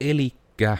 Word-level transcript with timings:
Elikkä 0.00 0.76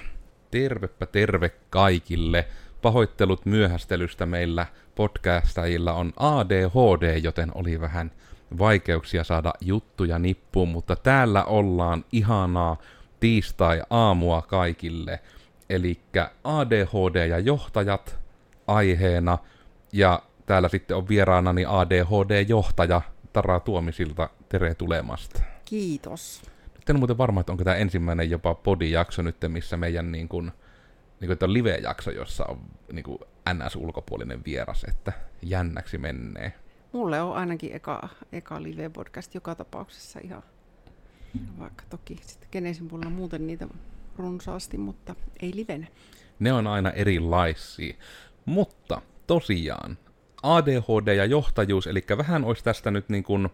tervepä 0.50 1.06
terve 1.06 1.48
kaikille. 1.70 2.48
Pahoittelut 2.82 3.46
myöhästelystä 3.46 4.26
meillä 4.26 4.66
podcastajilla 4.94 5.92
on 5.92 6.12
ADHD, 6.16 7.18
joten 7.18 7.50
oli 7.54 7.80
vähän 7.80 8.10
vaikeuksia 8.58 9.24
saada 9.24 9.52
juttuja 9.60 10.18
nippuun, 10.18 10.68
mutta 10.68 10.96
täällä 10.96 11.44
ollaan 11.44 12.04
ihanaa 12.12 12.76
tiistai-aamua 13.20 14.42
kaikille. 14.42 15.20
Eli 15.70 16.00
ADHD 16.44 17.26
ja 17.26 17.38
johtajat 17.38 18.18
aiheena, 18.66 19.38
ja 19.92 20.22
täällä 20.46 20.68
sitten 20.68 20.96
on 20.96 21.08
vieraanani 21.08 21.64
ADHD-johtaja 21.64 23.00
Tara 23.32 23.60
Tuomisilta. 23.60 24.30
Tere 24.48 24.74
tulemasta. 24.74 25.42
Kiitos. 25.64 26.42
En 26.88 26.98
muuten 26.98 27.18
varma, 27.18 27.40
että 27.40 27.52
onko 27.52 27.64
tämä 27.64 27.76
ensimmäinen 27.76 28.30
jopa 28.30 28.54
podijakso 28.54 29.22
nyt, 29.22 29.36
missä 29.48 29.76
meidän 29.76 30.12
niin 30.12 30.28
kuin, 30.28 30.52
niin 31.20 31.38
kuin, 31.38 31.52
live-jakso, 31.52 32.10
jossa 32.10 32.44
on 32.44 32.60
niin 32.92 33.02
kuin 33.02 33.18
NS-ulkopuolinen 33.52 34.44
vieras, 34.44 34.84
että 34.88 35.12
jännäksi 35.42 35.98
menee. 35.98 36.52
Mulle 36.92 37.20
on 37.20 37.36
ainakin 37.36 37.72
eka, 37.72 38.08
eka 38.32 38.62
live-podcast 38.62 39.34
joka 39.34 39.54
tapauksessa 39.54 40.20
ihan, 40.22 40.42
vaikka 41.58 41.84
toki 41.90 42.20
sitten 42.22 42.48
Genesin 42.52 42.88
puolella 42.88 43.10
muuten 43.10 43.46
niitä 43.46 43.68
runsaasti, 44.16 44.78
mutta 44.78 45.14
ei 45.42 45.52
livenä. 45.54 45.86
Ne 46.38 46.52
on 46.52 46.66
aina 46.66 46.90
erilaisia. 46.90 47.94
Mutta 48.44 49.02
tosiaan, 49.26 49.98
ADHD 50.42 51.14
ja 51.14 51.24
johtajuus, 51.24 51.86
eli 51.86 52.04
vähän 52.18 52.44
olisi 52.44 52.64
tästä 52.64 52.90
nyt 52.90 53.08
niin 53.08 53.24
kuin 53.24 53.48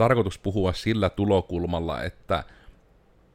tarkoitus 0.00 0.38
puhua 0.38 0.72
sillä 0.72 1.10
tulokulmalla, 1.10 2.02
että 2.02 2.44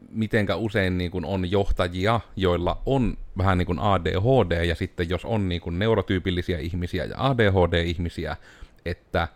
mitenkä 0.09 0.55
usein 0.55 0.97
niin 0.97 1.11
kuin 1.11 1.25
on 1.25 1.51
johtajia, 1.51 2.19
joilla 2.35 2.81
on 2.85 3.17
vähän 3.37 3.57
niin 3.57 3.65
kuin 3.65 3.79
ADHD, 3.79 4.65
ja 4.65 4.75
sitten 4.75 5.09
jos 5.09 5.25
on 5.25 5.49
niin 5.49 5.61
kuin 5.61 5.79
neurotyypillisiä 5.79 6.59
ihmisiä 6.59 7.05
ja 7.05 7.15
ADHD-ihmisiä, 7.17 8.37
että 8.85 9.27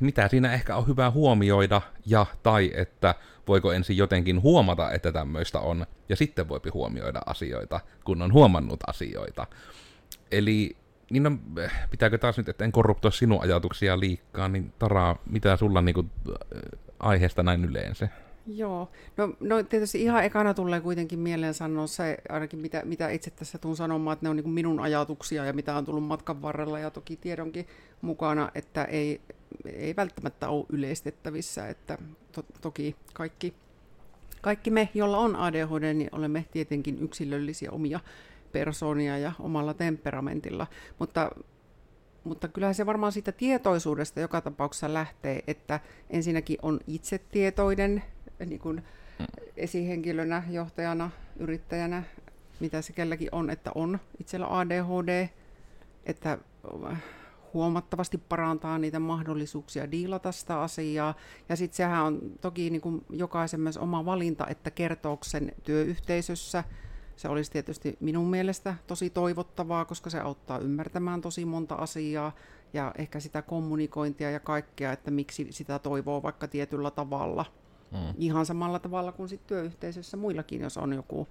mitä 0.00 0.28
siinä 0.28 0.52
ehkä 0.52 0.76
on 0.76 0.86
hyvä 0.86 1.10
huomioida, 1.10 1.80
ja 2.06 2.26
tai 2.42 2.72
että 2.74 3.14
voiko 3.48 3.72
ensin 3.72 3.96
jotenkin 3.96 4.42
huomata, 4.42 4.90
että 4.90 5.12
tämmöistä 5.12 5.60
on, 5.60 5.86
ja 6.08 6.16
sitten 6.16 6.48
voipi 6.48 6.70
huomioida 6.70 7.20
asioita, 7.26 7.80
kun 8.04 8.22
on 8.22 8.32
huomannut 8.32 8.80
asioita. 8.86 9.46
Eli 10.32 10.76
niin 11.10 11.22
no, 11.22 11.30
pitääkö 11.90 12.18
taas 12.18 12.38
nyt, 12.38 12.48
että 12.48 12.64
en 12.64 12.72
korruptoi 12.72 13.12
sinun 13.12 13.42
ajatuksia 13.42 14.00
liikkaa, 14.00 14.48
niin 14.48 14.72
Tara, 14.78 15.16
mitä 15.30 15.56
sulla 15.56 15.82
niinku, 15.82 16.04
aiheesta 17.00 17.42
näin 17.42 17.64
yleensä? 17.64 18.08
Joo, 18.46 18.90
no, 19.16 19.32
no 19.40 19.62
tietysti 19.62 20.02
ihan 20.02 20.24
ekana 20.24 20.54
tulee 20.54 20.80
kuitenkin 20.80 21.18
mieleen 21.18 21.54
sanoa 21.54 21.86
se, 21.86 22.18
ainakin 22.28 22.58
mitä, 22.58 22.82
mitä 22.84 23.08
itse 23.08 23.30
tässä 23.30 23.58
tuun 23.58 23.76
sanomaan, 23.76 24.12
että 24.12 24.26
ne 24.26 24.30
on 24.30 24.36
niin 24.36 24.48
minun 24.48 24.80
ajatuksia 24.80 25.44
ja 25.44 25.52
mitä 25.52 25.76
on 25.76 25.84
tullut 25.84 26.04
matkan 26.04 26.42
varrella 26.42 26.78
ja 26.78 26.90
toki 26.90 27.16
tiedonkin 27.16 27.66
mukana, 28.00 28.50
että 28.54 28.84
ei, 28.84 29.20
ei 29.64 29.96
välttämättä 29.96 30.48
ole 30.48 30.66
yleistettävissä, 30.68 31.68
että 31.68 31.98
to, 32.32 32.44
toki 32.60 32.96
kaikki, 33.12 33.54
kaikki 34.40 34.70
me, 34.70 34.88
joilla 34.94 35.18
on 35.18 35.36
ADHD, 35.36 35.94
niin 35.94 36.10
olemme 36.12 36.44
tietenkin 36.52 36.98
yksilöllisiä 36.98 37.70
omia 37.70 38.00
persoonia 38.52 39.18
ja 39.18 39.32
omalla 39.40 39.74
temperamentilla, 39.74 40.66
mutta 40.98 41.30
mutta 42.26 42.48
kyllähän 42.48 42.74
se 42.74 42.86
varmaan 42.86 43.12
siitä 43.12 43.32
tietoisuudesta 43.32 44.20
joka 44.20 44.40
tapauksessa 44.40 44.94
lähtee, 44.94 45.42
että 45.46 45.80
ensinnäkin 46.10 46.58
on 46.62 46.80
itsetietoinen 46.86 48.02
niin 48.46 48.60
kuin 48.60 48.82
esihenkilönä, 49.56 50.42
johtajana, 50.50 51.10
yrittäjänä, 51.36 52.02
mitä 52.60 52.82
se 52.82 52.92
kelläkin 52.92 53.28
on, 53.32 53.50
että 53.50 53.70
on 53.74 53.98
itsellä 54.20 54.58
ADHD, 54.58 55.28
että 56.06 56.38
huomattavasti 57.54 58.18
parantaa 58.18 58.78
niitä 58.78 58.98
mahdollisuuksia 58.98 59.90
diilata 59.90 60.32
sitä 60.32 60.60
asiaa. 60.60 61.14
Ja 61.48 61.56
sitten 61.56 61.76
sehän 61.76 62.04
on 62.04 62.20
toki 62.40 62.70
niin 62.70 62.80
kuin 62.80 63.04
jokaisen 63.10 63.60
myös 63.60 63.78
oma 63.78 64.04
valinta, 64.04 64.46
että 64.46 64.70
kertoo 64.70 65.18
sen 65.22 65.52
työyhteisössä– 65.62 66.64
se 67.16 67.28
olisi 67.28 67.52
tietysti 67.52 67.96
minun 68.00 68.26
mielestä 68.26 68.74
tosi 68.86 69.10
toivottavaa, 69.10 69.84
koska 69.84 70.10
se 70.10 70.20
auttaa 70.20 70.58
ymmärtämään 70.58 71.20
tosi 71.20 71.44
monta 71.44 71.74
asiaa 71.74 72.32
ja 72.72 72.92
ehkä 72.98 73.20
sitä 73.20 73.42
kommunikointia 73.42 74.30
ja 74.30 74.40
kaikkea, 74.40 74.92
että 74.92 75.10
miksi 75.10 75.46
sitä 75.50 75.78
toivoo 75.78 76.22
vaikka 76.22 76.48
tietyllä 76.48 76.90
tavalla. 76.90 77.44
Mm. 77.92 78.14
Ihan 78.18 78.46
samalla 78.46 78.78
tavalla 78.78 79.12
kuin 79.12 79.28
sit 79.28 79.46
työyhteisössä 79.46 80.16
muillakin, 80.16 80.60
jos 80.60 80.76
on 80.76 80.92
joku, 80.92 81.28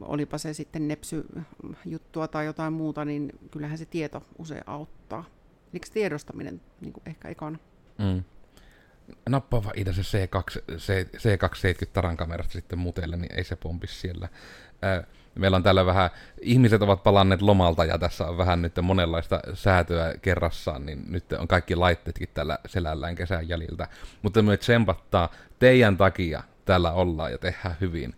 olipa 0.00 0.38
se 0.38 0.54
sitten 0.54 0.88
nepsy-juttua 0.88 2.28
tai 2.28 2.46
jotain 2.46 2.72
muuta, 2.72 3.04
niin 3.04 3.32
kyllähän 3.50 3.78
se 3.78 3.86
tieto 3.86 4.22
usein 4.38 4.64
auttaa. 4.66 5.24
Eli 5.72 5.80
tiedostaminen 5.92 6.60
niin 6.80 6.92
kuin 6.92 7.02
ehkä 7.06 7.28
ekana. 7.28 7.58
Mm. 7.98 8.24
Nappaa 9.28 9.64
vaan 9.64 9.74
se 9.92 10.26
C2, 10.26 10.76
C, 10.76 11.06
C270 11.16 11.86
taran 11.92 12.16
kamerasta 12.16 12.52
sitten 12.52 12.78
mutelle, 12.78 13.16
niin 13.16 13.36
ei 13.36 13.44
se 13.44 13.56
pompi 13.56 13.86
siellä. 13.86 14.28
Meillä 15.34 15.56
on 15.56 15.62
täällä 15.62 15.86
vähän, 15.86 16.10
ihmiset 16.40 16.82
ovat 16.82 17.02
palanneet 17.02 17.42
lomalta 17.42 17.84
ja 17.84 17.98
tässä 17.98 18.26
on 18.26 18.36
vähän 18.36 18.62
nyt 18.62 18.72
monenlaista 18.82 19.40
säätöä 19.54 20.14
kerrassaan, 20.22 20.86
niin 20.86 21.04
nyt 21.08 21.32
on 21.32 21.48
kaikki 21.48 21.76
laitteetkin 21.76 22.28
tällä 22.34 22.58
selällään 22.66 23.14
kesän 23.14 23.48
jäljiltä. 23.48 23.88
Mutta 24.22 24.42
me 24.42 24.56
tsempattaa 24.56 25.32
teidän 25.58 25.96
takia 25.96 26.42
täällä 26.64 26.92
ollaan 26.92 27.32
ja 27.32 27.38
tehdään 27.38 27.76
hyvin. 27.80 28.14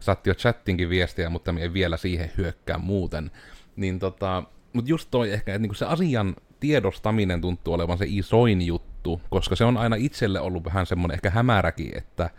Saatti 0.00 0.30
jo 0.30 0.34
chattinkin 0.34 0.88
viestiä, 0.88 1.30
mutta 1.30 1.52
me 1.52 1.62
ei 1.62 1.72
vielä 1.72 1.96
siihen 1.96 2.32
hyökkää 2.36 2.78
muuten. 2.78 3.30
Niin 3.76 3.98
tota, 3.98 4.42
mutta 4.72 4.90
just 4.90 5.08
toi 5.10 5.32
ehkä, 5.32 5.52
että 5.52 5.58
niinku 5.58 5.74
se 5.74 5.86
asian 5.86 6.36
tiedostaminen 6.60 7.40
tuntuu 7.40 7.74
olevan 7.74 7.98
se 7.98 8.04
isoin 8.08 8.62
juttu, 8.62 8.91
koska 9.30 9.56
se 9.56 9.64
on 9.64 9.76
aina 9.76 9.96
itselle 9.96 10.40
ollut 10.40 10.64
vähän 10.64 10.86
semmoinen 10.86 11.14
ehkä 11.14 11.30
hämäräkin, 11.30 11.98
että 11.98 12.30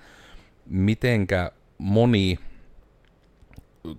mitenkä 0.65 1.51
moni 1.77 2.39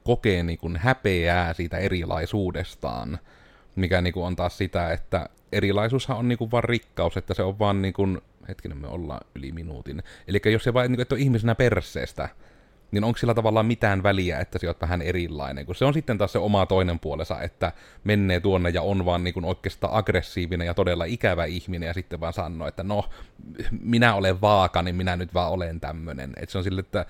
kokee 0.02 0.42
niin 0.42 0.58
kuin 0.58 0.76
häpeää 0.76 1.52
siitä 1.52 1.78
erilaisuudestaan, 1.78 3.18
mikä 3.76 4.00
niin 4.00 4.12
kuin 4.12 4.26
on 4.26 4.36
taas 4.36 4.58
sitä, 4.58 4.92
että 4.92 5.28
erilaisuushan 5.52 6.16
on 6.16 6.28
niin 6.28 6.38
kuin 6.38 6.50
vaan 6.50 6.64
rikkaus, 6.64 7.16
että 7.16 7.34
se 7.34 7.42
on 7.42 7.58
vaan 7.58 7.82
niin 7.82 7.94
kuin, 7.94 8.20
hetkinen 8.48 8.78
me 8.78 8.86
ollaan 8.86 9.26
yli 9.34 9.52
minuutin, 9.52 10.02
eli 10.28 10.40
jos 10.52 10.64
se 10.64 10.74
vain 10.74 10.90
niin 10.90 10.96
kuin, 10.96 11.02
että 11.02 11.14
on 11.14 11.20
ihmisenä 11.20 11.54
perseestä, 11.54 12.28
niin 12.90 13.04
onko 13.04 13.18
sillä 13.18 13.34
tavallaan 13.34 13.66
mitään 13.66 14.02
väliä, 14.02 14.40
että 14.40 14.58
se 14.58 14.68
on 14.68 14.74
vähän 14.80 15.02
erilainen, 15.02 15.66
kun 15.66 15.74
se 15.74 15.84
on 15.84 15.94
sitten 15.94 16.18
taas 16.18 16.32
se 16.32 16.38
oma 16.38 16.66
toinen 16.66 16.98
puolensa, 16.98 17.42
että 17.42 17.72
menee 18.04 18.40
tuonne 18.40 18.70
ja 18.70 18.82
on 18.82 19.04
vaan 19.04 19.24
niin 19.24 19.44
oikeastaan 19.44 19.94
aggressiivinen 19.94 20.66
ja 20.66 20.74
todella 20.74 21.04
ikävä 21.04 21.44
ihminen 21.44 21.86
ja 21.86 21.94
sitten 21.94 22.20
vaan 22.20 22.32
sanoo, 22.32 22.68
että 22.68 22.82
no, 22.82 23.04
minä 23.80 24.14
olen 24.14 24.40
vaaka, 24.40 24.82
niin 24.82 24.96
minä 24.96 25.16
nyt 25.16 25.34
vaan 25.34 25.52
olen 25.52 25.80
tämmöinen. 25.80 26.32
Että 26.36 26.52
se 26.52 26.58
on 26.58 26.64
sille, 26.64 26.80
että 26.80 27.06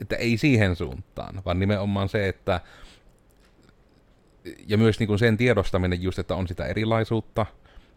että 0.00 0.16
ei 0.16 0.38
siihen 0.38 0.76
suuntaan, 0.76 1.42
vaan 1.44 1.58
nimenomaan 1.58 2.08
se, 2.08 2.28
että 2.28 2.60
ja 4.68 4.78
myös 4.78 4.98
niin 4.98 5.06
kuin 5.06 5.18
sen 5.18 5.36
tiedostaminen 5.36 6.02
just, 6.02 6.18
että 6.18 6.34
on 6.34 6.48
sitä 6.48 6.66
erilaisuutta, 6.66 7.46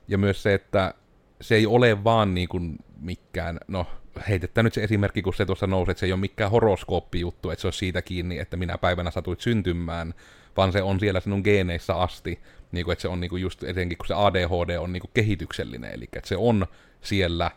ja 0.07 0.17
myös 0.17 0.43
se, 0.43 0.53
että 0.53 0.93
se 1.41 1.55
ei 1.55 1.65
ole 1.65 2.03
vaan 2.03 2.33
niin 2.33 2.49
kuin 2.49 2.77
mikään, 2.99 3.59
no 3.67 3.87
heitetään 4.29 4.65
nyt 4.65 4.73
se 4.73 4.83
esimerkki, 4.83 5.21
kun 5.21 5.33
se 5.33 5.45
tuossa 5.45 5.67
nousi, 5.67 5.91
että 5.91 5.99
se 5.99 6.05
ei 6.05 6.11
ole 6.11 6.19
mikään 6.19 6.51
horoskooppijuttu, 6.51 7.49
että 7.49 7.61
se 7.61 7.67
on 7.67 7.73
siitä 7.73 8.01
kiinni, 8.01 8.39
että 8.39 8.57
minä 8.57 8.77
päivänä 8.77 9.11
satuit 9.11 9.41
syntymään, 9.41 10.13
vaan 10.57 10.71
se 10.71 10.81
on 10.81 10.99
siellä 10.99 11.19
sinun 11.19 11.41
geeneissä 11.43 11.95
asti, 11.95 12.39
niin 12.71 12.85
kuin, 12.85 12.93
että 12.93 13.01
se 13.01 13.07
on 13.07 13.19
niin 13.19 13.29
kuin 13.29 13.41
just 13.41 13.63
etenkin, 13.63 13.97
kun 13.97 14.07
se 14.07 14.13
ADHD 14.13 14.77
on 14.77 14.93
niin 14.93 15.01
kuin 15.01 15.11
kehityksellinen, 15.13 15.93
eli 15.93 16.07
että 16.13 16.27
se 16.27 16.37
on 16.37 16.67
siellä, 17.01 17.51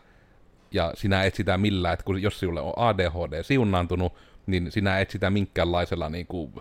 ja 0.71 0.91
sinä 0.95 1.23
et 1.23 1.35
sitä 1.35 1.57
millään, 1.57 1.93
että 1.93 2.05
kun, 2.05 2.21
jos 2.21 2.39
sinulle 2.39 2.61
on 2.61 2.73
ADHD 2.75 3.43
siunnaantunut, 3.43 4.13
niin 4.45 4.71
sinä 4.71 4.99
et 4.99 5.09
sitä 5.09 5.29
minkäänlaisella 5.29 6.09
niin 6.09 6.27
kuin, 6.27 6.53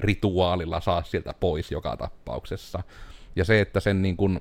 rituaalilla 0.00 0.80
saa 0.80 1.02
sieltä 1.02 1.34
pois 1.40 1.70
joka 1.70 1.96
tapauksessa. 1.96 2.82
Ja 3.36 3.44
se, 3.44 3.60
että 3.60 3.80
sen 3.80 4.02
niin 4.02 4.16
kuin, 4.16 4.40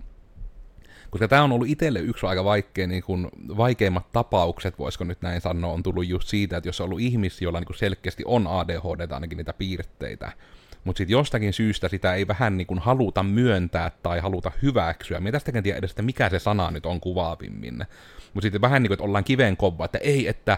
koska 1.09 1.27
tämä 1.27 1.43
on 1.43 1.51
ollut 1.51 1.67
itselle 1.67 1.99
yksi 1.99 2.25
aika 2.25 2.43
vaikea, 2.43 2.87
niin 2.87 3.03
kuin, 3.03 3.27
vaikeimmat 3.57 4.11
tapaukset, 4.11 4.79
voisiko 4.79 5.03
nyt 5.03 5.21
näin 5.21 5.41
sanoa, 5.41 5.73
on 5.73 5.83
tullut 5.83 6.07
just 6.07 6.27
siitä, 6.27 6.57
että 6.57 6.69
jos 6.69 6.81
on 6.81 6.85
ollut 6.85 6.99
ihmisiä, 6.99 7.45
joilla 7.45 7.59
niin 7.59 7.77
selkeästi 7.77 8.23
on 8.25 8.47
ADHD, 8.47 9.11
ainakin 9.11 9.37
niitä 9.37 9.53
piirteitä, 9.53 10.31
mutta 10.83 10.97
sitten 10.97 11.11
jostakin 11.11 11.53
syystä 11.53 11.87
sitä 11.87 12.13
ei 12.13 12.27
vähän 12.27 12.57
niin 12.57 12.67
kuin 12.67 12.79
haluta 12.79 13.23
myöntää 13.23 13.91
tai 14.03 14.19
haluta 14.19 14.51
hyväksyä. 14.61 15.19
Mitä 15.19 15.31
tästäkään 15.31 15.63
tiedä 15.63 15.77
edes, 15.77 15.91
että 15.91 16.01
mikä 16.01 16.29
se 16.29 16.39
sana 16.39 16.71
nyt 16.71 16.85
on 16.85 16.99
kuvaavimmin. 16.99 17.85
Mutta 18.33 18.45
sitten 18.45 18.61
vähän 18.61 18.83
niin 18.83 18.89
kuin, 18.89 18.95
että 18.95 19.03
ollaan 19.03 19.23
kiven 19.23 19.57
kova, 19.57 19.85
että 19.85 19.97
ei, 19.97 20.27
että... 20.27 20.57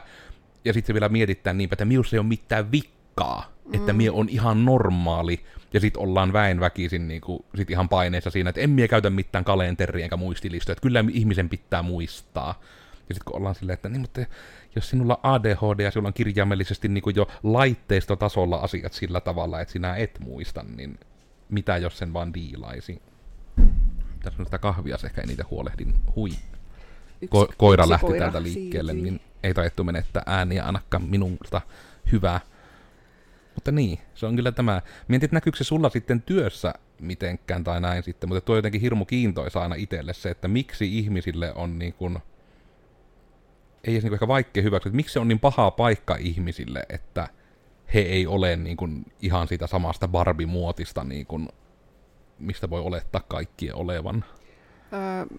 Ja 0.65 0.73
sitten 0.73 0.87
se 0.87 0.93
vielä 0.93 1.09
mietittää 1.09 1.53
niinpä, 1.53 1.73
että 1.73 1.85
minussa 1.85 2.15
ei 2.15 2.19
ole 2.19 2.27
mitään 2.27 2.71
vikkaa, 3.19 3.51
mm. 3.65 3.73
että 3.73 3.93
mie 3.93 4.11
on 4.11 4.29
ihan 4.29 4.65
normaali. 4.65 5.45
Ja 5.73 5.79
sitten 5.79 6.01
ollaan 6.01 6.33
väen 6.33 6.59
väkisin 6.59 7.07
niin 7.07 7.21
kuin, 7.21 7.45
sit 7.55 7.69
ihan 7.69 7.89
paineessa 7.89 8.29
siinä, 8.29 8.49
että 8.49 8.61
en 8.61 8.69
mie 8.69 8.87
käytä 8.87 9.09
mitään 9.09 9.43
kalenteria 9.43 10.03
enkä 10.03 10.17
muistilistoja, 10.17 10.73
että 10.73 10.81
kyllä 10.81 11.05
ihmisen 11.11 11.49
pitää 11.49 11.81
muistaa. 11.81 12.59
Ja 13.09 13.15
sitten 13.15 13.25
kun 13.25 13.35
ollaan 13.35 13.55
silleen, 13.55 13.73
että 13.73 13.89
niin, 13.89 14.01
mutta 14.01 14.21
jos 14.75 14.89
sinulla 14.89 15.19
on 15.23 15.31
ADHD 15.31 15.79
ja 15.79 15.91
sinulla 15.91 16.07
on 16.07 16.13
kirjaimellisesti 16.13 16.87
niin 16.87 17.01
kuin 17.01 17.15
jo 17.15 17.27
laitteistotasolla 17.43 18.55
asiat 18.55 18.93
sillä 18.93 19.21
tavalla, 19.21 19.61
että 19.61 19.71
sinä 19.71 19.95
et 19.95 20.19
muista, 20.19 20.65
niin 20.75 20.99
mitä 21.49 21.77
jos 21.77 21.97
sen 21.97 22.13
vaan 22.13 22.33
diilaisi? 22.33 23.01
Tässä 24.23 24.41
on 24.41 24.45
sitä 24.45 24.57
kahvia 24.57 24.97
ehkä 25.05 25.21
eniten 25.21 25.45
huolehdin. 25.49 25.93
Hui. 26.15 26.29
Ko- 27.25 27.53
koira 27.57 27.89
lähti 27.89 28.05
koira 28.05 28.19
täältä 28.19 28.43
liikkeelle, 28.43 28.91
siirtyi. 28.91 29.11
niin 29.11 29.21
ei 29.43 29.53
taidettu 29.53 29.83
menettää 29.83 30.23
ääniä 30.25 30.65
ainakaan 30.65 31.03
minulta. 31.03 31.61
Hyvä. 32.11 32.39
Mutta 33.59 33.71
niin, 33.71 33.99
se 34.13 34.25
on 34.25 34.35
kyllä 34.35 34.51
tämä. 34.51 34.81
Mietin, 35.07 35.25
että 35.27 35.35
näkyykö 35.35 35.57
se 35.57 35.63
sulla 35.63 35.89
sitten 35.89 36.21
työssä 36.21 36.73
mitenkään 37.01 37.63
tai 37.63 37.81
näin 37.81 38.03
sitten, 38.03 38.29
mutta 38.29 38.41
tuo 38.41 38.55
jotenkin 38.55 38.81
hirmu 38.81 39.05
kiintoisa 39.05 39.61
aina 39.61 39.75
itselle 39.75 40.13
se, 40.13 40.29
että 40.29 40.47
miksi 40.47 40.97
ihmisille 40.97 41.53
on 41.55 41.79
niin 41.79 41.93
kuin, 41.93 42.19
ei 43.83 43.93
edes 43.93 44.03
niin 44.03 44.13
ehkä 44.13 44.27
vaikea 44.27 44.63
hyväksyä, 44.63 44.89
että 44.89 44.95
miksi 44.95 45.13
se 45.13 45.19
on 45.19 45.27
niin 45.27 45.39
paha 45.39 45.71
paikka 45.71 46.15
ihmisille, 46.15 46.85
että 46.89 47.27
he 47.93 47.99
ei 47.99 48.27
ole 48.27 48.55
niin 48.55 48.77
kuin 48.77 49.05
ihan 49.21 49.47
siitä 49.47 49.67
samasta 49.67 50.07
barbimuotista, 50.07 51.03
niin 51.03 51.25
kuin, 51.25 51.49
mistä 52.39 52.69
voi 52.69 52.81
olettaa 52.81 53.21
kaikkien 53.27 53.75
olevan. 53.75 54.25
Öö, 54.93 55.37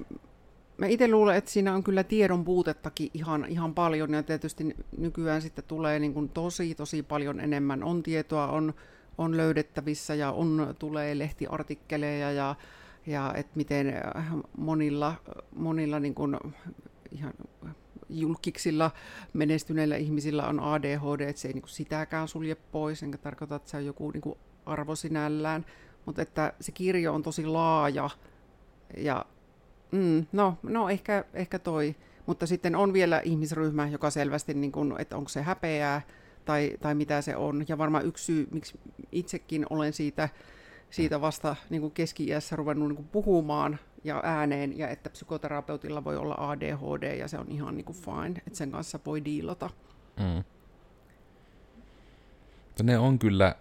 mä 0.80 0.86
itse 0.86 1.08
luulen, 1.08 1.36
että 1.36 1.50
siinä 1.50 1.74
on 1.74 1.84
kyllä 1.84 2.04
tiedon 2.04 2.44
puutettakin 2.44 3.10
ihan, 3.14 3.46
ihan 3.48 3.74
paljon, 3.74 4.12
ja 4.14 4.22
tietysti 4.22 4.76
nykyään 4.96 5.42
sitten 5.42 5.64
tulee 5.68 5.98
niin 5.98 6.14
kuin 6.14 6.28
tosi, 6.28 6.74
tosi 6.74 7.02
paljon 7.02 7.40
enemmän. 7.40 7.84
On 7.84 8.02
tietoa, 8.02 8.46
on, 8.46 8.74
on 9.18 9.36
löydettävissä, 9.36 10.14
ja 10.14 10.32
on, 10.32 10.74
tulee 10.78 11.18
lehtiartikkeleja, 11.18 12.32
ja, 12.32 12.54
ja 13.06 13.32
että 13.36 13.52
miten 13.54 13.94
monilla, 14.56 15.14
monilla 15.56 16.00
niin 16.00 16.14
kuin 16.14 16.36
ihan 17.12 17.32
julkiksilla 18.08 18.90
menestyneillä 19.32 19.96
ihmisillä 19.96 20.46
on 20.46 20.60
ADHD, 20.60 21.20
että 21.20 21.42
se 21.42 21.48
ei 21.48 21.54
niin 21.54 21.62
kuin 21.62 21.70
sitäkään 21.70 22.28
sulje 22.28 22.54
pois, 22.54 23.02
enkä 23.02 23.18
tarkoita, 23.18 23.54
että 23.54 23.70
se 23.70 23.76
on 23.76 23.86
joku 23.86 24.10
niin 24.10 24.20
kuin 24.20 24.38
arvo 24.66 24.96
sinällään, 24.96 25.66
mutta 26.06 26.22
että 26.22 26.52
se 26.60 26.72
kirjo 26.72 27.14
on 27.14 27.22
tosi 27.22 27.46
laaja 27.46 28.10
ja 28.96 29.24
mm, 29.92 30.26
no, 30.32 30.58
no 30.62 30.88
ehkä, 30.88 31.24
ehkä 31.34 31.58
toi, 31.58 31.94
mutta 32.26 32.46
sitten 32.46 32.76
on 32.76 32.92
vielä 32.92 33.20
ihmisryhmä, 33.24 33.88
joka 33.88 34.10
selvästi, 34.10 34.54
niin 34.54 34.72
kuin, 34.72 34.94
että 34.98 35.16
onko 35.16 35.28
se 35.28 35.42
häpeää 35.42 36.02
tai, 36.44 36.72
tai 36.80 36.94
mitä 36.94 37.22
se 37.22 37.36
on. 37.36 37.64
Ja 37.68 37.78
varmaan 37.78 38.06
yksi 38.06 38.24
syy, 38.24 38.48
miksi 38.50 38.80
itsekin 39.12 39.66
olen 39.70 39.92
siitä, 39.92 40.28
siitä 40.90 41.20
vasta 41.20 41.56
niin 41.70 41.90
keski-iässä 41.90 42.56
ruvennut 42.56 42.88
niin 42.88 42.96
kuin 42.96 43.08
puhumaan 43.08 43.78
ja 44.04 44.20
ääneen, 44.24 44.78
ja 44.78 44.88
että 44.88 45.10
psykoterapeutilla 45.10 46.04
voi 46.04 46.16
olla 46.16 46.34
ADHD, 46.38 47.16
ja 47.16 47.28
se 47.28 47.38
on 47.38 47.46
ihan 47.48 47.76
niin 47.76 47.84
kuin 47.84 47.96
fine, 47.96 48.42
että 48.46 48.58
sen 48.58 48.70
kanssa 48.70 49.00
voi 49.06 49.24
diilata. 49.24 49.70
Mm. 50.16 50.44
Ne 52.82 52.98
on 52.98 53.18
kyllä 53.18 53.54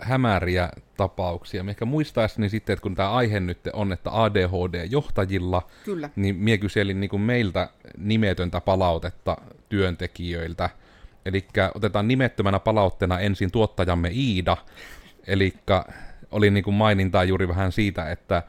hämäriä 0.00 0.68
tapauksia. 0.96 1.64
Ehkä 1.68 1.84
muistaisi 1.84 2.48
sitten, 2.48 2.72
että 2.72 2.82
kun 2.82 2.94
tämä 2.94 3.10
aihe 3.10 3.40
nyt 3.40 3.58
on, 3.72 3.92
että 3.92 4.10
ADHD-johtajilla, 4.10 5.62
Kyllä. 5.84 6.10
niin 6.16 6.36
mie 6.36 6.58
kyselin 6.58 7.00
niin 7.00 7.10
kuin 7.10 7.22
meiltä 7.22 7.68
nimetöntä 7.98 8.60
palautetta 8.60 9.36
työntekijöiltä. 9.68 10.70
Eli 11.26 11.46
otetaan 11.74 12.08
nimettömänä 12.08 12.58
palautteena 12.58 13.20
ensin 13.20 13.50
tuottajamme 13.50 14.10
Iida. 14.12 14.56
Eli 15.26 15.54
oli 16.30 16.50
niin 16.50 16.64
kuin 16.64 16.74
mainintaa 16.74 17.24
juuri 17.24 17.48
vähän 17.48 17.72
siitä, 17.72 18.10
että 18.10 18.42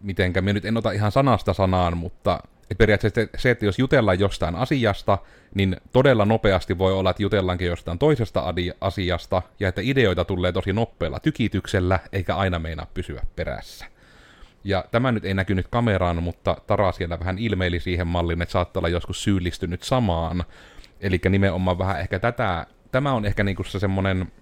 mitenkä, 0.00 0.42
me 0.42 0.52
nyt 0.52 0.64
en 0.64 0.76
ota 0.76 0.90
ihan 0.90 1.12
sanasta 1.12 1.52
sanaan, 1.52 1.96
mutta 1.96 2.40
et 2.72 2.78
periaatteessa 2.78 3.20
se, 3.36 3.50
että 3.50 3.64
jos 3.64 3.78
jutellaan 3.78 4.20
jostain 4.20 4.54
asiasta, 4.54 5.18
niin 5.54 5.76
todella 5.92 6.24
nopeasti 6.24 6.78
voi 6.78 6.92
olla, 6.92 7.10
että 7.10 7.22
jutellaankin 7.22 7.68
jostain 7.68 7.98
toisesta 7.98 8.44
asiasta, 8.80 9.42
ja 9.60 9.68
että 9.68 9.80
ideoita 9.84 10.24
tulee 10.24 10.52
tosi 10.52 10.72
nopealla 10.72 11.20
tykityksellä, 11.20 11.98
eikä 12.12 12.36
aina 12.36 12.58
meinaa 12.58 12.86
pysyä 12.94 13.22
perässä. 13.36 13.86
Ja 14.64 14.84
tämä 14.90 15.12
nyt 15.12 15.24
ei 15.24 15.34
näkynyt 15.34 15.68
kameraan, 15.70 16.22
mutta 16.22 16.56
Tara 16.66 16.92
siellä 16.92 17.18
vähän 17.18 17.38
ilmeili 17.38 17.80
siihen 17.80 18.06
malliin, 18.06 18.42
että 18.42 18.52
saattaa 18.52 18.80
olla 18.80 18.88
joskus 18.88 19.22
syyllistynyt 19.22 19.82
samaan. 19.82 20.44
Eli 21.00 21.20
nimenomaan 21.28 21.78
vähän 21.78 22.00
ehkä 22.00 22.18
tätä, 22.18 22.66
tämä 22.92 23.12
on 23.12 23.24
ehkä 23.24 23.44
niinku 23.44 23.64
se 23.64 23.78
semmonen, 23.78 24.32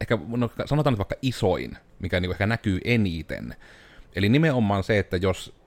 ehkä 0.00 0.18
no, 0.36 0.50
sanotaan 0.64 0.92
nyt 0.92 0.98
vaikka 0.98 1.16
isoin, 1.22 1.76
mikä 1.98 2.20
niinku 2.20 2.32
ehkä 2.32 2.46
näkyy 2.46 2.80
eniten. 2.84 3.56
Eli 4.16 4.28
nimenomaan 4.28 4.84
se, 4.84 4.98
että 4.98 5.16
jos 5.16 5.63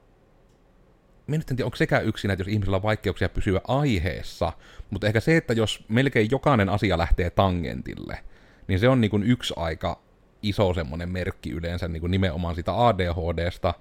minä 1.27 1.43
en 1.49 1.55
tiedä, 1.55 1.65
onko 1.65 1.77
sekään 1.77 2.05
yksin, 2.05 2.31
että 2.31 2.41
jos 2.41 2.47
ihmisellä 2.47 2.75
on 2.75 2.83
vaikeuksia 2.83 3.29
pysyä 3.29 3.61
aiheessa, 3.67 4.53
mutta 4.89 5.07
ehkä 5.07 5.19
se, 5.19 5.37
että 5.37 5.53
jos 5.53 5.85
melkein 5.87 6.27
jokainen 6.31 6.69
asia 6.69 6.97
lähtee 6.97 7.29
tangentille, 7.29 8.19
niin 8.67 8.79
se 8.79 8.89
on 8.89 9.01
niin 9.01 9.11
kuin 9.11 9.23
yksi 9.23 9.53
aika 9.57 9.99
iso 10.41 10.73
semmoinen 10.73 11.09
merkki 11.09 11.51
yleensä 11.51 11.87
niin 11.87 12.01
kuin 12.01 12.11
nimenomaan 12.11 12.55
sitä 12.55 12.87
ADHDsta. 12.87 13.73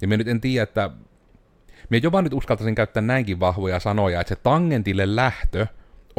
Ja 0.00 0.08
minä 0.08 0.16
nyt 0.16 0.28
en 0.28 0.40
tiedä, 0.40 0.62
että 0.62 0.90
minä 1.90 2.00
jopa 2.02 2.22
nyt 2.22 2.32
uskaltaisin 2.32 2.74
käyttää 2.74 3.00
näinkin 3.00 3.40
vahvoja 3.40 3.80
sanoja, 3.80 4.20
että 4.20 4.34
se 4.34 4.40
tangentille 4.42 5.16
lähtö 5.16 5.66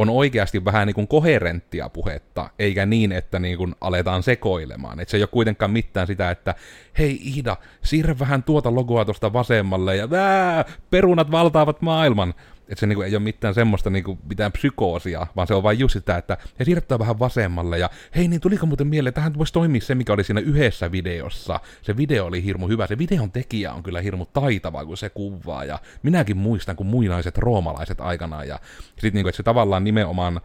on 0.01 0.09
oikeasti 0.09 0.65
vähän 0.65 0.87
niin 0.87 0.95
kuin 0.95 1.07
koherenttia 1.07 1.89
puhetta, 1.89 2.49
eikä 2.59 2.85
niin, 2.85 3.11
että 3.11 3.39
niin 3.39 3.57
kuin 3.57 3.75
aletaan 3.81 4.23
sekoilemaan. 4.23 4.99
Että 4.99 5.11
se 5.11 5.17
ei 5.17 5.23
ole 5.23 5.29
kuitenkaan 5.31 5.71
mitään 5.71 6.07
sitä, 6.07 6.31
että 6.31 6.55
hei 6.99 7.19
Ida, 7.37 7.57
siirrä 7.83 8.19
vähän 8.19 8.43
tuota 8.43 8.75
logoa 8.75 9.05
tuosta 9.05 9.33
vasemmalle 9.33 9.95
ja 9.95 10.09
vää, 10.09 10.65
perunat 10.89 11.31
valtaavat 11.31 11.81
maailman. 11.81 12.33
Että 12.71 12.79
se 12.79 12.87
niinku 12.87 13.01
ei 13.01 13.15
ole 13.15 13.23
mitään 13.23 13.53
semmoista 13.53 13.89
niinku 13.89 14.19
mitään 14.29 14.51
psykoosia, 14.51 15.27
vaan 15.35 15.47
se 15.47 15.53
on 15.53 15.63
vain 15.63 15.79
just 15.79 15.93
sitä, 15.93 16.17
että 16.17 16.37
he 16.59 16.65
siirretään 16.65 16.99
vähän 16.99 17.19
vasemmalle 17.19 17.79
ja 17.79 17.89
hei 18.15 18.27
niin 18.27 18.41
tuliko 18.41 18.65
muuten 18.65 18.87
mieleen, 18.87 19.13
tähän 19.13 19.37
voisi 19.37 19.53
toimia 19.53 19.81
se, 19.81 19.95
mikä 19.95 20.13
oli 20.13 20.23
siinä 20.23 20.41
yhdessä 20.41 20.91
videossa. 20.91 21.59
Se 21.81 21.97
video 21.97 22.25
oli 22.25 22.43
hirmu 22.43 22.67
hyvä, 22.67 22.87
se 22.87 22.97
videon 22.97 23.31
tekijä 23.31 23.73
on 23.73 23.83
kyllä 23.83 24.01
hirmu 24.01 24.25
taitava, 24.25 24.85
kun 24.85 24.97
se 24.97 25.09
kuvaa 25.09 25.65
ja 25.65 25.79
minäkin 26.03 26.37
muistan, 26.37 26.75
kun 26.75 26.85
muinaiset 26.85 27.37
roomalaiset 27.37 28.01
aikanaan 28.01 28.47
ja 28.47 28.59
sitten 28.87 29.13
niinku, 29.13 29.29
että 29.29 29.37
se 29.37 29.43
tavallaan 29.43 29.83
nimenomaan 29.83 30.41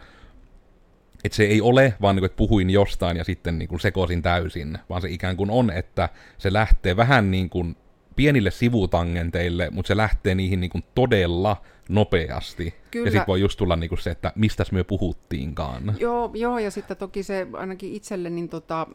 että 1.25 1.37
se 1.37 1.45
ei 1.45 1.61
ole 1.61 1.95
vaan, 2.03 2.17
niin 2.17 2.21
kuin, 2.21 2.27
että 2.27 2.37
puhuin 2.37 2.71
jostain 2.71 3.17
ja 3.17 3.25
sitten 3.25 3.59
niin 3.59 3.69
kuin 3.69 3.81
sekoisin 3.81 4.23
täysin, 4.23 4.79
vaan 4.89 5.03
se 5.03 5.09
ikään 5.11 5.37
kuin 5.37 5.51
on, 5.51 5.71
että 5.71 6.09
se 6.39 6.53
lähtee 6.53 6.97
vähän 6.97 7.31
niin 7.31 7.51
kuin 7.51 7.77
pienille 8.17 8.51
sivutangenteille, 8.51 9.71
mutta 9.71 9.89
se 9.89 9.97
lähtee 9.97 10.35
niihin 10.35 10.61
niin 10.61 10.71
kuin 10.71 10.85
todella 10.95 11.57
nopeasti. 11.89 12.75
Kyllä. 12.91 13.07
Ja 13.07 13.11
sitten 13.11 13.27
voi 13.27 13.41
just 13.41 13.59
tulla 13.59 13.77
niinku 13.77 13.97
se, 13.97 14.11
että 14.11 14.33
mistä 14.35 14.65
me 14.73 14.85
puhuttiinkaan. 14.85 15.95
Joo, 15.99 16.31
joo, 16.35 16.59
ja 16.59 16.71
sitten 16.71 16.97
toki 16.97 17.23
se 17.23 17.47
ainakin 17.53 17.93
itselle, 17.93 18.31
niin 18.31 18.49
tota, 18.49 18.87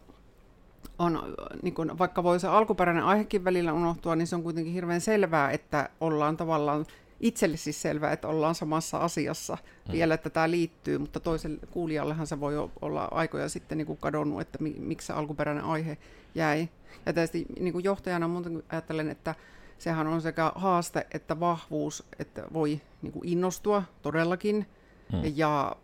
on, 1.00 1.36
niin 1.62 1.74
kun, 1.74 1.98
vaikka 1.98 2.24
voi 2.24 2.40
se 2.40 2.48
alkuperäinen 2.48 3.04
aihekin 3.04 3.44
välillä 3.44 3.74
unohtua, 3.74 4.16
niin 4.16 4.28
se 4.28 4.36
on 4.36 4.44
kuitenkin 4.44 4.74
hirveän 4.74 5.01
selvää, 5.01 5.51
että 5.51 5.90
ollaan 6.01 6.38
tavallaan 6.38 6.86
itselle 7.22 7.58
siis 7.58 7.82
selvää, 7.82 8.12
että 8.12 8.28
ollaan 8.28 8.56
samassa 8.56 8.98
asiassa 8.98 9.58
mm. 9.88 9.92
vielä, 9.92 10.13
että 10.13 10.30
tämä 10.30 10.51
liittyy, 10.51 10.98
mutta 10.98 11.20
toiselle 11.20 11.60
kuulijallehan 11.72 12.28
se 12.28 12.40
voi 12.40 12.70
olla 12.82 13.08
aikoja 13.12 13.50
sitten 13.50 13.78
niin 13.78 13.86
kuin 13.86 13.98
kadonnut, 13.98 14.42
että 14.42 14.58
miksi 14.80 15.08
se 15.08 15.13
alkuperäinen 15.13 15.63
aihe 15.63 15.98
jäi. 16.36 16.70
Ja 17.06 17.13
tietysti 17.13 17.46
niin 17.60 17.74
kuin 17.74 17.84
johtajana 17.84 18.28
muuten 18.28 18.63
ajattelen, 18.70 19.10
että 19.10 19.36
sehän 19.78 20.08
on 20.08 20.22
sekä 20.22 20.51
haaste 20.56 21.08
että 21.12 21.40
vahvuus, 21.40 22.04
että 22.20 22.44
voi 22.54 22.82
niin 23.01 23.13
kuin 23.13 23.28
innostua 23.28 23.84
todellakin 24.01 24.66
hmm. 25.12 25.22
ja 25.36 25.75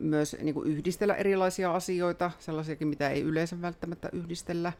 myös 0.00 0.36
niin 0.42 0.54
kuin 0.54 0.68
yhdistellä 0.68 1.14
erilaisia 1.14 1.74
asioita, 1.74 2.30
sellaisiakin, 2.38 2.88
mitä 2.88 3.08
ei 3.08 3.22
yleensä 3.22 3.62
välttämättä 3.62 4.08
yhdistellä. 4.12 4.72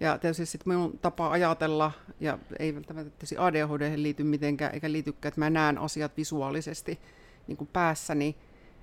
Ja 0.00 0.18
tietysti 0.18 0.46
sitten 0.46 0.72
minun 0.72 0.98
tapa 0.98 1.30
ajatella, 1.30 1.92
ja 2.20 2.38
ei 2.58 2.74
välttämättä 2.74 3.10
tietysti 3.10 3.36
ADHD 3.38 3.92
liity 3.96 4.24
mitenkään, 4.24 4.74
eikä 4.74 4.92
liitykään, 4.92 5.28
että 5.28 5.40
mä 5.40 5.50
näen 5.50 5.78
asiat 5.78 6.16
visuaalisesti 6.16 6.98
niin 7.46 7.56
kuin 7.56 7.68
päässäni. 7.72 8.36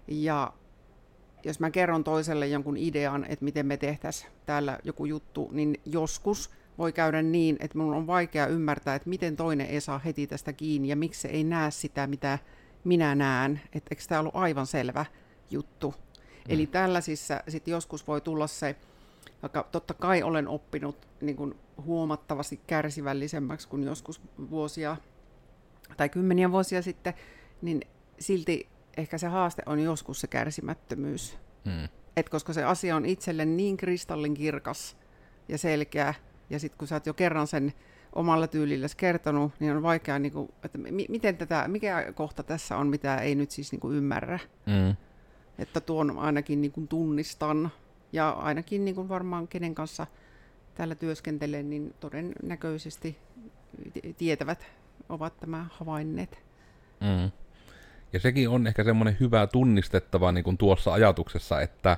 Ja 0.08 0.54
jos 1.44 1.60
mä 1.60 1.72
kerron 1.72 2.04
toiselle 2.04 2.48
jonkun 2.48 2.78
idean, 2.78 3.26
että 3.30 3.46
miten 3.46 3.66
me 3.66 3.78
tehtäisiin 3.78 4.32
täällä 4.46 4.80
joku 4.84 5.06
juttu, 5.06 5.50
niin 5.52 5.82
joskus– 5.86 6.50
voi 6.78 6.94
käydä 6.94 7.22
niin, 7.22 7.58
että 7.60 7.78
minun 7.78 7.94
on 7.94 8.08
vaikea 8.08 8.48
ymmärtää, 8.48 8.96
että 8.96 9.10
miten 9.10 9.36
toinen 9.36 9.68
ei 9.68 9.82
saa 9.82 10.00
heti 10.00 10.28
tästä 10.28 10.54
kiinni 10.54 10.88
ja 10.88 10.96
miksi 10.96 11.22
se 11.22 11.28
ei 11.28 11.44
näe 11.44 11.72
sitä, 11.72 12.08
mitä 12.08 12.40
minä 12.84 13.16
näen. 13.16 13.62
Että 13.74 13.88
eikö 13.92 14.04
tämä 14.08 14.20
ollut 14.20 14.36
aivan 14.36 14.68
selvä 14.68 15.06
juttu. 15.52 15.90
Mm. 15.90 16.54
Eli 16.54 16.68
tällaisissa 16.68 17.44
sitten 17.48 17.72
joskus 17.72 18.08
voi 18.08 18.22
tulla 18.22 18.48
se, 18.48 18.76
vaikka 19.44 19.68
totta 19.72 19.94
kai 19.94 20.24
olen 20.24 20.48
oppinut 20.48 21.08
niin 21.22 21.36
kuin 21.36 21.56
huomattavasti 21.86 22.62
kärsivällisemmäksi 22.68 23.68
kuin 23.68 23.84
joskus 23.84 24.22
vuosia 24.50 24.98
tai 25.98 26.10
kymmeniä 26.10 26.52
vuosia 26.52 26.82
sitten, 26.82 27.14
niin 27.62 27.82
silti 28.20 28.68
ehkä 28.98 29.18
se 29.18 29.28
haaste 29.28 29.64
on 29.66 29.80
joskus 29.80 30.22
se 30.22 30.28
kärsimättömyys. 30.28 31.38
Mm. 31.66 31.90
Et 32.18 32.30
koska 32.30 32.54
se 32.54 32.64
asia 32.64 32.96
on 32.96 33.06
itselle 33.06 33.46
niin 33.46 33.78
kristallin 33.78 34.34
kirkas 34.34 34.98
ja 35.50 35.58
selkeä, 35.58 36.14
ja 36.50 36.60
sitten 36.60 36.78
kun 36.78 36.88
sä 36.88 36.96
oot 36.96 37.06
jo 37.06 37.14
kerran 37.14 37.48
sen 37.48 37.74
omalla 38.16 38.48
tyylilläsi 38.48 38.98
kertonut, 38.98 39.52
niin 39.60 39.76
on 39.76 39.84
vaikea, 39.84 40.20
niin 40.20 40.32
kuin, 40.32 40.54
että 40.64 40.78
mi- 40.78 41.08
miten 41.10 41.38
tätä, 41.38 41.68
mikä 41.68 42.14
kohta 42.16 42.44
tässä 42.44 42.78
on, 42.78 42.88
mitä 42.88 43.18
ei 43.18 43.36
nyt 43.36 43.52
siis 43.52 43.72
niin 43.72 43.80
kuin 43.80 43.96
ymmärrä. 43.96 44.40
Mm. 44.66 44.96
Että 45.58 45.82
tuon 45.82 46.20
ainakin 46.20 46.62
niin 46.62 46.72
kuin 46.72 46.88
tunnistan, 46.88 47.72
ja 48.14 48.30
ainakin 48.30 48.86
niin 48.86 48.96
kuin 48.96 49.10
varmaan 49.10 49.48
kenen 49.48 49.76
kanssa 49.76 50.08
täällä 50.76 50.96
työskentelen, 50.96 51.70
niin 51.70 51.94
todennäköisesti 52.00 53.18
tietävät, 54.18 54.66
ovat 55.10 55.40
tämä 55.40 55.66
havainneet. 55.72 56.44
Mm. 57.00 57.32
Ja 58.14 58.20
sekin 58.20 58.50
on 58.50 58.68
ehkä 58.68 58.84
semmoinen 58.84 59.18
hyvä 59.20 59.48
tunnistettava 59.48 60.32
niin 60.32 60.44
kuin 60.44 60.58
tuossa 60.58 60.94
ajatuksessa, 60.94 61.62
että 61.62 61.98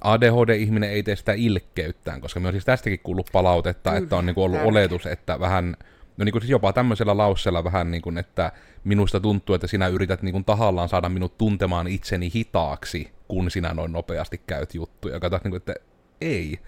ADHD-ihminen 0.00 0.90
ei 0.90 1.02
tee 1.02 1.16
sitä 1.16 1.32
ilkkeyttään, 1.32 2.20
koska 2.20 2.40
me 2.40 2.48
on 2.48 2.54
siis 2.54 2.64
tästäkin 2.64 3.00
kuullut 3.02 3.30
palautetta, 3.32 3.90
Kyllä, 3.90 4.02
että 4.02 4.16
on 4.16 4.26
niin 4.26 4.34
kuin 4.34 4.44
ollut 4.44 4.58
tärkeä. 4.58 4.70
oletus, 4.70 5.06
että 5.06 5.40
vähän, 5.40 5.76
no 6.22 6.24
niin 6.24 6.32
kuin 6.32 6.42
siis 6.42 6.50
jopa 6.50 6.72
tämmöisellä 6.72 7.16
lauseella 7.16 7.64
vähän 7.64 7.90
niin 7.90 8.02
kuin, 8.02 8.18
että 8.18 8.52
minusta 8.84 9.20
tuntuu, 9.20 9.54
että 9.54 9.66
sinä 9.66 9.88
yrität 9.88 10.22
niin 10.22 10.32
kuin 10.32 10.44
tahallaan 10.44 10.88
saada 10.88 11.08
minut 11.08 11.38
tuntemaan 11.38 11.86
itseni 11.86 12.30
hitaaksi, 12.34 13.12
kun 13.28 13.50
sinä 13.50 13.74
noin 13.74 13.92
nopeasti 13.92 14.40
käyt 14.46 14.74
juttuja. 14.74 15.20
Taas 15.20 15.44
niin 15.44 15.50
kuin, 15.50 15.56
että 15.56 15.74
ei. 16.20 16.58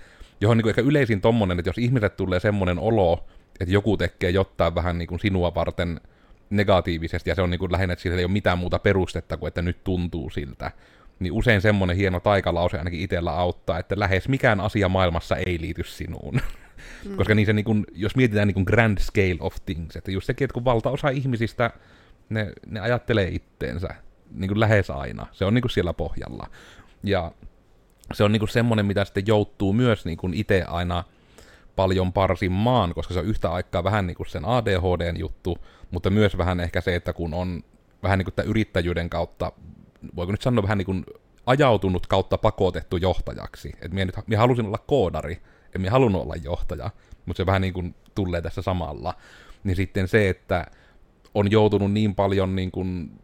Johon 0.40 0.56
niin 0.56 0.62
kuin 0.62 0.70
ehkä 0.70 0.82
yleisin 0.82 1.20
tommonen, 1.20 1.58
että 1.58 1.68
jos 1.68 1.78
ihmiset 1.78 2.16
tulee 2.16 2.40
semmoinen 2.40 2.78
olo, 2.78 3.24
että 3.60 3.74
joku 3.74 3.96
tekee 3.96 4.30
jotain 4.30 4.74
vähän 4.74 4.98
niin 4.98 5.08
kuin 5.08 5.20
sinua 5.20 5.54
varten 5.54 6.00
negatiivisesti, 6.50 7.30
ja 7.30 7.34
se 7.34 7.42
on 7.42 7.50
niin 7.50 7.58
kuin 7.58 7.72
lähinnä, 7.72 7.92
että 7.92 8.02
sillä 8.02 8.18
ei 8.18 8.24
ole 8.24 8.32
mitään 8.32 8.58
muuta 8.58 8.78
perustetta 8.78 9.36
kuin, 9.36 9.48
että 9.48 9.62
nyt 9.62 9.84
tuntuu 9.84 10.30
siltä, 10.30 10.70
niin 11.18 11.32
usein 11.32 11.60
semmoinen 11.60 11.96
hieno 11.96 12.20
taikalause 12.20 12.78
ainakin 12.78 13.00
itsellä 13.00 13.30
auttaa, 13.30 13.78
että 13.78 13.98
lähes 13.98 14.28
mikään 14.28 14.60
asia 14.60 14.88
maailmassa 14.88 15.36
ei 15.36 15.60
liity 15.60 15.82
sinuun. 15.84 16.40
Mm. 17.04 17.16
Koska 17.16 17.34
niin 17.34 17.46
se, 17.46 17.52
niin 17.52 17.64
kun, 17.64 17.86
jos 17.92 18.16
mietitään 18.16 18.48
niin 18.48 18.54
kun 18.54 18.64
grand 18.66 18.98
scale 18.98 19.36
of 19.40 19.56
things, 19.66 19.96
että 19.96 20.10
just 20.10 20.26
sekin, 20.26 20.44
että 20.44 20.54
kun 20.54 20.64
valtaosa 20.64 21.08
ihmisistä, 21.08 21.70
ne, 22.28 22.52
ne 22.66 22.80
ajattelee 22.80 23.28
itteensä 23.28 23.88
niin 24.30 24.48
kuin 24.48 24.60
lähes 24.60 24.90
aina. 24.90 25.26
Se 25.32 25.44
on 25.44 25.54
niin 25.54 25.62
kuin 25.62 25.70
siellä 25.70 25.92
pohjalla. 25.92 26.46
Ja 27.02 27.32
se 28.12 28.24
on 28.24 28.32
niin 28.32 28.40
kuin 28.40 28.48
semmoinen, 28.48 28.86
mitä 28.86 29.04
sitten 29.04 29.26
joutuu 29.26 29.72
myös 29.72 30.04
niin 30.04 30.18
kuin 30.18 30.34
itse 30.34 30.62
aina 30.62 31.04
paljon 31.76 32.12
parsimmaan, 32.12 32.94
koska 32.94 33.14
se 33.14 33.20
on 33.20 33.26
yhtä 33.26 33.50
aikaa 33.52 33.84
vähän 33.84 34.06
niin 34.06 34.16
kuin 34.16 34.30
sen 34.30 34.44
ADHDn 34.44 35.16
juttu, 35.18 35.58
mutta 35.90 36.10
myös 36.10 36.38
vähän 36.38 36.60
ehkä 36.60 36.80
se, 36.80 36.94
että 36.94 37.12
kun 37.12 37.34
on 37.34 37.62
vähän 38.02 38.18
niin 38.18 38.24
kuin 38.24 38.34
tämän 38.34 38.50
yrittäjyyden 38.50 39.10
kautta 39.10 39.52
voiko 40.16 40.32
nyt 40.32 40.42
sanoa 40.42 40.62
vähän 40.62 40.78
niin 40.78 40.86
kuin 40.86 41.06
ajautunut 41.46 42.06
kautta 42.06 42.38
pakotettu 42.38 42.96
johtajaksi. 42.96 43.68
Että 43.68 43.88
minä, 43.88 44.04
nyt, 44.04 44.16
minä 44.26 44.38
halusin 44.38 44.66
olla 44.66 44.78
koodari, 44.78 45.42
en 45.74 45.80
minä 45.80 45.90
halunnut 45.90 46.22
olla 46.22 46.36
johtaja, 46.36 46.90
mutta 47.26 47.36
se 47.36 47.46
vähän 47.46 47.62
niin 47.62 47.74
kuin 47.74 47.94
tulee 48.14 48.42
tässä 48.42 48.62
samalla. 48.62 49.14
Niin 49.64 49.76
sitten 49.76 50.08
se, 50.08 50.28
että 50.28 50.66
on 51.34 51.50
joutunut 51.50 51.92
niin 51.92 52.14
paljon 52.14 52.56
niin 52.56 52.70
kuin 52.70 53.20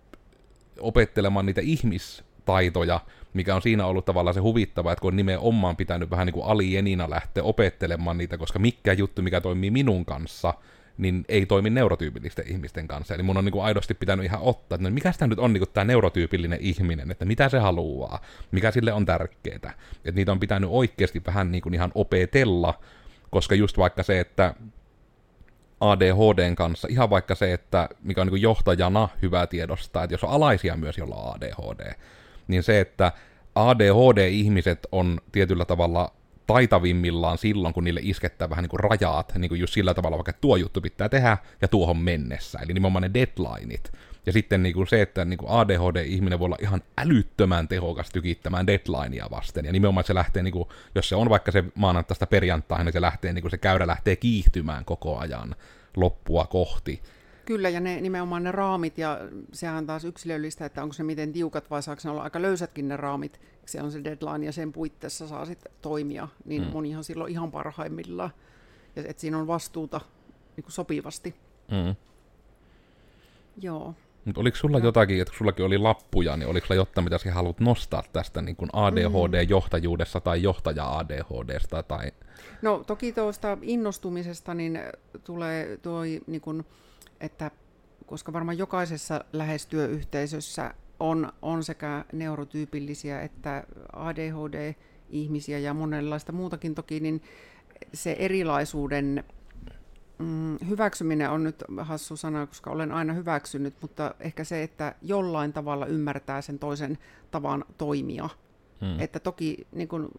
opettelemaan 0.81 1.47
niitä 1.47 1.61
ihmistaitoja, 1.61 3.01
mikä 3.35 3.55
on 3.55 3.63
siinä 3.63 3.87
ollut 3.87 4.05
tavallaan 4.05 4.35
se 4.35 4.41
huvittava, 4.41 4.93
että 4.93 5.01
kun 5.01 5.09
on 5.09 5.17
nimenomaan 5.17 5.77
pitänyt 5.77 6.11
vähän 6.11 6.27
niin 6.27 6.35
kuin 6.35 6.47
alienina 6.47 7.11
lähteä 7.11 7.43
opettelemaan 7.43 8.19
niitä, 8.19 8.39
koska 8.39 8.59
mikä 8.59 8.93
juttu, 8.93 9.23
mikä 9.23 9.41
toimii 9.41 9.71
minun 9.71 10.05
kanssa, 10.05 10.55
niin 11.01 11.25
ei 11.29 11.47
toimi 11.47 11.71
neurotyypillisten 11.71 12.49
ihmisten 12.49 12.89
kanssa. 12.89 13.15
Eli 13.15 13.23
mun 13.23 13.37
on 13.37 13.45
niin 13.45 13.53
kuin 13.53 13.65
aidosti 13.65 13.95
pitänyt 13.95 14.25
ihan 14.25 14.41
ottaa, 14.43 14.77
että 14.77 14.89
no 14.89 14.95
mikä 14.95 15.13
sitä 15.13 15.27
nyt 15.27 15.39
on 15.39 15.53
niin 15.53 15.61
kuin 15.61 15.71
tämä 15.73 15.85
neurotyypillinen 15.85 16.59
ihminen, 16.63 17.11
että 17.11 17.25
mitä 17.25 17.49
se 17.49 17.59
haluaa, 17.59 18.21
mikä 18.51 18.71
sille 18.71 18.93
on 18.93 19.07
tärkeää. 19.07 19.73
Että 20.05 20.13
niitä 20.13 20.33
on 20.33 20.41
pitänyt 20.41 20.71
oikeasti 20.73 21.23
vähän 21.27 21.53
niin 21.53 21.63
kuin 21.63 21.75
ihan 21.75 21.93
opetella, 21.95 22.81
koska 23.31 23.55
just 23.55 23.79
vaikka 23.79 24.03
se, 24.03 24.21
että 24.21 24.55
ADHDn 25.81 26.55
kanssa, 26.57 26.89
ihan 26.91 27.11
vaikka 27.11 27.35
se, 27.35 27.53
että 27.53 27.89
mikä 28.03 28.21
on 28.21 28.27
niin 28.27 28.33
kuin 28.33 28.43
johtajana 28.43 29.09
hyvä 29.23 29.47
tiedostaa, 29.47 30.05
että 30.05 30.15
jos 30.15 30.25
on 30.25 30.31
alaisia 30.31 30.77
myös, 30.77 30.99
jolla 30.99 31.17
on 31.17 31.35
ADHD, 31.35 31.95
niin 32.49 32.63
se, 32.63 32.81
että 32.81 33.13
ADHD-ihmiset 33.55 34.87
on 34.93 35.21
tietyllä 35.33 35.65
tavalla 35.65 36.13
taitavimmillaan 36.53 37.39
silloin, 37.39 37.75
kun 37.75 37.85
niille 37.85 38.01
iskettää 38.03 38.51
vähän 38.51 38.63
niin 38.63 38.71
kuin 38.71 38.81
rajat, 38.81 39.33
niin 39.39 39.49
kuin 39.49 39.61
just 39.61 39.75
sillä 39.75 39.95
tavalla, 39.95 40.17
vaikka 40.19 40.33
tuo 40.33 40.57
juttu 40.57 40.81
pitää 40.81 41.09
tehdä 41.09 41.39
ja 41.63 41.69
tuohon 41.69 41.97
mennessä, 41.97 42.59
eli 42.63 42.75
nimenomaan 42.75 43.03
ne 43.03 43.11
deadlineit. 43.15 43.93
Ja 44.27 44.33
sitten 44.33 44.63
niin 44.63 44.75
kuin 44.75 44.87
se, 44.87 45.03
että 45.03 45.25
niin 45.25 45.39
kuin 45.39 45.51
ADHD-ihminen 45.51 46.39
voi 46.39 46.47
olla 46.47 46.57
ihan 46.61 46.83
älyttömän 46.99 47.69
tehokas 47.69 48.11
tykittämään 48.11 48.67
deadlinea 48.67 49.27
vasten. 49.31 49.65
Ja 49.65 49.73
nimenomaan 49.73 50.05
se 50.05 50.15
lähtee, 50.15 50.43
niin 50.43 50.53
kuin, 50.53 50.69
jos 50.95 51.09
se 51.09 51.17
on 51.17 51.31
vaikka 51.31 51.53
se 51.53 51.65
maanantaista 51.75 52.27
perjantaihin, 52.27 52.85
niin 52.85 52.93
se 52.93 53.01
lähtee, 53.01 53.33
niin 53.33 53.43
kuin 53.43 53.51
se 53.51 53.59
käyrä 53.59 53.87
lähtee 53.87 54.17
kiihtymään 54.17 54.85
koko 54.85 55.19
ajan 55.19 55.55
loppua 55.97 56.45
kohti. 56.45 57.03
Kyllä, 57.51 57.69
ja 57.69 57.81
ne, 57.81 58.01
nimenomaan 58.01 58.43
ne 58.43 58.53
raamit, 58.53 58.99
ja 58.99 59.19
sehän 59.53 59.77
on 59.77 59.87
taas 59.87 60.05
yksilöllistä, 60.05 60.67
että 60.67 60.83
onko 60.83 60.93
se 60.93 61.03
miten 61.03 61.33
tiukat 61.33 61.71
vai 61.71 61.83
saako 61.83 62.01
ne 62.05 62.11
olla 62.11 62.23
aika 62.23 62.43
löysätkin 62.43 62.89
ne 62.89 62.97
raamit. 62.97 63.41
Se 63.67 63.83
on 63.83 63.93
se 63.93 64.05
deadline 64.05 64.47
ja 64.47 64.53
sen 64.53 64.73
puitteissa 64.73 65.29
saa 65.29 65.47
sitten 65.47 65.73
toimia, 65.83 66.29
niin 66.45 66.63
mm. 66.63 66.69
monihan 66.69 67.05
silloin 67.05 67.33
ihan 67.33 67.51
parhaimmillaan. 67.51 68.31
Ja 68.97 69.03
että 69.07 69.21
siinä 69.21 69.39
on 69.39 69.47
vastuuta 69.47 70.01
niin 70.57 70.65
kuin 70.65 70.73
sopivasti. 70.73 71.35
Mm. 71.71 71.97
Joo. 73.61 73.95
Mutta 74.25 74.41
oliko 74.41 74.57
sulla 74.57 74.79
jotakin, 74.79 75.23
että 75.23 75.35
sullakin 75.39 75.65
oli 75.65 75.79
lappuja, 75.79 76.37
niin 76.37 76.49
oliko 76.49 76.67
sulla 76.67 76.81
jotain, 76.81 77.05
mitä 77.05 77.19
sä 77.19 77.33
haluat 77.33 77.61
nostaa 77.61 78.03
tästä 78.13 78.43
niin 78.43 78.57
kuin 78.57 78.71
ADHD-johtajuudessa 78.73 80.19
mm. 80.19 80.23
tai 80.23 80.43
johtaja 80.43 80.99
ADHDsta? 80.99 81.83
Tai... 81.83 82.13
No 82.63 82.85
toki 82.87 83.13
tuosta 83.13 83.59
innostumisesta 83.63 84.55
niin 84.55 84.81
tulee 85.25 85.77
tuo 85.83 86.03
niin 86.27 86.41
kuin, 86.41 86.65
että 87.21 87.51
koska 88.07 88.33
varmaan 88.33 88.59
jokaisessa 88.59 89.25
lähes 89.33 89.67
työyhteisössä 89.67 90.75
on, 91.01 91.33
on 91.43 91.65
sekä 91.65 92.05
neurotyypillisiä 92.13 93.21
että 93.21 93.65
ADHD-ihmisiä 93.93 95.59
ja 95.59 95.75
monenlaista 95.75 96.33
muutakin 96.33 96.75
toki, 96.75 97.01
niin 97.01 97.23
se 97.95 98.17
erilaisuuden 98.19 99.25
mm, 100.19 100.59
hyväksyminen 100.69 101.31
on 101.31 101.45
nyt 101.45 101.65
hassu 101.79 102.17
sana, 102.17 102.47
koska 102.47 102.71
olen 102.71 102.93
aina 102.93 103.13
hyväksynyt, 103.13 103.75
mutta 103.81 104.15
ehkä 104.21 104.45
se, 104.45 104.63
että 104.63 104.95
jollain 105.03 105.53
tavalla 105.53 105.87
ymmärtää 105.87 106.43
sen 106.43 106.59
toisen 106.59 106.99
tavan 107.31 107.65
toimia. 107.79 108.29
Hmm. 108.81 109.01
Että 109.01 109.21
toki 109.21 109.67
niin 109.73 109.89
kun, 109.89 110.11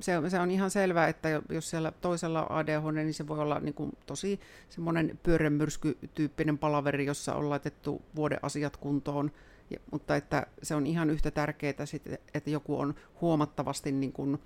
se, 0.00 0.12
se 0.28 0.40
on 0.40 0.50
ihan 0.50 0.70
selvää, 0.70 1.08
että 1.08 1.28
jos 1.50 1.70
siellä 1.70 1.92
toisella 2.00 2.46
ADHD, 2.48 2.94
niin 2.94 3.14
se 3.14 3.28
voi 3.28 3.38
olla 3.38 3.60
niin 3.60 3.74
kuin 3.74 3.92
tosi 4.06 4.40
semmoinen 4.68 5.18
pyörämyrsky-tyyppinen 5.22 6.58
palaveri, 6.58 7.06
jossa 7.06 7.34
on 7.34 7.50
laitettu 7.50 8.02
vuoden 8.16 8.38
asiat 8.42 8.76
kuntoon, 8.76 9.30
ja, 9.70 9.78
mutta 9.92 10.16
että 10.16 10.46
se 10.62 10.74
on 10.74 10.86
ihan 10.86 11.10
yhtä 11.10 11.30
tärkeää, 11.30 11.86
sit, 11.86 12.02
että 12.34 12.50
joku 12.50 12.80
on 12.80 12.94
huomattavasti 13.20 13.92
niin 13.92 14.12
kuin 14.12 14.38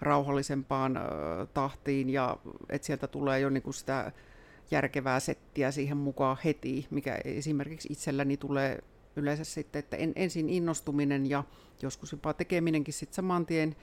rauhallisempaan 0.00 0.98
tahtiin 1.54 2.10
ja 2.10 2.36
että 2.68 2.86
sieltä 2.86 3.08
tulee 3.08 3.40
jo 3.40 3.50
niin 3.50 3.62
kuin 3.62 3.74
sitä 3.74 4.12
järkevää 4.70 5.20
settiä 5.20 5.70
siihen 5.70 5.96
mukaan 5.96 6.36
heti, 6.44 6.86
mikä 6.90 7.18
esimerkiksi 7.24 7.88
itselläni 7.92 8.36
tulee 8.36 8.78
yleensä 9.16 9.44
sitten, 9.44 9.78
että 9.78 9.96
en, 9.96 10.12
ensin 10.16 10.50
innostuminen 10.50 11.30
ja 11.30 11.44
joskus 11.82 12.12
jopa 12.12 12.32
tekeminenkin 12.32 12.94
sitten 12.94 13.14
saman 13.14 13.46
tien, 13.46 13.76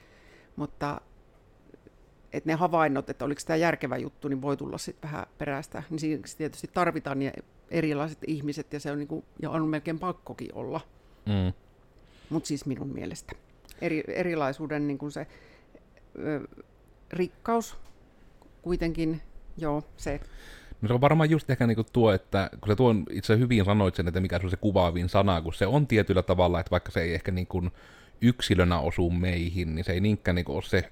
mutta 0.56 1.00
että 2.32 2.50
ne 2.50 2.54
havainnot, 2.54 3.10
että 3.10 3.24
oliko 3.24 3.40
tämä 3.46 3.56
järkevä 3.56 3.96
juttu, 3.96 4.28
niin 4.28 4.42
voi 4.42 4.56
tulla 4.56 4.78
sitten 4.78 5.10
vähän 5.10 5.26
perästä. 5.38 5.82
Niin 5.90 5.98
siinä 5.98 6.22
tietysti 6.38 6.70
tarvitaan 6.74 7.18
ne 7.18 7.32
erilaiset 7.70 8.18
ihmiset 8.26 8.72
ja 8.72 8.80
se 8.80 8.90
on, 8.92 8.98
niinku, 8.98 9.24
ja 9.42 9.50
on 9.50 9.68
melkein 9.68 9.98
pakkokin 9.98 10.50
olla. 10.54 10.80
Mm. 11.26 11.52
Mutta 12.30 12.46
siis 12.46 12.66
minun 12.66 12.88
mielestä. 12.88 13.32
Eri, 13.80 14.04
erilaisuuden 14.08 14.86
niinku 14.86 15.10
se 15.10 15.26
ö, 16.18 16.40
rikkaus 17.12 17.76
kuitenkin, 18.62 19.22
joo, 19.56 19.82
se. 19.96 20.20
No 20.82 20.88
se 20.88 20.94
on 20.94 21.00
varmaan 21.00 21.30
just 21.30 21.50
ehkä 21.50 21.66
niinku 21.66 21.84
tuo, 21.92 22.12
että 22.12 22.50
kun 22.60 22.68
se 22.68 22.76
tuon 22.76 23.04
itse 23.10 23.38
hyvin 23.38 23.64
sanoit 23.64 23.94
sen, 23.94 24.08
että 24.08 24.20
mikä 24.20 24.38
se 24.38 24.44
on 24.44 24.50
se 24.50 24.56
kuvaavin 24.56 25.08
sana, 25.08 25.42
kun 25.42 25.54
se 25.54 25.66
on 25.66 25.86
tietyllä 25.86 26.22
tavalla, 26.22 26.60
että 26.60 26.70
vaikka 26.70 26.90
se 26.90 27.00
ei 27.00 27.14
ehkä 27.14 27.32
niinku 27.32 27.62
yksilönä 28.20 28.80
osu 28.80 29.10
meihin, 29.10 29.74
niin 29.74 29.84
se 29.84 29.92
ei 29.92 30.00
niinkään 30.00 30.34
niinku 30.34 30.54
ole 30.54 30.62
se 30.62 30.90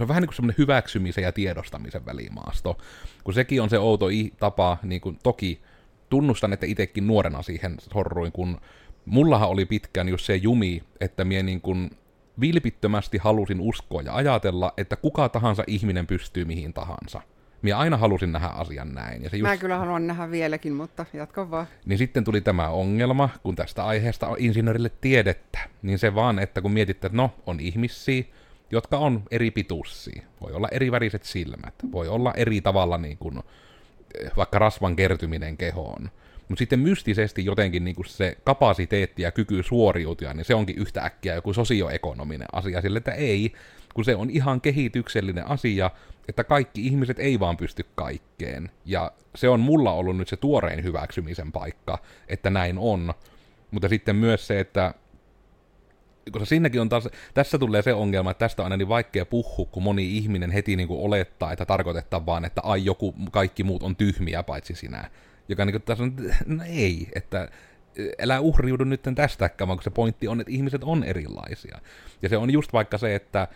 se 0.00 0.04
on 0.04 0.08
vähän 0.08 0.20
niin 0.20 0.28
kuin 0.28 0.36
semmoinen 0.36 0.58
hyväksymisen 0.58 1.24
ja 1.24 1.32
tiedostamisen 1.32 2.06
välimaasto. 2.06 2.78
Kun 3.24 3.34
sekin 3.34 3.62
on 3.62 3.70
se 3.70 3.78
outo 3.78 4.06
tapa, 4.38 4.78
niin 4.82 5.00
kuin 5.00 5.18
toki 5.22 5.60
tunnustan, 6.08 6.52
että 6.52 6.66
itsekin 6.66 7.06
nuorena 7.06 7.42
siihen 7.42 7.76
sorruin, 7.92 8.32
kun 8.32 8.60
mullahan 9.04 9.48
oli 9.48 9.64
pitkään 9.64 10.08
just 10.08 10.26
se 10.26 10.36
jumi, 10.36 10.82
että 11.00 11.24
mie 11.24 11.42
niin 11.42 11.60
kuin 11.60 11.90
vilpittömästi 12.40 13.18
halusin 13.18 13.60
uskoa 13.60 14.02
ja 14.02 14.14
ajatella, 14.14 14.72
että 14.76 14.96
kuka 14.96 15.28
tahansa 15.28 15.64
ihminen 15.66 16.06
pystyy 16.06 16.44
mihin 16.44 16.72
tahansa. 16.72 17.22
Minä 17.62 17.78
aina 17.78 17.96
halusin 17.96 18.32
nähdä 18.32 18.48
asian 18.48 18.94
näin. 18.94 19.22
Ja 19.22 19.30
se 19.30 19.36
just... 19.36 19.50
Mä 19.50 19.56
kyllä 19.56 19.78
haluan 19.78 20.06
nähdä 20.06 20.30
vieläkin, 20.30 20.72
mutta 20.72 21.06
jatko 21.12 21.50
vaan. 21.50 21.66
Niin 21.86 21.98
sitten 21.98 22.24
tuli 22.24 22.40
tämä 22.40 22.68
ongelma, 22.68 23.28
kun 23.42 23.56
tästä 23.56 23.84
aiheesta 23.84 24.28
on 24.28 24.36
insinöörille 24.38 24.90
tiedettä. 25.00 25.58
Niin 25.82 25.98
se 25.98 26.14
vaan, 26.14 26.38
että 26.38 26.60
kun 26.60 26.72
mietitte, 26.72 27.06
että 27.06 27.16
no, 27.16 27.30
on 27.46 27.60
ihmisiä, 27.60 28.24
jotka 28.70 28.98
on 28.98 29.22
eri 29.30 29.50
pituisia. 29.50 30.22
Voi 30.40 30.52
olla 30.52 30.68
eri 30.70 30.92
väriset 30.92 31.24
silmät, 31.24 31.74
voi 31.92 32.08
olla 32.08 32.34
eri 32.36 32.60
tavalla 32.60 32.98
niin 32.98 33.18
kuin, 33.18 33.40
vaikka 34.36 34.58
rasvan 34.58 34.96
kertyminen 34.96 35.56
kehoon. 35.56 36.10
Mutta 36.48 36.58
sitten 36.58 36.78
mystisesti 36.78 37.44
jotenkin 37.44 37.84
niin 37.84 37.96
se 38.06 38.36
kapasiteetti 38.44 39.22
ja 39.22 39.30
kyky 39.30 39.62
suoriutua, 39.62 40.32
niin 40.32 40.44
se 40.44 40.54
onkin 40.54 40.78
yhtä 40.78 41.02
äkkiä 41.02 41.34
joku 41.34 41.52
sosioekonominen 41.52 42.48
asia 42.52 42.80
sille, 42.80 42.98
että 42.98 43.12
ei, 43.12 43.52
kun 43.94 44.04
se 44.04 44.16
on 44.16 44.30
ihan 44.30 44.60
kehityksellinen 44.60 45.46
asia, 45.46 45.90
että 46.28 46.44
kaikki 46.44 46.86
ihmiset 46.86 47.18
ei 47.18 47.40
vaan 47.40 47.56
pysty 47.56 47.86
kaikkeen. 47.94 48.70
Ja 48.84 49.12
se 49.34 49.48
on 49.48 49.60
mulla 49.60 49.92
ollut 49.92 50.16
nyt 50.16 50.28
se 50.28 50.36
tuorein 50.36 50.84
hyväksymisen 50.84 51.52
paikka, 51.52 51.98
että 52.28 52.50
näin 52.50 52.78
on. 52.78 53.14
Mutta 53.70 53.88
sitten 53.88 54.16
myös 54.16 54.46
se, 54.46 54.60
että 54.60 54.94
koska 56.32 56.46
siinäkin 56.46 56.80
on 56.80 56.88
taas, 56.88 57.08
tässä 57.34 57.58
tulee 57.58 57.82
se 57.82 57.94
ongelma, 57.94 58.30
että 58.30 58.44
tästä 58.44 58.62
on 58.62 58.64
aina 58.64 58.76
niin 58.76 58.88
vaikea 58.88 59.26
puhua, 59.26 59.66
kun 59.70 59.82
moni 59.82 60.16
ihminen 60.16 60.50
heti 60.50 60.76
niin 60.76 60.88
kuin 60.88 61.00
olettaa, 61.00 61.52
että 61.52 61.66
tarkoitetaan 61.66 62.26
vaan, 62.26 62.44
että 62.44 62.60
ai 62.64 62.84
joku, 62.84 63.14
kaikki 63.30 63.64
muut 63.64 63.82
on 63.82 63.96
tyhmiä 63.96 64.42
paitsi 64.42 64.74
sinä. 64.74 65.10
Joka 65.48 65.64
niin 65.64 65.74
kuin 65.74 65.82
tässä 65.82 66.04
on, 66.04 66.14
no 66.46 66.64
ei, 66.66 67.08
että 67.14 67.48
älä 68.22 68.40
uhriudu 68.40 68.84
nyt 68.84 69.02
tästäkään, 69.14 69.68
vaan 69.68 69.78
kun 69.78 69.84
se 69.84 69.90
pointti 69.90 70.28
on, 70.28 70.40
että 70.40 70.52
ihmiset 70.52 70.84
on 70.84 71.04
erilaisia. 71.04 71.78
Ja 72.22 72.28
se 72.28 72.36
on 72.36 72.50
just 72.50 72.72
vaikka 72.72 72.98
se, 72.98 73.14
että 73.14 73.48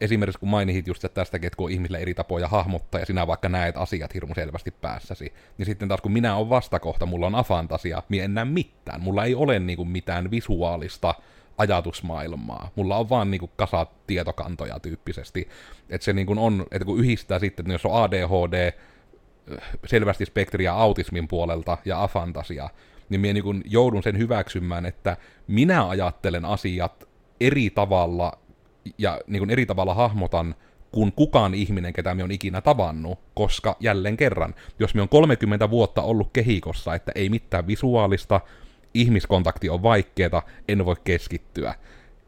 esimerkiksi 0.00 0.40
kun 0.40 0.48
mainitsit 0.48 0.86
just 0.86 1.04
tästäkin, 1.14 1.46
että 1.46 1.56
kun 1.56 1.66
on 1.66 1.72
ihmisillä 1.72 1.98
eri 1.98 2.14
tapoja 2.14 2.48
hahmottaa 2.48 3.00
ja 3.00 3.06
sinä 3.06 3.26
vaikka 3.26 3.48
näet 3.48 3.76
asiat 3.76 4.14
hirmu 4.14 4.34
selvästi 4.34 4.70
päässäsi, 4.70 5.32
niin 5.58 5.66
sitten 5.66 5.88
taas 5.88 6.00
kun 6.00 6.12
minä 6.12 6.36
olen 6.36 6.48
vastakohta, 6.48 7.06
mulla 7.06 7.26
on 7.26 7.34
afantasia, 7.34 8.02
minä 8.08 8.24
en 8.24 8.34
näe 8.34 8.44
mitään. 8.44 9.00
Mulla 9.00 9.24
ei 9.24 9.34
ole 9.34 9.58
niinku 9.58 9.84
mitään 9.84 10.30
visuaalista 10.30 11.14
ajatusmaailmaa. 11.58 12.70
Mulla 12.76 12.96
on 12.96 13.08
vaan 13.08 13.30
niinku 13.30 13.50
kasat 13.56 14.06
tietokantoja 14.06 14.80
tyyppisesti. 14.80 15.48
Että 15.90 16.04
se 16.04 16.12
niinku 16.12 16.34
on, 16.38 16.66
että 16.70 16.84
kun 16.84 16.98
yhdistää 16.98 17.38
sitten, 17.38 17.70
jos 17.70 17.86
on 17.86 18.02
ADHD, 18.02 18.72
selvästi 19.86 20.26
spektriä 20.26 20.72
autismin 20.74 21.28
puolelta 21.28 21.78
ja 21.84 22.02
afantasia, 22.02 22.68
niin 23.08 23.20
minä 23.20 23.32
niin 23.32 23.62
joudun 23.64 24.02
sen 24.02 24.18
hyväksymään, 24.18 24.86
että 24.86 25.16
minä 25.46 25.88
ajattelen 25.88 26.44
asiat 26.44 27.08
eri 27.40 27.70
tavalla 27.70 28.32
ja 28.98 29.20
niin 29.26 29.40
kuin 29.40 29.50
eri 29.50 29.66
tavalla 29.66 29.94
hahmotan 29.94 30.54
kuin 30.92 31.12
kukaan 31.12 31.54
ihminen, 31.54 31.92
ketä 31.92 32.14
me 32.14 32.24
on 32.24 32.30
ikinä 32.30 32.60
tavannut, 32.60 33.18
koska 33.34 33.76
jälleen 33.80 34.16
kerran, 34.16 34.54
jos 34.78 34.94
me 34.94 35.02
on 35.02 35.08
30 35.08 35.70
vuotta 35.70 36.02
ollut 36.02 36.30
kehikossa, 36.32 36.94
että 36.94 37.12
ei 37.14 37.28
mitään 37.28 37.66
visuaalista, 37.66 38.40
ihmiskontakti 38.94 39.68
on 39.68 39.82
vaikeeta, 39.82 40.42
en 40.68 40.84
voi 40.84 40.96
keskittyä. 41.04 41.74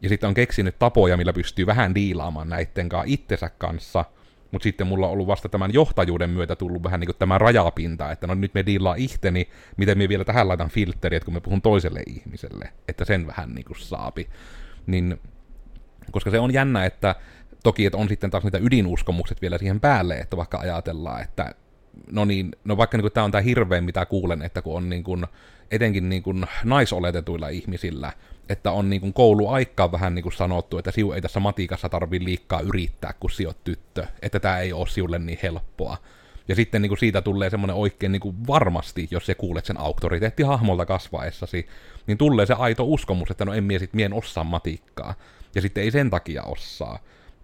Ja 0.00 0.09
sitten 0.09 0.28
on 0.28 0.35
keksinyt 0.35 0.78
tapoja, 0.78 1.16
millä 1.16 1.33
pystyy 1.33 1.66
vähän 1.66 1.94
diilaamaan 1.94 2.49
näitten 2.49 2.88
kanssa 2.88 3.12
itsensä 3.12 3.50
kanssa, 3.59 4.04
mutta 4.50 4.62
sitten 4.62 4.87
mulla 4.87 5.06
on 5.06 5.12
ollut 5.12 5.26
vasta 5.26 5.49
tämän 5.49 5.75
johtajuuden 5.75 6.30
myötä 6.30 6.56
tullut 6.56 6.83
vähän 6.83 7.00
niin 7.00 7.09
kuin 7.09 7.16
tämä 7.18 7.38
rajapinta, 7.38 8.12
että 8.12 8.26
no 8.26 8.35
nyt 8.35 8.54
me 8.54 8.66
diilaa 8.66 8.94
ihteni, 8.94 9.49
miten 9.76 9.99
me 9.99 10.09
vielä 10.09 10.25
tähän 10.25 10.49
laitan 10.49 10.68
filtteriä, 10.68 11.21
kun 11.21 11.35
me 11.35 11.40
puhun 11.40 11.62
toiselle 11.62 12.02
ihmiselle, 12.06 12.73
että 12.88 13.04
sen 13.04 13.26
vähän 13.26 13.54
niin 13.54 13.64
kuin 13.64 13.78
saapi. 13.80 14.28
Niin 14.87 15.21
koska 16.11 16.30
se 16.30 16.38
on 16.38 16.52
jännä, 16.52 16.85
että 16.85 17.14
toki 17.62 17.87
että 17.87 17.99
on 17.99 18.09
sitten 18.09 18.30
taas 18.30 18.44
niitä 18.44 18.59
ydinuskomukset 18.59 19.42
vielä 19.42 19.59
siihen 19.59 19.80
päälle, 19.80 20.14
että 20.14 20.37
vaikka 20.37 20.59
ajatellaan, 20.59 21.23
että 21.23 21.54
no 22.11 22.25
niin, 22.25 22.53
no 22.65 22.77
vaikka 22.77 22.99
niin 22.99 23.13
tämä 23.13 23.25
on 23.25 23.31
tämä 23.31 23.43
hirveän, 23.43 23.85
mitä 23.85 24.07
kuulen, 24.07 24.43
että 24.43 24.63
kun 24.63 24.77
on 24.77 24.89
niin 24.89 25.05
kuin, 25.05 25.27
etenkin 25.71 26.09
niin 26.09 26.23
kuin 26.23 26.47
naisoletetuilla 26.65 27.49
ihmisillä, 27.49 28.13
että 28.49 28.71
on 28.71 28.91
niin 28.91 29.01
kuin 29.01 29.13
kouluaikaa 29.13 29.93
vähän 29.93 30.15
niin 30.15 30.23
kuin 30.23 30.33
sanottu, 30.33 30.79
että 30.79 30.91
siu 30.91 31.13
ei 31.13 31.23
tässä 31.23 31.41
matikassa 31.41 31.89
tarvii 31.89 32.25
liikkaa 32.25 32.61
yrittää, 32.61 33.15
kun 33.21 33.31
sijoit 33.31 33.65
tyttö, 33.65 34.07
että 34.23 34.41
tämä 34.41 34.59
ei 34.59 34.73
ole 34.73 34.87
siulle 34.87 35.19
niin 35.19 35.39
helppoa. 35.43 35.97
Ja 36.49 36.55
sitten 36.55 36.83
niin 36.83 36.91
kuin 36.91 36.99
siitä 36.99 37.23
tulee 37.23 37.51
semmoinen 37.51 37.77
oikein 37.77 38.13
niin 38.13 38.21
kuin 38.21 38.37
varmasti, 38.47 39.09
jos 39.11 39.27
se 39.27 39.35
kuulet 39.35 39.65
sen 39.65 39.81
auktoriteettihahmolta 39.81 40.87
kasvaessasi, 40.87 41.67
niin 42.07 42.19
tulee 42.19 42.47
se 42.47 42.55
aito 42.55 42.85
uskomus, 42.85 43.31
että 43.31 43.45
no 43.45 43.55
en 43.55 43.65
mie 43.65 43.79
sit 43.79 43.95
mien 43.95 44.13
osaa 44.13 44.45
matikkaa 44.45 45.15
ja 45.55 45.63
sitten 45.63 45.85
ei 45.85 45.91
sen 45.91 46.11
takia 46.11 46.43
osaa, 46.43 46.99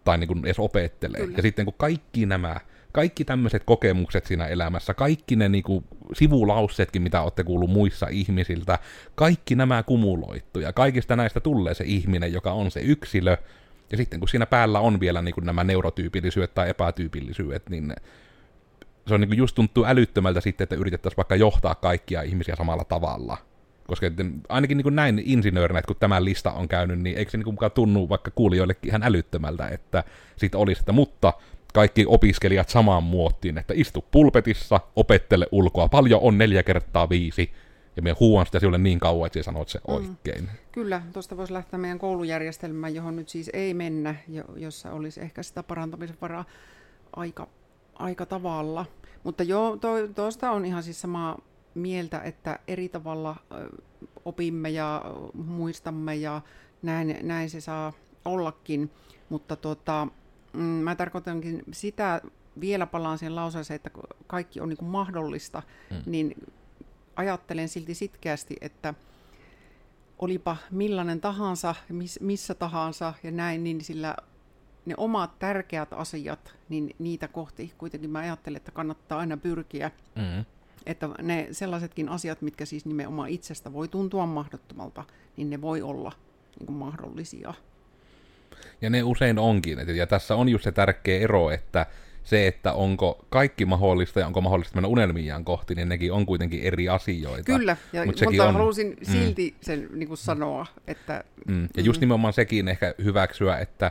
tai 0.05 0.19
niin 0.19 0.29
kuin 0.29 0.45
edes 0.45 0.59
opettelee. 0.59 1.21
Kyllä. 1.21 1.37
Ja 1.37 1.43
sitten 1.43 1.65
kun 1.65 1.75
kaikki 1.79 2.27
nämä, 2.27 2.61
kaikki 2.93 3.25
tämmöiset 3.25 3.65
kokemukset 3.65 4.27
siinä 4.27 4.47
elämässä, 4.47 4.95
kaikki 4.95 5.37
ne 5.37 5.49
niin 5.49 5.63
kuin 5.63 5.85
sivulausseetkin, 6.13 7.03
mitä 7.03 7.23
olette 7.23 7.45
kuullut 7.45 7.71
muissa 7.71 8.07
ihmisiltä, 8.11 8.79
kaikki 9.15 9.55
nämä 9.55 9.83
kumuloittu, 9.83 10.61
ja 10.61 10.73
kaikista 10.73 11.17
näistä 11.17 11.41
tulee 11.41 11.75
se 11.75 11.85
ihminen, 11.85 12.33
joka 12.33 12.53
on 12.53 12.71
se 12.71 12.81
yksilö, 12.81 13.37
ja 13.91 13.97
sitten 13.97 14.21
kun 14.21 14.29
siinä 14.29 14.47
päällä 14.47 14.81
on 14.81 15.01
vielä 15.01 15.23
niin 15.23 15.35
kuin 15.35 15.47
nämä 15.47 15.65
neurotyypillisyydet 15.65 16.55
tai 16.55 16.71
epätyypillisyydet, 16.71 17.71
niin 17.71 17.95
se 19.07 19.15
on 19.15 19.21
niin 19.21 19.29
kuin 19.29 19.39
just 19.39 19.55
tuntuu 19.55 19.85
älyttömältä 19.85 20.41
sitten, 20.41 20.65
että 20.65 20.77
yritettäisiin 20.77 21.17
vaikka 21.17 21.37
johtaa 21.37 21.75
kaikkia 21.75 22.23
ihmisiä 22.23 22.57
samalla 22.57 22.85
tavalla– 22.85 23.37
koska 23.91 24.07
ainakin 24.49 24.77
niin 24.77 24.83
kuin 24.83 24.97
näin 24.97 25.23
insinöörinä, 25.25 25.79
että 25.79 25.87
kun 25.87 25.97
tämä 26.01 26.25
lista 26.25 26.53
on 26.53 26.69
käynyt, 26.69 27.01
niin 27.01 27.19
eikö 27.19 27.31
se 27.31 27.39
niin 27.39 27.45
kuin 27.45 27.71
tunnu 27.75 28.09
vaikka 28.09 28.31
kuulijoillekin 28.31 28.89
ihan 28.89 29.03
älyttömältä, 29.03 29.69
että 29.69 30.05
siitä 30.37 30.59
olisi, 30.59 30.81
että 30.81 30.93
mutta 30.93 31.33
kaikki 31.73 32.05
opiskelijat 32.09 32.69
samaan 32.69 33.03
muottiin, 33.03 33.59
että 33.59 33.75
istu 33.77 34.05
pulpetissa, 34.11 34.81
opettele 34.97 35.47
ulkoa, 35.53 35.89
paljon 35.89 36.21
on 36.23 36.39
neljä 36.39 36.63
kertaa 36.63 37.09
viisi, 37.09 37.51
ja 37.97 38.03
me 38.03 38.17
huuan 38.21 38.47
sitä 38.47 38.61
sinulle 38.61 38.79
niin 38.79 39.01
kauan, 39.01 39.27
että 39.27 39.43
sanot 39.43 39.69
se 39.69 39.79
mm. 39.79 39.95
oikein. 39.95 40.49
Kyllä, 40.73 41.03
tuosta 41.13 41.37
voisi 41.37 41.53
lähteä 41.53 41.79
meidän 41.79 41.99
koulujärjestelmään, 41.99 42.95
johon 42.95 43.17
nyt 43.17 43.29
siis 43.29 43.51
ei 43.53 43.75
mennä, 43.75 44.15
jossa 44.57 44.93
olisi 44.93 45.21
ehkä 45.21 45.43
sitä 45.43 45.63
parantamisen 45.63 46.17
varaa 46.21 46.45
aika, 47.17 47.49
aika 47.95 48.27
tavalla. 48.27 48.87
Mutta 49.23 49.43
joo, 49.43 49.79
tuosta 50.15 50.51
on 50.51 50.65
ihan 50.65 50.83
siis 50.83 51.01
samaa 51.01 51.39
mieltä, 51.75 52.21
että 52.21 52.59
eri 52.69 52.89
tavalla 52.89 53.37
opimme 54.25 54.71
ja 54.71 55.05
muistamme 55.35 56.15
ja 56.15 56.41
näin, 56.83 57.19
näin 57.23 57.51
se 57.51 57.61
saa 57.61 57.93
ollakin. 58.25 58.91
Mutta 59.29 59.57
tota, 59.57 60.09
mm, 60.53 60.61
mä 60.61 60.95
tarkoitankin 60.95 61.63
sitä, 61.73 62.21
vielä 62.61 62.87
palaan 62.87 63.19
siihen 63.19 63.37
lauseeseen, 63.37 63.77
että 63.77 63.91
kaikki 64.27 64.61
on 64.61 64.69
niin 64.69 64.77
kuin 64.77 64.89
mahdollista, 64.89 65.63
mm. 65.91 66.03
niin 66.07 66.35
ajattelen 67.17 67.69
silti 67.69 67.95
sitkeästi, 67.95 68.57
että 68.61 68.95
olipa 70.19 70.57
millainen 70.71 71.21
tahansa, 71.21 71.75
miss, 71.89 72.21
missä 72.21 72.55
tahansa 72.55 73.15
ja 73.23 73.31
näin, 73.31 73.65
niin 73.65 73.81
sillä 73.81 74.17
ne 74.87 74.95
omat 74.97 75.39
tärkeät 75.39 75.93
asiat, 75.93 76.55
niin 76.69 76.97
niitä 76.99 77.29
kohti 77.29 77.73
kuitenkin 77.79 78.11
mä 78.11 78.19
ajattelen, 78.19 78.57
että 78.57 78.71
kannattaa 78.71 79.19
aina 79.19 79.37
pyrkiä. 79.37 79.91
Mm. 80.17 80.45
Että 80.87 81.09
ne 81.23 81.49
sellaisetkin 81.53 82.09
asiat, 82.09 82.43
mitkä 82.43 82.65
siis 82.65 82.87
nimenomaan 82.87 83.29
itsestä 83.29 83.73
voi 83.73 83.89
tuntua 83.89 84.27
mahdottomalta, 84.27 85.05
niin 85.37 85.51
ne 85.51 85.61
voi 85.61 85.83
olla 85.83 86.13
niin 86.59 86.67
kuin 86.67 86.77
mahdollisia. 86.77 87.55
Ja 88.81 88.91
ne 88.91 89.03
usein 89.03 89.39
onkin. 89.39 89.79
Ja 89.97 90.07
tässä 90.07 90.35
on 90.37 90.49
just 90.49 90.65
se 90.65 90.73
tärkeä 90.73 91.21
ero, 91.21 91.51
että 91.51 91.87
se, 92.25 92.47
että 92.47 92.73
onko 92.73 93.25
kaikki 93.29 93.65
mahdollista 93.65 94.21
ja 94.21 94.27
onko 94.27 94.41
mahdollista 94.41 94.75
mennä 94.75 94.89
unelmiaan 94.89 95.45
kohti, 95.45 95.75
niin 95.75 95.89
nekin 95.89 96.13
on 96.13 96.27
kuitenkin 96.27 96.63
eri 96.63 96.89
asioita. 96.89 97.45
Kyllä, 97.45 97.77
ja, 97.93 98.07
Mut 98.07 98.21
mutta 98.25 98.49
on... 98.49 98.55
halusin 98.55 98.97
mm. 99.01 99.13
silti 99.13 99.51
mm. 99.51 99.57
sen 99.61 99.89
niin 99.93 100.09
kuin 100.09 100.19
sanoa, 100.19 100.67
että... 100.87 101.25
Mm. 101.49 101.69
Ja 101.77 101.83
just 101.83 102.01
mm. 102.01 102.03
nimenomaan 102.03 102.33
sekin 102.33 102.69
ehkä 102.69 102.95
hyväksyä, 103.05 103.59
että 103.59 103.91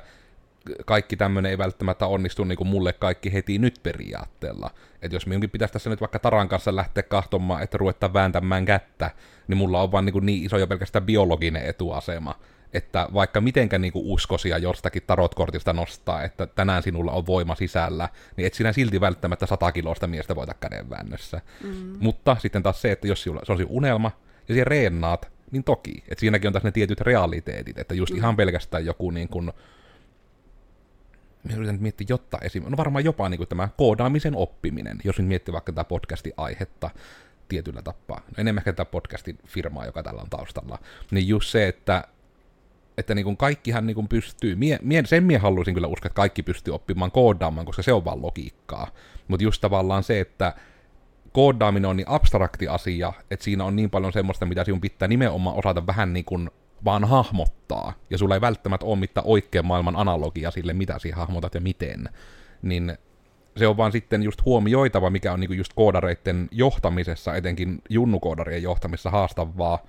kaikki 0.85 1.15
tämmöinen 1.15 1.49
ei 1.49 1.57
välttämättä 1.57 2.07
onnistu 2.07 2.43
niin 2.43 2.57
kuin 2.57 2.67
mulle 2.67 2.93
kaikki 2.93 3.33
heti 3.33 3.59
nyt 3.59 3.79
periaatteella. 3.83 4.71
Että 5.01 5.15
jos 5.15 5.27
minunkin 5.27 5.49
pitäisi 5.49 5.73
tässä 5.73 5.89
nyt 5.89 6.01
vaikka 6.01 6.19
Taran 6.19 6.49
kanssa 6.49 6.75
lähteä 6.75 7.03
kahtomaan, 7.03 7.63
että 7.63 7.77
ruvetaan 7.77 8.13
vääntämään 8.13 8.65
kättä, 8.65 9.11
niin 9.47 9.57
mulla 9.57 9.81
on 9.81 9.91
vaan 9.91 10.05
niin, 10.05 10.25
niin 10.25 10.45
iso 10.45 10.57
jo 10.57 10.67
pelkästään 10.67 11.05
biologinen 11.05 11.65
etuasema, 11.65 12.35
että 12.73 13.09
vaikka 13.13 13.41
mitenkä 13.41 13.79
niin 13.79 13.93
kuin 13.93 14.05
uskosia 14.05 14.57
jostakin 14.57 15.03
tarotkortista 15.07 15.73
nostaa, 15.73 16.23
että 16.23 16.47
tänään 16.47 16.83
sinulla 16.83 17.11
on 17.11 17.25
voima 17.25 17.55
sisällä, 17.55 18.09
niin 18.37 18.47
et 18.47 18.53
sinä 18.53 18.73
silti 18.73 19.01
välttämättä 19.01 19.45
sata 19.45 19.71
kilosta 19.71 20.07
miestä 20.07 20.35
voita 20.35 20.53
kädenväännössä. 20.53 21.41
Mm. 21.63 21.97
Mutta 21.99 22.37
sitten 22.39 22.63
taas 22.63 22.81
se, 22.81 22.91
että 22.91 23.07
jos 23.07 23.23
se 23.23 23.31
olisi 23.49 23.65
unelma, 23.69 24.11
ja 24.47 24.53
siellä 24.53 24.69
reennaat, 24.69 25.31
niin 25.51 25.63
toki. 25.63 26.03
Että 26.09 26.19
siinäkin 26.19 26.47
on 26.47 26.53
taas 26.53 26.63
ne 26.63 26.71
tietyt 26.71 27.01
realiteetit, 27.01 27.77
että 27.77 27.93
just 27.93 28.11
mm. 28.11 28.17
ihan 28.17 28.35
pelkästään 28.35 28.85
joku 28.85 29.11
niin 29.11 29.29
kuin 29.29 29.51
Mä 31.43 31.55
yritän 31.55 31.75
nyt 31.75 31.81
miettiä 31.81 32.05
jotta 32.09 32.37
esim. 32.41 32.63
No 32.63 32.77
varmaan 32.77 33.05
jopa 33.05 33.29
niin 33.29 33.37
kuin 33.37 33.47
tämä 33.47 33.69
koodaamisen 33.77 34.35
oppiminen, 34.35 34.97
jos 35.03 35.17
nyt 35.17 35.27
miettii 35.27 35.53
vaikka 35.53 35.71
tätä 35.71 35.83
podcastin 35.83 36.33
aihetta 36.37 36.89
tietyllä 37.47 37.81
tapaa. 37.81 38.21
No 38.27 38.33
enemmän 38.37 38.59
ehkä 38.59 38.73
tätä 38.73 38.85
podcastin 38.85 39.37
firmaa, 39.47 39.85
joka 39.85 40.03
tällä 40.03 40.21
on 40.21 40.29
taustalla. 40.29 40.79
Niin 41.11 41.27
just 41.27 41.49
se, 41.49 41.67
että 41.67 42.03
että 42.99 43.15
niin 43.15 43.25
kuin 43.25 43.37
kaikkihan 43.37 43.87
niin 43.87 43.95
kuin 43.95 44.07
pystyy, 44.07 44.55
mie, 44.55 44.79
mie, 44.81 45.05
sen 45.05 45.23
mie 45.23 45.37
haluaisin 45.37 45.73
kyllä 45.73 45.87
uskoa, 45.87 46.07
että 46.07 46.15
kaikki 46.15 46.43
pystyy 46.43 46.75
oppimaan 46.75 47.11
koodaamaan, 47.11 47.65
koska 47.65 47.81
se 47.83 47.93
on 47.93 48.05
vaan 48.05 48.21
logiikkaa. 48.21 48.87
Mutta 49.27 49.43
just 49.43 49.61
tavallaan 49.61 50.03
se, 50.03 50.19
että 50.19 50.53
koodaaminen 51.31 51.89
on 51.89 51.97
niin 51.97 52.09
abstrakti 52.09 52.67
asia, 52.67 53.13
että 53.31 53.43
siinä 53.43 53.63
on 53.63 53.75
niin 53.75 53.89
paljon 53.89 54.13
semmoista, 54.13 54.45
mitä 54.45 54.63
sinun 54.63 54.81
pitää 54.81 55.07
nimenomaan 55.07 55.55
osata 55.55 55.87
vähän 55.87 56.13
niin 56.13 56.25
kuin 56.25 56.49
vaan 56.85 57.05
hahmottaa, 57.05 57.93
ja 58.09 58.17
sulla 58.17 58.35
ei 58.35 58.41
välttämättä 58.41 58.85
ole 58.85 58.99
mitään 58.99 59.27
oikean 59.27 59.65
maailman 59.65 59.95
analogia 59.95 60.51
sille, 60.51 60.73
mitä 60.73 60.99
sinä 60.99 61.15
hahmotat 61.15 61.55
ja 61.55 61.61
miten, 61.61 62.09
niin 62.61 62.97
se 63.57 63.67
on 63.67 63.77
vaan 63.77 63.91
sitten 63.91 64.23
just 64.23 64.45
huomioitava, 64.45 65.09
mikä 65.09 65.33
on 65.33 65.39
niinku 65.39 65.53
just 65.53 65.73
koodareiden 65.73 66.47
johtamisessa, 66.51 67.35
etenkin 67.35 67.81
junnukoodarien 67.89 68.63
johtamisessa 68.63 69.09
haastavaa, 69.09 69.79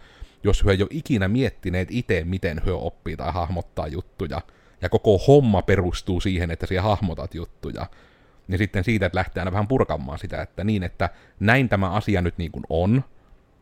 jos 0.45 0.65
he 0.65 0.71
ei 0.71 0.83
ole 0.83 0.89
ikinä 0.91 1.29
miettineet 1.29 1.89
itse, 1.91 2.25
miten 2.25 2.63
he 2.67 2.73
oppii 2.73 3.17
tai 3.17 3.33
hahmottaa 3.33 3.87
juttuja, 3.87 4.41
ja 4.83 4.89
koko 4.89 5.19
homma 5.19 5.63
perustuu 5.63 6.21
siihen, 6.21 6.51
että 6.51 6.67
siellä 6.67 6.83
hahmotat 6.83 7.35
juttuja, 7.35 7.87
niin 8.49 8.59
sitten 8.59 8.85
siitä, 8.85 9.07
että 9.07 9.19
lähtee 9.19 9.41
aina 9.41 9.53
vähän 9.53 9.69
purkamaan 9.69 10.19
sitä, 10.19 10.43
että 10.43 10.65
niin, 10.65 10.83
että 10.83 11.11
näin 11.41 11.69
tämä 11.69 11.91
asia 11.91 12.23
nyt 12.23 12.39
niin 12.39 12.53
kuin 12.53 12.65
on, 12.69 13.05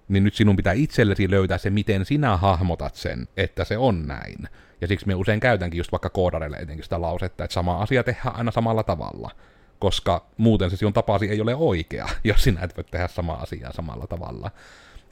niin 0.08 0.24
nyt 0.24 0.34
sinun 0.34 0.56
pitää 0.56 0.72
itsellesi 0.72 1.30
löytää 1.30 1.58
se, 1.58 1.70
miten 1.70 2.04
sinä 2.04 2.36
hahmotat 2.36 2.94
sen, 2.94 3.28
että 3.36 3.64
se 3.64 3.78
on 3.78 4.06
näin. 4.06 4.48
Ja 4.80 4.86
siksi 4.86 5.06
me 5.06 5.14
usein 5.14 5.40
käytänkin 5.40 5.78
just 5.78 5.92
vaikka 5.92 6.10
koodareille 6.10 6.56
etenkin 6.56 6.84
sitä 6.84 7.00
lausetta, 7.00 7.44
että 7.44 7.54
sama 7.54 7.76
asia 7.82 8.04
tehdään 8.04 8.36
aina 8.36 8.50
samalla 8.50 8.82
tavalla, 8.82 9.30
koska 9.78 10.26
muuten 10.36 10.70
se 10.70 10.76
sinun 10.76 10.92
tapasi 10.92 11.30
ei 11.30 11.40
ole 11.40 11.54
oikea, 11.54 12.08
jos 12.24 12.42
sinä 12.42 12.60
et 12.62 12.76
voi 12.76 12.84
tehdä 12.84 13.08
samaa 13.08 13.42
asiaa 13.42 13.72
samalla 13.72 14.06
tavalla. 14.06 14.50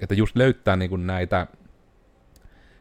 Että 0.00 0.14
just 0.14 0.37
löytää 0.37 0.76
niin 0.76 0.90
kuin 0.90 1.06
näitä 1.06 1.46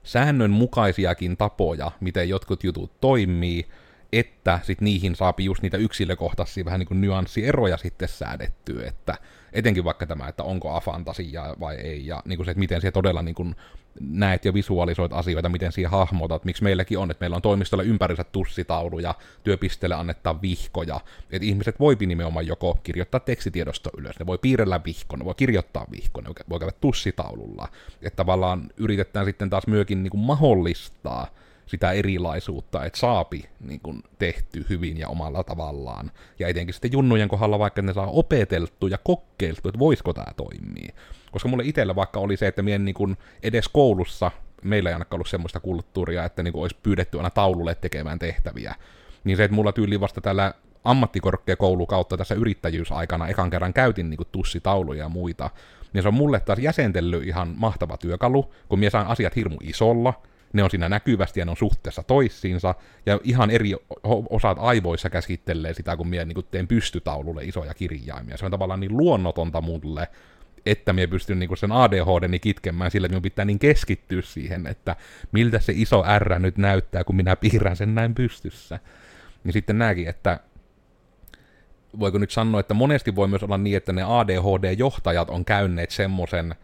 säännönmukaisiakin 0.03 1.37
tapoja, 1.37 1.91
miten 1.99 2.29
jotkut 2.29 2.63
jutut 2.63 3.01
toimii, 3.01 3.67
että 4.13 4.59
sit 4.63 4.81
niihin 4.81 5.15
saapi 5.15 5.45
just 5.45 5.61
niitä 5.61 5.77
yksilökohtaisia 5.77 6.65
vähän 6.65 6.79
niin 6.79 6.87
kuin 6.87 7.01
nyanssieroja 7.01 7.77
sitten 7.77 8.07
säädettyä, 8.07 8.87
että 8.87 9.17
etenkin 9.53 9.83
vaikka 9.83 10.05
tämä, 10.05 10.27
että 10.27 10.43
onko 10.43 10.73
afantasiaa 10.73 11.55
vai 11.59 11.75
ei, 11.75 12.07
ja 12.07 12.21
niin 12.25 12.37
kuin 12.37 12.45
se, 12.45 12.51
että 12.51 12.59
miten 12.59 12.81
se 12.81 12.91
todella 12.91 13.21
niin 13.21 13.35
kuin 13.35 13.55
näet 13.99 14.45
ja 14.45 14.53
visualisoit 14.53 15.13
asioita, 15.13 15.49
miten 15.49 15.71
siihen 15.71 15.91
hahmotat, 15.91 16.45
miksi 16.45 16.63
meilläkin 16.63 16.97
on, 16.97 17.11
että 17.11 17.23
meillä 17.23 17.35
on 17.35 17.41
toimistolla 17.41 17.83
ympärinsä 17.83 18.23
tussitauluja, 18.23 19.15
työpisteelle 19.43 19.95
annettaa 19.95 20.41
vihkoja, 20.41 20.99
että 21.31 21.45
ihmiset 21.45 21.79
voi 21.79 21.97
nimenomaan 21.99 22.47
joko 22.47 22.79
kirjoittaa 22.83 23.19
tekstitiedosto 23.19 23.89
ylös, 23.97 24.19
ne 24.19 24.25
voi 24.25 24.37
piirrellä 24.37 24.81
vihkon, 24.85 25.19
ne 25.19 25.25
voi 25.25 25.35
kirjoittaa 25.37 25.85
vihkon, 25.91 26.23
ne 26.23 26.29
voi 26.49 26.59
käydä 26.59 26.73
tussitaululla, 26.81 27.67
että 28.01 28.17
tavallaan 28.17 28.69
yritetään 28.77 29.25
sitten 29.25 29.49
taas 29.49 29.67
myöskin 29.67 30.03
niin 30.03 30.11
kuin 30.11 30.21
mahdollistaa 30.21 31.27
sitä 31.65 31.91
erilaisuutta, 31.91 32.85
että 32.85 32.99
saapi 32.99 33.45
niin 33.59 33.79
kuin, 33.79 34.03
tehty 34.19 34.65
hyvin 34.69 34.97
ja 34.97 35.07
omalla 35.07 35.43
tavallaan. 35.43 36.11
Ja 36.39 36.47
etenkin 36.47 36.73
sitten 36.73 36.91
junnujen 36.91 37.29
kohdalla, 37.29 37.59
vaikka 37.59 37.81
ne 37.81 37.93
saa 37.93 38.07
opeteltu 38.07 38.87
ja 38.87 38.97
kokeiltu, 38.97 39.69
että 39.69 39.79
voisiko 39.79 40.13
tämä 40.13 40.33
toimia. 40.37 40.93
Koska 41.35 41.49
mulle 41.49 41.63
itsellä 41.65 41.95
vaikka 41.95 42.19
oli 42.19 42.37
se, 42.37 42.47
että 42.47 42.61
mien 42.61 42.85
niin 42.85 42.95
kuin, 42.95 43.17
edes 43.43 43.67
koulussa, 43.67 44.31
meillä 44.63 44.89
ei 44.89 44.93
ainakaan 44.93 45.17
ollut 45.17 45.27
semmoista 45.27 45.59
kulttuuria, 45.59 46.25
että 46.25 46.43
niin 46.43 46.51
kuin, 46.51 46.61
olisi 46.61 46.77
pyydetty 46.83 47.17
aina 47.17 47.29
taululle 47.29 47.75
tekemään 47.75 48.19
tehtäviä. 48.19 48.75
Niin 49.23 49.37
se, 49.37 49.43
että 49.43 49.55
mulla 49.55 49.71
tyyli 49.71 49.99
vasta 49.99 50.21
tällä 50.21 50.53
ammattikorkeakoulu 50.83 51.85
kautta 51.85 52.17
tässä 52.17 52.35
yrittäjyysaikana 52.35 53.27
ekan 53.27 53.49
kerran 53.49 53.73
käytin 53.73 54.09
niin 54.09 54.17
kuin, 54.17 54.27
tussitauluja 54.31 55.03
ja 55.03 55.09
muita, 55.09 55.49
niin 55.93 56.01
se 56.01 56.07
on 56.07 56.13
mulle 56.13 56.39
taas 56.39 56.59
jäsentellyt 56.59 57.23
ihan 57.23 57.53
mahtava 57.57 57.97
työkalu, 57.97 58.53
kun 58.69 58.79
minä 58.79 58.89
saan 58.89 59.07
asiat 59.07 59.35
hirmu 59.35 59.57
isolla, 59.61 60.13
ne 60.53 60.63
on 60.63 60.69
siinä 60.69 60.89
näkyvästi 60.89 61.39
ja 61.39 61.45
ne 61.45 61.51
on 61.51 61.57
suhteessa 61.57 62.03
toissiinsa, 62.03 62.75
ja 63.05 63.19
ihan 63.23 63.51
eri 63.51 63.71
osat 64.29 64.57
aivoissa 64.61 65.09
käsittelee 65.09 65.73
sitä, 65.73 65.97
kun 65.97 66.07
minä 66.07 66.25
niin 66.25 66.47
teen 66.51 66.67
pystytaululle 66.67 67.43
isoja 67.43 67.73
kirjaimia. 67.73 68.37
Se 68.37 68.45
on 68.45 68.51
tavallaan 68.51 68.79
niin 68.79 68.97
luonnotonta 68.97 69.61
mulle, 69.61 70.07
että 70.65 70.93
minä 70.93 71.07
pystyn 71.07 71.39
niin 71.39 71.57
sen 71.57 71.71
ADHDni 71.71 72.39
kitkemään 72.39 72.91
sillä, 72.91 73.05
että 73.05 73.13
minun 73.13 73.21
pitää 73.21 73.45
niin 73.45 73.59
keskittyä 73.59 74.21
siihen, 74.21 74.67
että 74.67 74.95
miltä 75.31 75.59
se 75.59 75.73
iso 75.75 76.03
R 76.19 76.39
nyt 76.39 76.57
näyttää, 76.57 77.03
kun 77.03 77.15
minä 77.15 77.35
piirrän 77.35 77.75
sen 77.75 77.95
näin 77.95 78.15
pystyssä. 78.15 78.79
Niin 79.43 79.53
sitten 79.53 79.77
nämäkin, 79.77 80.07
että 80.07 80.39
voiko 81.99 82.17
nyt 82.17 82.31
sanoa, 82.31 82.59
että 82.59 82.73
monesti 82.73 83.15
voi 83.15 83.27
myös 83.27 83.43
olla 83.43 83.57
niin, 83.57 83.77
että 83.77 83.93
ne 83.93 84.03
ADHD-johtajat 84.03 85.29
on 85.29 85.45
käyneet 85.45 85.91
semmoisen 85.91 86.55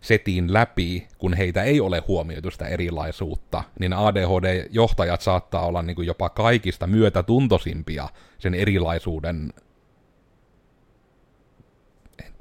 setin 0.00 0.52
läpi, 0.52 1.08
kun 1.18 1.34
heitä 1.34 1.62
ei 1.62 1.80
ole 1.80 2.02
huomioitu 2.08 2.50
sitä 2.50 2.66
erilaisuutta, 2.66 3.64
niin 3.80 3.92
ADHD-johtajat 3.92 5.20
saattaa 5.20 5.66
olla 5.66 5.82
niin 5.82 5.96
kuin 5.96 6.06
jopa 6.06 6.28
kaikista 6.28 6.86
myötätuntoisimpia 6.86 8.08
sen 8.38 8.54
erilaisuuden 8.54 9.52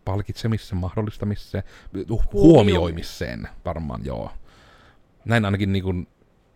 palkitsemiseen, 0.06 0.80
mahdollistamiseen, 0.80 1.64
huomioimiseen 2.34 3.48
varmaan, 3.66 4.06
joo. 4.06 4.32
Näin 5.26 5.46
ainakin 5.46 5.74
niin 5.74 5.84
kuin 5.84 6.08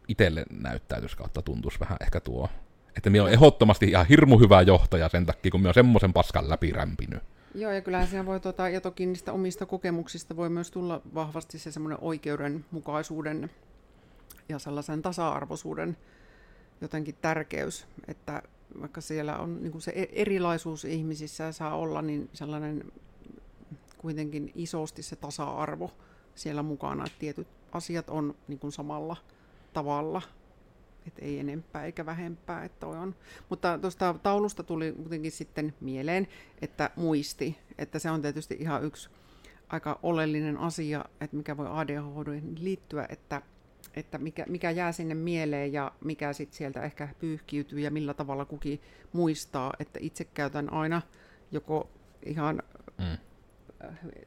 itselle 0.07 0.45
näyttäytys 0.49 1.15
kautta 1.15 1.41
tuntuisi 1.41 1.79
vähän 1.79 1.97
ehkä 2.01 2.19
tuo. 2.19 2.49
Että 2.97 3.09
minä 3.09 3.23
on 3.23 3.31
ehdottomasti 3.31 3.85
ihan 3.85 4.05
hirmu 4.05 4.39
hyvä 4.39 4.61
johtaja 4.61 5.09
sen 5.09 5.25
takia, 5.25 5.51
kun 5.51 5.59
minä 5.59 5.69
on 5.69 5.73
semmoisen 5.73 6.13
paskan 6.13 6.49
läpi 6.49 6.71
rämpinyt. 6.71 7.23
Joo, 7.55 7.71
ja 7.71 7.81
kyllähän 7.81 8.07
siinä 8.07 8.25
voi, 8.25 8.39
tuota, 8.39 8.69
ja 8.69 8.81
toki 8.81 9.05
niistä 9.05 9.33
omista 9.33 9.65
kokemuksista 9.65 10.35
voi 10.35 10.49
myös 10.49 10.71
tulla 10.71 11.01
vahvasti 11.13 11.59
se 11.59 11.71
semmoinen 11.71 11.97
oikeudenmukaisuuden 12.01 13.49
ja 14.49 14.59
sellaisen 14.59 15.01
tasa-arvoisuuden 15.01 15.97
jotenkin 16.81 17.15
tärkeys, 17.21 17.87
että 18.07 18.41
vaikka 18.81 19.01
siellä 19.01 19.37
on 19.37 19.63
niin 19.63 19.81
se 19.81 19.91
e-, 19.95 20.21
erilaisuus 20.21 20.85
ihmisissä 20.85 21.51
saa 21.51 21.75
olla, 21.75 22.01
niin 22.01 22.29
sellainen 22.33 22.91
kuitenkin 23.97 24.51
isosti 24.55 25.03
se 25.03 25.15
tasa-arvo 25.15 25.91
siellä 26.35 26.63
mukana, 26.63 27.05
että 27.05 27.19
tietyt 27.19 27.47
asiat 27.71 28.09
on 28.09 28.35
niin 28.47 28.59
kuin 28.59 28.71
samalla 28.71 29.17
tavalla 29.73 30.21
että 31.07 31.25
ei 31.25 31.39
enempää 31.39 31.85
eikä 31.85 32.05
vähempää. 32.05 32.65
Että 32.65 32.87
on. 32.87 33.15
Mutta 33.49 33.77
tuosta 33.77 34.15
taulusta 34.23 34.63
tuli 34.63 34.91
kuitenkin 34.91 35.31
sitten 35.31 35.73
mieleen, 35.79 36.27
että 36.61 36.89
muisti, 36.95 37.57
että 37.77 37.99
se 37.99 38.11
on 38.11 38.21
tietysti 38.21 38.57
ihan 38.59 38.83
yksi 38.83 39.09
aika 39.69 39.99
oleellinen 40.03 40.57
asia, 40.57 41.05
että 41.21 41.37
mikä 41.37 41.57
voi 41.57 41.67
ADHD 41.69 42.41
liittyä, 42.57 43.05
että, 43.09 43.41
että 43.95 44.17
mikä, 44.17 44.45
mikä 44.49 44.71
jää 44.71 44.91
sinne 44.91 45.15
mieleen 45.15 45.73
ja 45.73 45.91
mikä 46.03 46.33
sitten 46.33 46.57
sieltä 46.57 46.81
ehkä 46.81 47.09
pyyhkiytyy 47.19 47.79
ja 47.79 47.91
millä 47.91 48.13
tavalla 48.13 48.45
kukin 48.45 48.81
muistaa, 49.13 49.73
että 49.79 49.99
itse 50.01 50.23
käytän 50.23 50.73
aina 50.73 51.01
joko 51.51 51.89
ihan 52.25 52.63
mm. 52.97 53.17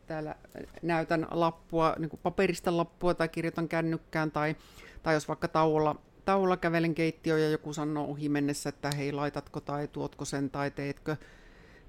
Täällä 0.07 0.35
näytän 0.83 1.27
lappua, 1.31 1.95
niin 1.99 2.11
kuin 2.11 2.21
paperista 2.23 2.77
lappua 2.77 3.15
tai 3.15 3.29
kirjoitan 3.29 3.69
kännykkään 3.69 4.31
tai, 4.31 4.57
tai 5.03 5.15
jos 5.15 5.29
vaikka 5.29 5.49
tauolla 5.49 5.97
taululla 6.25 6.57
kävelen 6.57 6.95
keittiöön 6.95 7.43
ja 7.43 7.51
joku 7.51 7.73
sanoo 7.73 8.07
ohi 8.07 8.29
mennessä, 8.29 8.69
että 8.69 8.91
hei 8.97 9.13
laitatko 9.13 9.61
tai 9.61 9.89
tuotko 9.89 10.25
sen 10.25 10.51
tai 10.51 10.71
teetkö, 10.71 11.17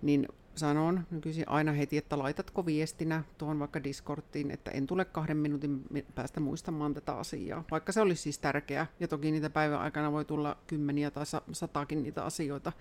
niin 0.01 0.27
sanon 0.55 1.07
nykyisin 1.11 1.49
aina 1.49 1.71
heti, 1.71 1.97
että 1.97 2.19
laitatko 2.19 2.65
viestinä 2.65 3.23
tuon 3.37 3.59
vaikka 3.59 3.83
Discordiin, 3.83 4.51
että 4.51 4.71
en 4.71 4.87
tule 4.87 5.05
kahden 5.05 5.37
minuutin 5.37 5.83
päästä 6.15 6.39
muistamaan 6.39 6.93
tätä 6.93 7.13
asiaa, 7.13 7.63
vaikka 7.71 7.91
se 7.91 8.01
olisi 8.01 8.21
siis 8.21 8.39
tärkeää. 8.39 8.87
Ja 8.99 9.07
toki 9.07 9.31
niitä 9.31 9.49
päivän 9.49 9.79
aikana 9.79 10.11
voi 10.11 10.25
tulla 10.25 10.57
kymmeniä 10.67 11.11
tai 11.11 11.25
satakin 11.51 12.03
niitä 12.03 12.23
asioita, 12.25 12.71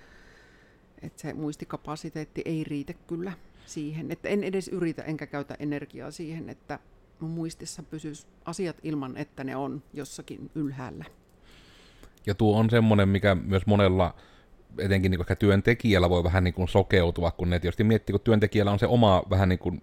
että 1.02 1.22
se 1.22 1.32
muistikapasiteetti 1.32 2.42
ei 2.44 2.64
riitä 2.64 2.92
kyllä 2.92 3.32
siihen, 3.70 4.11
että 4.11 4.28
en 4.28 4.44
edes 4.44 4.68
yritä 4.68 5.02
enkä 5.02 5.26
käytä 5.26 5.56
energiaa 5.59 6.11
siihen, 6.11 6.48
että 6.48 6.78
mun 7.20 7.30
muistissa 7.30 7.83
pysyisi 7.83 8.26
asiat 8.44 8.76
ilman, 8.83 9.16
että 9.16 9.44
ne 9.44 9.56
on 9.56 9.83
jossakin 9.92 10.50
ylhäällä. 10.54 11.04
Ja 12.26 12.35
tuo 12.35 12.59
on 12.59 12.70
semmoinen, 12.70 13.09
mikä 13.09 13.35
myös 13.35 13.66
monella, 13.66 14.14
etenkin 14.78 15.11
niin 15.11 15.20
ehkä 15.20 15.37
työntekijällä 15.37 16.11
voi 16.11 16.24
vähän 16.24 16.44
niin 16.44 16.54
kuin 16.54 16.68
sokeutua, 16.68 17.30
kun 17.30 17.50
ne 17.50 17.59
tietysti 17.61 17.85
miettii, 17.85 18.12
kun 18.12 18.20
työntekijällä 18.20 18.72
on 18.72 18.78
se 18.78 18.87
oma 18.87 19.22
vähän 19.30 19.48
niin 19.48 19.59
kuin, 19.59 19.83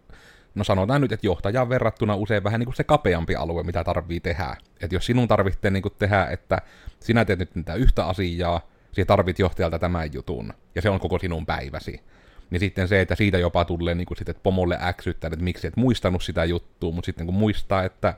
no 0.56 0.64
sanotaan 0.64 1.02
nyt, 1.02 1.12
että 1.12 1.28
johtajaan 1.28 1.70
verrattuna 1.70 2.16
usein 2.16 2.44
vähän 2.44 2.60
niin 2.60 2.66
kuin 2.66 2.76
se 2.76 2.84
kapeampi 2.84 3.36
alue, 3.36 3.64
mitä 3.64 3.84
tarvii 3.84 4.20
tehdä. 4.20 4.56
Että 4.82 4.96
jos 4.96 5.06
sinun 5.06 5.28
tarvitsee 5.28 5.72
niin 5.72 5.84
kuin 5.84 5.94
tehdä, 6.00 6.26
että 6.26 6.62
sinä 7.00 7.26
teet 7.26 7.40
nyt 7.40 7.54
tätä 7.54 7.74
yhtä 7.74 8.06
asiaa, 8.06 8.62
sinä 8.92 9.06
tarvit 9.06 9.40
johtajalta 9.40 9.80
tämän 9.80 10.14
jutun, 10.14 10.54
ja 10.76 10.82
se 10.82 10.90
on 10.90 11.00
koko 11.00 11.20
sinun 11.20 11.46
päiväsi. 11.46 12.02
Niin 12.50 12.60
sitten 12.60 12.88
se, 12.88 13.02
että 13.02 13.16
siitä 13.16 13.38
jopa 13.38 13.66
tulee 13.66 13.96
niin 13.96 14.06
kuin 14.06 14.18
sitten, 14.18 14.32
että 14.32 14.44
pomolle 14.44 14.78
äksyttää, 14.82 15.30
että 15.34 15.44
miksi 15.44 15.68
et 15.68 15.78
muistanut 15.78 16.24
sitä 16.24 16.46
juttua, 16.46 16.92
mutta 16.92 17.06
sitten 17.06 17.26
kun 17.26 17.36
muistaa, 17.36 17.84
että 17.84 18.14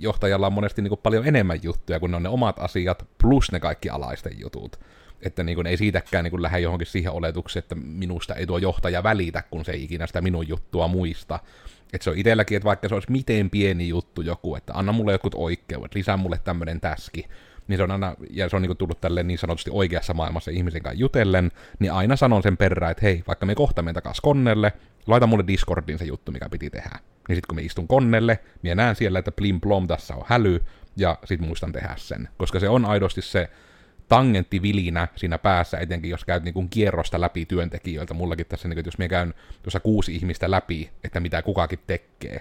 johtajalla 0.00 0.46
on 0.46 0.52
monesti 0.52 0.82
niin 0.82 0.88
kuin 0.88 1.00
paljon 1.02 1.26
enemmän 1.26 1.62
juttuja, 1.62 2.00
kun 2.00 2.10
ne 2.10 2.16
on 2.16 2.22
ne 2.22 2.28
omat 2.28 2.58
asiat, 2.58 3.06
plus 3.22 3.52
ne 3.52 3.60
kaikki 3.60 3.90
alaisten 3.90 4.40
jutut. 4.40 4.80
Että 5.22 5.42
niin 5.42 5.56
kuin 5.56 5.66
ei 5.66 5.76
siitäkään 5.76 6.24
niin 6.24 6.30
kuin 6.30 6.42
lähde 6.42 6.60
johonkin 6.60 6.86
siihen 6.86 7.12
oletukseen, 7.12 7.62
että 7.62 7.74
minusta 7.74 8.34
ei 8.34 8.46
tuo 8.46 8.58
johtaja 8.58 9.02
välitä, 9.02 9.42
kun 9.50 9.64
se 9.64 9.72
ei 9.72 9.84
ikinä 9.84 10.06
sitä 10.06 10.20
minun 10.20 10.48
juttua 10.48 10.88
muista. 10.88 11.38
Että 11.92 12.04
se 12.04 12.10
on 12.10 12.18
itselläkin, 12.18 12.56
että 12.56 12.64
vaikka 12.64 12.88
se 12.88 12.94
olisi 12.94 13.12
miten 13.12 13.50
pieni 13.50 13.88
juttu 13.88 14.22
joku, 14.22 14.56
että 14.56 14.72
anna 14.74 14.92
mulle 14.92 15.12
jotkut 15.12 15.34
oikeudet, 15.34 15.94
lisää 15.94 16.16
mulle 16.16 16.40
tämmöinen 16.44 16.80
täski, 16.80 17.28
niin 17.68 17.76
se 17.76 17.82
on 17.82 17.90
aina, 17.90 18.14
ja 18.30 18.48
se 18.48 18.56
on 18.56 18.62
niin 18.62 18.76
tullut 18.76 19.00
tälle 19.00 19.22
niin 19.22 19.38
sanotusti 19.38 19.70
oikeassa 19.72 20.14
maailmassa 20.14 20.50
ihmisen 20.50 20.82
kanssa 20.82 21.00
jutellen, 21.00 21.50
niin 21.78 21.92
aina 21.92 22.16
sanon 22.16 22.42
sen 22.42 22.56
perään, 22.56 22.90
että 22.90 23.02
hei, 23.02 23.22
vaikka 23.26 23.46
me 23.46 23.54
kohtamme 23.54 23.92
takaisin 23.92 24.22
konnelle, 24.22 24.72
laita 25.06 25.26
mulle 25.26 25.44
Discordin 25.46 25.98
se 25.98 26.04
juttu, 26.04 26.32
mikä 26.32 26.48
piti 26.48 26.70
tehdä. 26.70 26.98
Niin 27.28 27.36
sitten 27.36 27.48
kun 27.48 27.56
me 27.56 27.62
istun 27.62 27.88
konnelle, 27.88 28.38
minä 28.62 28.74
näen 28.74 28.96
siellä, 28.96 29.18
että 29.18 29.32
plim 29.32 29.60
plom 29.60 29.86
tässä 29.86 30.14
on 30.14 30.24
häly, 30.26 30.60
ja 30.96 31.18
sit 31.24 31.40
muistan 31.40 31.72
tehdä 31.72 31.94
sen. 31.96 32.28
Koska 32.36 32.60
se 32.60 32.68
on 32.68 32.84
aidosti 32.84 33.22
se 33.22 33.50
tangenttivilinä 34.08 35.08
siinä 35.16 35.38
päässä, 35.38 35.78
etenkin 35.78 36.10
jos 36.10 36.24
käyt 36.24 36.44
niin 36.44 36.68
kierrosta 36.68 37.20
läpi 37.20 37.46
työntekijöiltä. 37.46 38.14
Mullakin 38.14 38.46
tässä, 38.46 38.68
niin 38.68 38.76
kuin, 38.76 38.84
jos 38.84 38.98
minä 38.98 39.08
käyn 39.08 39.34
tuossa 39.62 39.80
kuusi 39.80 40.16
ihmistä 40.16 40.50
läpi, 40.50 40.90
että 41.04 41.20
mitä 41.20 41.42
kukakin 41.42 41.78
tekee, 41.86 42.40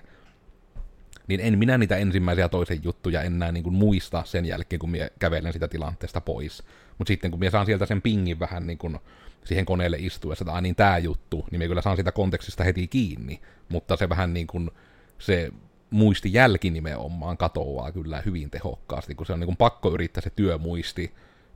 niin 1.27 1.39
en 1.39 1.57
minä 1.57 1.77
niitä 1.77 1.97
ensimmäisiä 1.97 2.49
toisen 2.49 2.79
juttuja 2.83 3.21
enää 3.21 3.51
niin 3.51 3.63
kuin 3.63 3.75
muista 3.75 4.23
sen 4.25 4.45
jälkeen, 4.45 4.79
kun 4.79 4.91
minä 4.91 5.09
kävelen 5.19 5.53
sitä 5.53 5.67
tilanteesta 5.67 6.21
pois. 6.21 6.63
Mutta 6.97 7.09
sitten 7.09 7.31
kun 7.31 7.39
minä 7.39 7.51
saan 7.51 7.65
sieltä 7.65 7.85
sen 7.85 8.01
pingin 8.01 8.39
vähän 8.39 8.67
niin 8.67 8.77
kuin 8.77 8.99
siihen 9.45 9.65
koneelle 9.65 9.97
istuessa, 9.99 10.45
että 10.47 10.61
niin 10.61 10.75
tämä 10.75 10.97
juttu, 10.97 11.45
niin 11.51 11.59
minä 11.59 11.67
kyllä 11.67 11.81
saan 11.81 11.97
sitä 11.97 12.11
kontekstista 12.11 12.63
heti 12.63 12.87
kiinni, 12.87 13.41
mutta 13.69 13.97
se 13.97 14.09
vähän 14.09 14.33
niin 14.33 14.47
kuin 14.47 14.71
se 15.19 15.51
muisti 15.89 16.33
jälki 16.33 16.69
nimenomaan 16.69 17.37
katoaa 17.37 17.91
kyllä 17.91 18.21
hyvin 18.25 18.49
tehokkaasti, 18.49 19.15
kun 19.15 19.25
se 19.25 19.33
on 19.33 19.39
niin 19.39 19.47
kuin 19.47 19.57
pakko 19.57 19.93
yrittää 19.93 20.23
se 20.23 20.29
työmuisti 20.29 21.13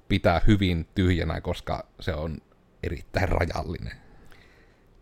pitää 0.08 0.42
hyvin 0.48 0.88
tyhjänä, 0.96 1.42
koska 1.42 1.88
se 2.00 2.14
on 2.14 2.38
erittäin 2.84 3.30
rajallinen. 3.30 4.07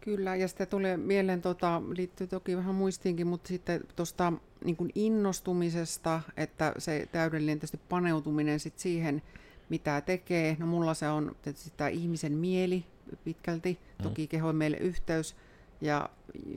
Kyllä, 0.06 0.36
ja 0.36 0.48
sitten 0.48 0.68
tulee 0.68 0.98
mieleen, 0.98 1.42
tota, 1.42 1.82
liittyy 1.96 2.28
toki 2.28 2.58
vähän 2.58 2.76
muistiinkin, 2.76 3.28
mutta 3.28 3.48
sitten 3.48 3.82
tuosta 3.96 4.34
niin 4.64 4.78
innostumisesta, 4.96 6.22
että 6.38 6.74
se 6.78 7.08
täydellinen 7.12 7.58
tietysti 7.58 7.80
paneutuminen 7.90 8.60
sit 8.60 8.80
siihen, 8.80 9.22
mitä 9.70 10.02
tekee. 10.02 10.58
No 10.60 10.66
mulla 10.66 10.94
se 10.94 11.10
on 11.10 11.36
tietysti 11.42 11.74
tämä 11.78 11.88
ihmisen 11.88 12.32
mieli 12.32 12.86
pitkälti, 13.24 13.80
mm. 14.00 14.04
toki 14.04 14.28
keho 14.28 14.54
meille 14.54 14.78
yhteys, 14.78 15.36
ja, 15.82 16.10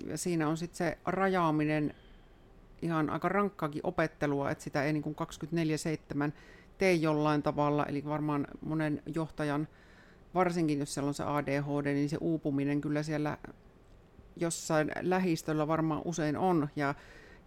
ja 0.06 0.18
siinä 0.18 0.48
on 0.48 0.56
sitten 0.56 0.76
se 0.76 0.98
rajaaminen 1.06 1.94
ihan 2.82 3.10
aika 3.10 3.28
rankkaakin 3.28 3.82
opettelua, 3.84 4.50
että 4.50 4.64
sitä 4.64 4.84
ei 4.84 4.92
niin 4.92 5.16
24-7 6.28 6.32
tee 6.78 6.92
jollain 6.92 7.42
tavalla, 7.42 7.86
eli 7.86 8.04
varmaan 8.04 8.46
monen 8.60 9.02
johtajan, 9.14 9.68
varsinkin 10.34 10.78
jos 10.78 10.94
siellä 10.94 11.08
on 11.08 11.14
se 11.14 11.24
ADHD, 11.24 11.94
niin 11.94 12.08
se 12.08 12.18
uupuminen 12.20 12.80
kyllä 12.80 13.02
siellä 13.02 13.38
jossain 14.36 14.90
lähistöllä 15.00 15.68
varmaan 15.68 16.02
usein 16.04 16.36
on, 16.36 16.68
ja, 16.76 16.94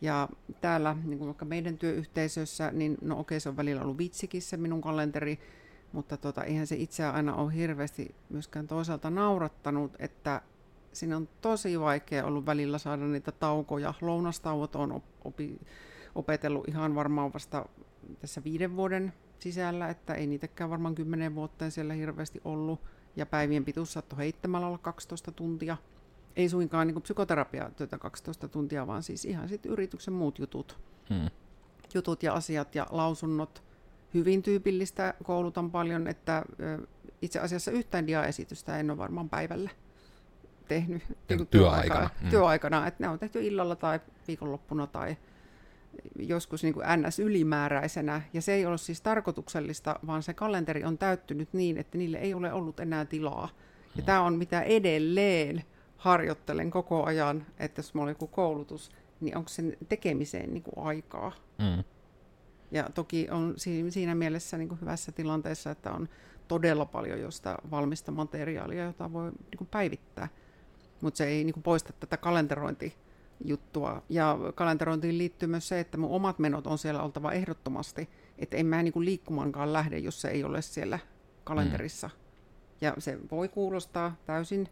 ja 0.01 0.29
täällä, 0.61 0.95
niin 1.03 1.17
kuin 1.17 1.27
vaikka 1.27 1.45
meidän 1.45 1.77
työyhteisössä, 1.77 2.71
niin 2.71 2.97
no 3.01 3.19
okei, 3.19 3.39
se 3.39 3.49
on 3.49 3.57
välillä 3.57 3.81
ollut 3.81 3.97
vitsikin 3.97 4.41
se 4.41 4.57
minun 4.57 4.81
kalenteri, 4.81 5.39
mutta 5.91 6.17
tota, 6.17 6.43
eihän 6.43 6.67
se 6.67 6.75
itseä 6.75 7.11
aina 7.11 7.35
ole 7.35 7.55
hirveästi 7.55 8.15
myöskään 8.29 8.67
toisaalta 8.67 9.09
naurattanut, 9.09 9.91
että 9.99 10.41
siinä 10.93 11.17
on 11.17 11.29
tosi 11.41 11.79
vaikea 11.79 12.25
ollut 12.25 12.45
välillä 12.45 12.77
saada 12.77 13.05
niitä 13.05 13.31
taukoja. 13.31 13.93
Lounastauot 14.01 14.75
on 14.75 15.03
opi, 15.25 15.59
opetellut 16.15 16.67
ihan 16.67 16.95
varmaan 16.95 17.33
vasta 17.33 17.65
tässä 18.19 18.43
viiden 18.43 18.75
vuoden 18.75 19.13
sisällä, 19.41 19.89
että 19.89 20.13
ei 20.13 20.27
niitäkään 20.27 20.69
varmaan 20.69 20.95
kymmenen 20.95 21.35
vuotta 21.35 21.69
siellä 21.69 21.93
hirveästi 21.93 22.41
ollut. 22.45 22.81
Ja 23.15 23.25
päivien 23.25 23.65
pituus 23.65 23.93
saattoi 23.93 24.17
heittämällä 24.17 24.67
olla 24.67 24.77
12 24.77 25.31
tuntia. 25.31 25.77
Ei 26.35 26.49
suinkaan 26.49 26.87
niin 26.87 27.01
psykoterapiatyötä 27.01 27.97
12 27.97 28.47
tuntia, 28.47 28.87
vaan 28.87 29.03
siis 29.03 29.25
ihan 29.25 29.49
sitten 29.49 29.71
yrityksen 29.71 30.13
muut 30.13 30.39
jutut. 30.39 30.79
Hmm. 31.09 31.29
Jutut 31.93 32.23
ja 32.23 32.33
asiat 32.33 32.75
ja 32.75 32.87
lausunnot. 32.89 33.63
Hyvin 34.13 34.43
tyypillistä 34.43 35.13
koulutan 35.23 35.71
paljon, 35.71 36.07
että 36.07 36.43
itse 37.21 37.39
asiassa 37.39 37.71
yhtään 37.71 38.07
diaesitystä 38.07 38.77
en 38.77 38.91
ole 38.91 38.97
varmaan 38.97 39.29
päivällä 39.29 39.69
tehnyt 40.67 41.03
niin 41.29 41.47
työaikana. 41.47 42.09
Mm. 42.21 42.29
työaikana, 42.29 42.87
että 42.87 43.03
ne 43.03 43.09
on 43.09 43.19
tehty 43.19 43.47
illalla 43.47 43.75
tai 43.75 43.99
viikonloppuna 44.27 44.87
tai 44.87 45.17
joskus 46.19 46.63
niin 46.63 46.73
kuin 46.73 46.85
NS 46.97 47.19
ylimääräisenä, 47.19 48.21
ja 48.33 48.41
se 48.41 48.53
ei 48.53 48.65
ole 48.65 48.77
siis 48.77 49.01
tarkoituksellista, 49.01 49.99
vaan 50.07 50.23
se 50.23 50.33
kalenteri 50.33 50.83
on 50.83 50.97
täyttynyt 50.97 51.49
niin, 51.53 51.77
että 51.77 51.97
niille 51.97 52.17
ei 52.17 52.33
ole 52.33 52.53
ollut 52.53 52.79
enää 52.79 53.05
tilaa. 53.05 53.49
Ja 53.95 54.03
tämä 54.03 54.21
on 54.21 54.37
mitä 54.37 54.61
edelleen 54.61 55.63
harjoittelen 55.97 56.71
koko 56.71 57.03
ajan, 57.03 57.45
että 57.59 57.79
jos 57.79 57.93
mulla 57.93 58.05
on 58.05 58.11
joku 58.11 58.27
koulutus, 58.27 58.91
niin 59.21 59.37
onko 59.37 59.49
sen 59.49 59.77
tekemiseen 59.89 60.53
niin 60.53 60.63
kuin 60.63 60.85
aikaa. 60.85 61.31
Mm. 61.57 61.83
Ja 62.71 62.89
toki 62.93 63.27
on 63.31 63.53
siinä 63.89 64.15
mielessä 64.15 64.57
niin 64.57 64.69
kuin 64.69 64.81
hyvässä 64.81 65.11
tilanteessa, 65.11 65.71
että 65.71 65.91
on 65.91 66.09
todella 66.47 66.85
paljon 66.85 67.21
josta 67.21 67.57
valmista 67.71 68.11
materiaalia, 68.11 68.85
jota 68.85 69.13
voi 69.13 69.31
niin 69.31 69.57
kuin 69.57 69.67
päivittää 69.71 70.27
mutta 71.01 71.17
se 71.17 71.25
ei 71.25 71.43
niin 71.43 71.53
kuin, 71.53 71.63
poista 71.63 71.93
tätä 71.93 72.17
kalenterointijuttua. 73.41 74.03
Ja 74.09 74.37
kalenterointiin 74.55 75.17
liittyy 75.17 75.47
myös 75.49 75.67
se, 75.67 75.79
että 75.79 75.97
mun 75.97 76.09
omat 76.09 76.39
menot 76.39 76.67
on 76.67 76.77
siellä 76.77 77.03
oltava 77.03 77.31
ehdottomasti, 77.31 78.09
että 78.37 78.57
en 78.57 78.65
mä 78.65 78.83
niin 78.83 78.93
kuin, 78.93 79.05
liikkumaankaan 79.05 79.73
lähde, 79.73 79.97
jos 79.97 80.21
se 80.21 80.27
ei 80.27 80.43
ole 80.43 80.61
siellä 80.61 80.99
kalenterissa. 81.43 82.07
Mm. 82.07 82.13
Ja 82.81 82.93
se 82.97 83.17
voi 83.31 83.49
kuulostaa 83.49 84.15
täysin 84.25 84.67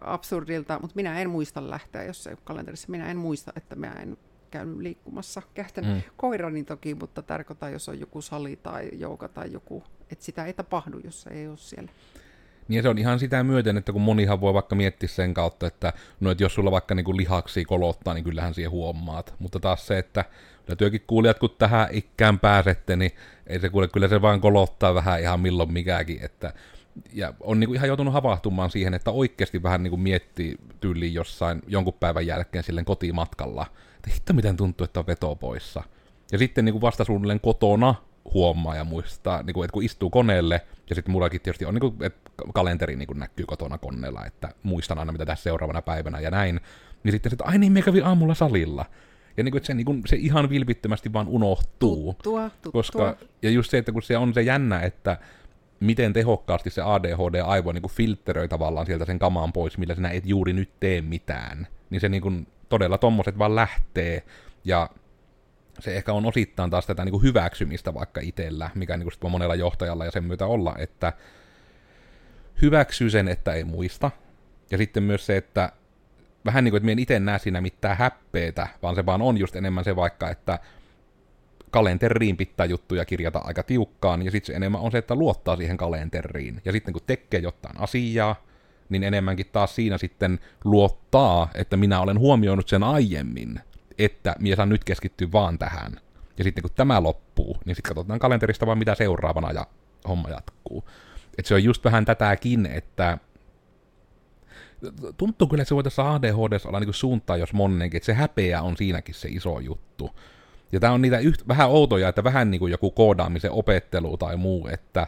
absurdilta, 0.00 0.78
mutta 0.80 0.96
minä 0.96 1.20
en 1.20 1.30
muista 1.30 1.70
lähteä, 1.70 2.04
jos 2.04 2.24
se 2.24 2.30
ei 2.30 2.34
ole 2.34 2.42
kalenterissa. 2.44 2.90
Minä 2.90 3.10
en 3.10 3.16
muista, 3.16 3.52
että 3.56 3.76
minä 3.76 3.92
en 3.92 4.16
käynyt 4.50 4.78
liikkumassa. 4.78 5.42
Kähtänyt 5.54 5.96
mm. 5.96 6.02
koirani 6.16 6.64
toki, 6.64 6.94
mutta 6.94 7.22
tarkoittaa, 7.22 7.70
jos 7.70 7.88
on 7.88 8.00
joku 8.00 8.22
sali 8.22 8.56
tai 8.56 8.90
jouka 8.92 9.28
tai 9.28 9.52
joku, 9.52 9.84
että 10.10 10.24
sitä 10.24 10.44
ei 10.44 10.52
tapahdu, 10.52 10.98
jos 11.04 11.22
se 11.22 11.30
ei 11.30 11.48
ole 11.48 11.56
siellä. 11.56 11.92
Niin 12.68 12.82
se 12.82 12.88
on 12.88 12.98
ihan 12.98 13.18
sitä 13.18 13.44
myöten, 13.44 13.76
että 13.76 13.92
kun 13.92 14.02
monihan 14.02 14.40
voi 14.40 14.54
vaikka 14.54 14.74
miettiä 14.74 15.08
sen 15.08 15.34
kautta, 15.34 15.66
että 15.66 15.92
no, 16.20 16.30
että 16.30 16.44
jos 16.44 16.54
sulla 16.54 16.70
vaikka 16.70 16.94
niin 16.94 17.16
lihaksi 17.16 17.64
kolottaa, 17.64 18.14
niin 18.14 18.24
kyllähän 18.24 18.54
siihen 18.54 18.70
huomaat. 18.70 19.34
Mutta 19.38 19.60
taas 19.60 19.86
se, 19.86 19.98
että 19.98 20.24
kyllä 20.66 20.76
työkin 20.76 21.04
kuulijat, 21.06 21.38
kun 21.38 21.50
tähän 21.58 21.88
ikään 21.90 22.38
pääsette, 22.38 22.96
niin 22.96 23.10
ei 23.46 23.60
se 23.60 23.68
kuule, 23.68 23.88
kyllä 23.88 24.08
se 24.08 24.22
vaan 24.22 24.40
kolottaa 24.40 24.94
vähän 24.94 25.20
ihan 25.20 25.40
milloin 25.40 25.72
mikäkin, 25.72 26.18
että 26.22 26.52
ja 27.12 27.34
on 27.40 27.60
niin 27.60 27.68
kuin 27.68 27.76
ihan 27.76 27.88
joutunut 27.88 28.14
havahtumaan 28.14 28.70
siihen, 28.70 28.94
että 28.94 29.10
oikeasti 29.10 29.62
vähän 29.62 29.82
niin 29.82 29.90
kuin 29.90 30.00
miettii 30.00 30.56
tyyliin 30.80 31.14
jossain 31.14 31.62
jonkun 31.66 31.94
päivän 32.00 32.26
jälkeen 32.26 32.64
silleen 32.64 32.84
kotimatkalla, 32.84 33.66
että 33.96 34.10
hitto 34.14 34.32
miten 34.32 34.56
tuntuu, 34.56 34.84
että 34.84 35.00
on 35.00 35.06
veto 35.06 35.36
poissa. 35.36 35.82
Ja 36.32 36.38
sitten 36.38 36.64
niin 36.64 36.72
kuin 36.72 36.82
vasta 36.82 37.04
suunnilleen 37.04 37.40
kotona 37.40 37.94
huomaa 38.34 38.76
ja 38.76 38.84
muistaa, 38.84 39.42
niin 39.42 39.54
kuin, 39.54 39.64
että 39.64 39.72
kun 39.72 39.82
istuu 39.82 40.10
koneelle, 40.10 40.60
ja 40.88 40.94
sitten 40.94 41.12
mullakin 41.12 41.40
tietysti 41.40 41.64
on, 41.64 41.74
niin 41.74 41.80
kuin, 41.80 41.94
että 42.02 42.30
kalenteri 42.54 42.96
niin 42.96 43.06
kuin 43.06 43.18
näkyy 43.18 43.46
kotona 43.46 43.78
koneella, 43.78 44.26
että 44.26 44.48
muistan 44.62 44.98
aina, 44.98 45.12
mitä 45.12 45.26
tässä 45.26 45.42
seuraavana 45.42 45.82
päivänä 45.82 46.20
ja 46.20 46.30
näin, 46.30 46.60
niin 47.02 47.12
sitten, 47.12 47.32
että 47.32 47.44
ai 47.44 47.58
niin, 47.58 47.72
me 47.72 47.82
kävin 47.82 48.04
aamulla 48.04 48.34
salilla. 48.34 48.84
Ja 49.36 49.44
niin 49.44 49.52
kuin, 49.52 49.58
että 49.58 49.66
se, 49.66 49.74
niin 49.74 49.84
kuin, 49.84 50.02
se 50.06 50.16
ihan 50.16 50.50
vilpittömästi 50.50 51.12
vaan 51.12 51.28
unohtuu. 51.28 52.12
Tuttua, 52.12 52.50
tuttua. 52.50 52.72
Koska, 52.72 53.16
ja 53.42 53.50
just 53.50 53.70
se, 53.70 53.78
että 53.78 53.92
kun 53.92 54.02
se 54.02 54.16
on 54.16 54.34
se 54.34 54.42
jännä, 54.42 54.80
että 54.80 55.18
miten 55.80 56.12
tehokkaasti 56.12 56.70
se 56.70 56.82
ADHD-aivo 56.82 57.72
niin 57.72 57.82
kuin 57.82 57.92
filtteröi 57.92 58.48
tavallaan 58.48 58.86
sieltä 58.86 59.04
sen 59.04 59.18
kamaan 59.18 59.52
pois, 59.52 59.78
millä 59.78 59.94
sinä 59.94 60.10
et 60.10 60.26
juuri 60.26 60.52
nyt 60.52 60.70
tee 60.80 61.02
mitään. 61.02 61.66
Niin 61.90 62.00
se 62.00 62.08
niin 62.08 62.22
kuin, 62.22 62.46
todella 62.68 62.98
tommoset 62.98 63.38
vaan 63.38 63.54
lähtee, 63.54 64.22
ja 64.64 64.90
se 65.78 65.96
ehkä 65.96 66.12
on 66.12 66.26
osittain 66.26 66.70
taas 66.70 66.86
tätä 66.86 67.04
niin 67.04 67.12
kuin 67.12 67.22
hyväksymistä 67.22 67.94
vaikka 67.94 68.20
itsellä, 68.20 68.70
mikä 68.74 68.96
niin 68.96 69.08
kuin 69.20 69.32
monella 69.32 69.54
johtajalla 69.54 70.04
ja 70.04 70.10
sen 70.10 70.24
myötä 70.24 70.46
olla, 70.46 70.74
että 70.78 71.12
hyväksyy 72.62 73.10
sen, 73.10 73.28
että 73.28 73.52
ei 73.52 73.64
muista. 73.64 74.10
Ja 74.70 74.78
sitten 74.78 75.02
myös 75.02 75.26
se, 75.26 75.36
että 75.36 75.72
vähän 76.44 76.64
niin 76.64 76.72
kuin, 76.72 76.80
että 76.82 76.92
en 76.92 76.98
itse 76.98 77.20
näe 77.20 77.38
siinä 77.38 77.60
mitään 77.60 77.96
häppeetä, 77.96 78.68
vaan 78.82 78.94
se 78.94 79.06
vaan 79.06 79.22
on 79.22 79.38
just 79.38 79.56
enemmän 79.56 79.84
se 79.84 79.96
vaikka, 79.96 80.30
että 80.30 80.58
kalenteriin 81.70 82.36
pitää 82.36 82.66
juttuja 82.66 83.04
kirjata 83.04 83.38
aika 83.38 83.62
tiukkaan, 83.62 84.22
ja 84.22 84.30
sitten 84.30 84.46
se 84.46 84.56
enemmän 84.56 84.80
on 84.80 84.92
se, 84.92 84.98
että 84.98 85.14
luottaa 85.14 85.56
siihen 85.56 85.76
kalenteriin. 85.76 86.60
Ja 86.64 86.72
sitten 86.72 86.92
kun 86.92 87.02
tekee 87.06 87.40
jotain 87.40 87.80
asiaa, 87.80 88.46
niin 88.88 89.02
enemmänkin 89.02 89.46
taas 89.52 89.74
siinä 89.74 89.98
sitten 89.98 90.40
luottaa, 90.64 91.50
että 91.54 91.76
minä 91.76 92.00
olen 92.00 92.18
huomioinut 92.18 92.68
sen 92.68 92.82
aiemmin, 92.82 93.60
että 93.98 94.34
minä 94.38 94.56
saan 94.56 94.68
nyt 94.68 94.84
keskittyä 94.84 95.28
vaan 95.32 95.58
tähän. 95.58 95.92
Ja 96.38 96.44
sitten 96.44 96.62
kun 96.62 96.70
tämä 96.74 97.02
loppuu, 97.02 97.56
niin 97.64 97.76
sitten 97.76 97.94
katsotaan 97.94 98.18
kalenterista 98.18 98.66
vaan 98.66 98.78
mitä 98.78 98.94
seuraavana 98.94 99.52
ja 99.52 99.66
homma 100.08 100.30
jatkuu. 100.30 100.84
Et 101.38 101.46
se 101.46 101.54
on 101.54 101.64
just 101.64 101.84
vähän 101.84 102.04
tätäkin, 102.04 102.66
että 102.66 103.18
tuntuu 105.16 105.48
kyllä, 105.48 105.62
että 105.62 105.68
se 105.68 105.74
voi 105.74 105.84
tässä 105.84 106.12
ADHD 106.12 106.58
olla 106.64 106.80
niin 106.80 106.94
suuntaa, 106.94 107.36
jos 107.36 107.52
monenkin, 107.52 107.96
että 107.96 108.06
se 108.06 108.14
häpeä 108.14 108.62
on 108.62 108.76
siinäkin 108.76 109.14
se 109.14 109.28
iso 109.28 109.60
juttu. 109.60 110.10
Ja 110.72 110.80
tämä 110.80 110.92
on 110.92 111.02
niitä 111.02 111.18
yht, 111.18 111.48
vähän 111.48 111.70
outoja, 111.70 112.08
että 112.08 112.24
vähän 112.24 112.50
niin 112.50 112.58
kuin 112.58 112.70
joku 112.70 112.90
koodaamisen 112.90 113.50
opettelu 113.50 114.16
tai 114.16 114.36
muu, 114.36 114.68
että 114.68 115.06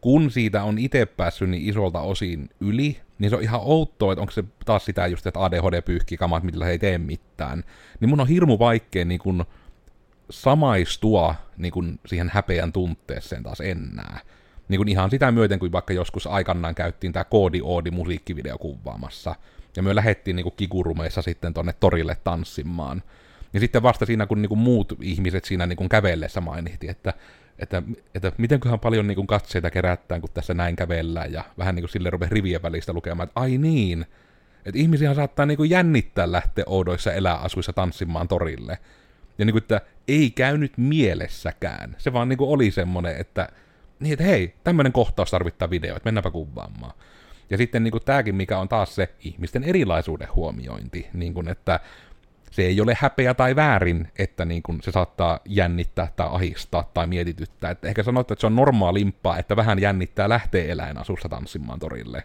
kun 0.00 0.30
siitä 0.30 0.62
on 0.62 0.78
itse 0.78 1.06
päässyt 1.06 1.50
niin 1.50 1.68
isolta 1.68 2.00
osin 2.00 2.50
yli, 2.60 3.00
niin 3.18 3.30
se 3.30 3.36
on 3.36 3.42
ihan 3.42 3.60
outoa, 3.64 4.12
että 4.12 4.20
onko 4.20 4.32
se 4.32 4.44
taas 4.64 4.84
sitä 4.84 5.06
just, 5.06 5.26
että 5.26 5.44
ADHD 5.44 5.82
pyyhkii 5.82 6.18
kamat, 6.18 6.42
millä 6.42 6.64
he 6.64 6.70
ei 6.70 6.78
tee 6.78 6.98
mitään. 6.98 7.64
Niin 8.00 8.08
mun 8.08 8.20
on 8.20 8.28
hirmu 8.28 8.58
vaikea 8.58 9.04
niin 9.04 9.20
kun 9.20 9.44
samaistua 10.30 11.34
niin 11.56 11.72
kun 11.72 11.98
siihen 12.06 12.30
häpeän 12.34 12.72
tunteeseen 12.72 13.42
taas 13.42 13.60
enää. 13.60 14.20
Niin 14.68 14.78
kun 14.78 14.88
ihan 14.88 15.10
sitä 15.10 15.32
myöten, 15.32 15.58
kuin 15.58 15.72
vaikka 15.72 15.92
joskus 15.92 16.26
aikanaan 16.26 16.74
käyttiin 16.74 17.12
tämä 17.12 17.24
Koodi 17.24 17.60
Oodi 17.62 17.90
musiikkivideo 17.90 18.58
kuvaamassa. 18.58 19.34
Ja 19.76 19.82
me 19.82 19.94
lähdettiin 19.94 20.36
niin 20.36 20.52
kikurumeissa 20.56 21.22
sitten 21.22 21.54
tonne 21.54 21.74
torille 21.80 22.16
tanssimaan. 22.24 23.02
Ja 23.52 23.60
sitten 23.60 23.82
vasta 23.82 24.06
siinä, 24.06 24.26
kun 24.26 24.42
niin 24.42 24.48
kuin 24.48 24.58
muut 24.58 24.92
ihmiset 25.02 25.44
siinä 25.44 25.66
niin 25.66 25.76
kuin 25.76 25.88
kävellessä 25.88 26.40
mainittiin, 26.40 26.90
että, 26.90 27.14
että, 27.58 27.82
että 28.14 28.32
mitenköhän 28.38 28.80
paljon 28.80 29.06
niin 29.06 29.16
kuin 29.16 29.26
katseita 29.26 29.70
kerättään, 29.70 30.20
kun 30.20 30.30
tässä 30.34 30.54
näin 30.54 30.76
kävellään, 30.76 31.32
ja 31.32 31.44
vähän 31.58 31.74
niin 31.74 31.82
kuin 31.82 31.90
sille 31.90 32.10
rupesi 32.10 32.34
rivien 32.34 32.62
välistä 32.62 32.92
lukemaan, 32.92 33.28
että 33.28 33.40
ai 33.40 33.58
niin, 33.58 34.06
että 34.64 34.78
ihmisiä 34.78 35.14
saattaa 35.14 35.46
niin 35.46 35.56
kuin 35.56 35.70
jännittää 35.70 36.32
lähteä 36.32 36.64
oudoissa 36.66 37.12
eläasuissa 37.12 37.72
tanssimaan 37.72 38.28
torille. 38.28 38.78
Ja 39.38 39.44
niin 39.44 39.52
kuin, 39.52 39.62
että 39.62 39.80
ei 40.08 40.30
käynyt 40.30 40.72
mielessäkään. 40.76 41.96
Se 41.98 42.12
vaan 42.12 42.28
niin 42.28 42.38
kuin 42.38 42.50
oli 42.50 42.70
semmoinen, 42.70 43.16
että, 43.16 43.48
niin, 44.00 44.12
että 44.12 44.24
hei, 44.24 44.54
tämmöinen 44.64 44.92
kohtaus 44.92 45.30
tarvittaa 45.30 45.70
video, 45.70 45.96
että 45.96 46.06
mennäänpä 46.06 46.30
kuvaamaan. 46.30 46.92
Ja 47.50 47.56
sitten 47.56 47.84
niin 47.84 47.92
kuin 47.92 48.04
tämäkin, 48.04 48.34
mikä 48.34 48.58
on 48.58 48.68
taas 48.68 48.94
se 48.94 49.08
ihmisten 49.20 49.64
erilaisuuden 49.64 50.28
huomiointi, 50.34 51.06
niin 51.12 51.34
kuin, 51.34 51.48
että 51.48 51.80
se 52.50 52.62
ei 52.62 52.80
ole 52.80 52.96
häpeä 53.00 53.34
tai 53.34 53.56
väärin, 53.56 54.08
että 54.18 54.44
niin 54.44 54.62
kuin 54.62 54.82
se 54.82 54.90
saattaa 54.90 55.40
jännittää 55.44 56.08
tai 56.16 56.28
ahistaa 56.30 56.90
tai 56.94 57.06
mietityttää. 57.06 57.70
Että 57.70 57.88
ehkä 57.88 58.02
sanoit, 58.02 58.30
että 58.30 58.40
se 58.40 58.46
on 58.46 58.56
normaalimpaa, 58.56 59.38
että 59.38 59.56
vähän 59.56 59.78
jännittää 59.78 60.28
lähtee 60.28 60.70
eläinasussa 60.70 61.28
tanssimaan 61.28 61.78
torille. 61.78 62.22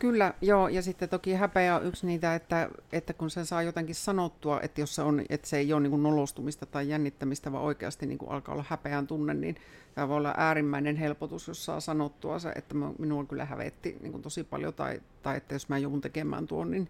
Kyllä, 0.00 0.34
joo, 0.40 0.68
ja 0.68 0.82
sitten 0.82 1.08
toki 1.08 1.34
häpeä 1.34 1.76
on 1.76 1.86
yksi 1.86 2.06
niitä, 2.06 2.34
että, 2.34 2.70
että 2.92 3.12
kun 3.12 3.30
sen 3.30 3.46
saa 3.46 3.62
jotenkin 3.62 3.94
sanottua, 3.94 4.60
että 4.60 4.80
jos 4.80 4.94
se, 4.94 5.02
on, 5.02 5.22
että 5.28 5.48
se 5.48 5.58
ei 5.58 5.72
ole 5.72 5.80
niin 5.80 6.02
nolostumista 6.02 6.66
tai 6.66 6.88
jännittämistä, 6.88 7.52
vaan 7.52 7.64
oikeasti 7.64 8.06
niin 8.06 8.18
alkaa 8.26 8.52
olla 8.52 8.64
häpeän 8.68 9.06
tunne, 9.06 9.34
niin 9.34 9.56
tämä 9.94 10.08
voi 10.08 10.16
olla 10.16 10.34
äärimmäinen 10.36 10.96
helpotus, 10.96 11.48
jos 11.48 11.64
saa 11.64 11.80
sanottua 11.80 12.38
se, 12.38 12.48
että 12.48 12.74
minua 12.98 13.24
kyllä 13.24 13.44
hävetti 13.44 13.96
niin 14.00 14.22
tosi 14.22 14.44
paljon, 14.44 14.74
tai, 14.74 15.00
tai 15.22 15.36
että 15.36 15.54
jos 15.54 15.68
mä 15.68 15.78
joudun 15.78 16.00
tekemään 16.00 16.46
tuon 16.46 16.70
niin 16.70 16.88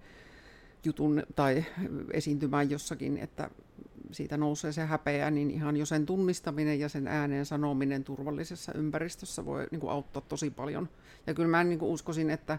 jutun 0.85 1.23
tai 1.37 1.65
esiintymään 2.13 2.71
jossakin, 2.71 3.19
että 3.19 3.51
siitä 4.13 4.37
nousee 4.37 4.73
se 4.73 4.85
häpeä, 4.85 5.31
niin 5.31 5.51
ihan 5.51 5.77
jo 5.77 5.87
sen 5.87 6.07
tunnistaminen 6.07 6.81
ja 6.81 6.89
sen 6.89 7.09
ääneen 7.09 7.47
sanominen 7.47 8.05
turvallisessa 8.05 8.73
ympäristössä 8.73 9.45
voi 9.45 9.67
niin 9.71 9.81
kuin 9.81 9.91
auttaa 9.91 10.23
tosi 10.29 10.51
paljon. 10.51 10.89
Ja 11.27 11.35
kyllä 11.35 11.49
mä 11.49 11.65
niin 11.65 11.79
kuin 11.79 11.93
uskoisin, 11.93 12.31
että 12.31 12.59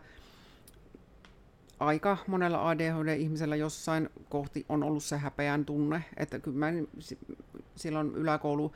aika 1.79 2.17
monella 2.27 2.69
ADHD-ihmisellä 2.69 3.55
jossain 3.55 4.09
kohti 4.29 4.65
on 4.69 4.83
ollut 4.83 5.03
se 5.03 5.17
häpeän 5.17 5.65
tunne, 5.65 6.03
että 6.17 6.39
kyllä 6.39 6.57
mä 6.57 6.71
silloin 7.75 8.15
yläkoulu 8.15 8.71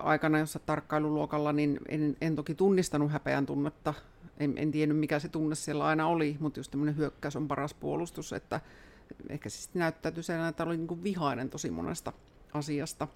aikana, 0.00 0.38
jossa 0.38 0.58
tarkkailuluokalla, 0.58 1.52
niin 1.52 1.78
en, 1.88 2.16
en 2.20 2.36
toki 2.36 2.54
tunnistanut 2.54 3.12
häpeän 3.12 3.46
tunnetta. 3.46 3.94
En, 4.38 4.58
en 4.58 4.70
tiennyt, 4.70 4.98
mikä 4.98 5.18
se 5.18 5.28
tunne 5.28 5.54
siellä 5.54 5.84
aina 5.84 6.06
oli, 6.06 6.36
mutta 6.40 6.60
just 6.60 6.70
tämmöinen 6.70 6.96
hyökkäys 6.96 7.36
on 7.36 7.48
paras 7.48 7.74
puolustus, 7.74 8.32
että 8.32 8.60
ehkä 9.28 9.48
sitten 9.48 9.80
näyttäytyi 9.80 10.22
sellainen, 10.22 10.50
että 10.50 10.64
oli 10.64 10.76
niin 10.76 10.88
kuin 10.88 11.02
vihainen 11.02 11.50
tosi 11.50 11.70
monesta 11.70 12.12
asiasta, 12.54 13.08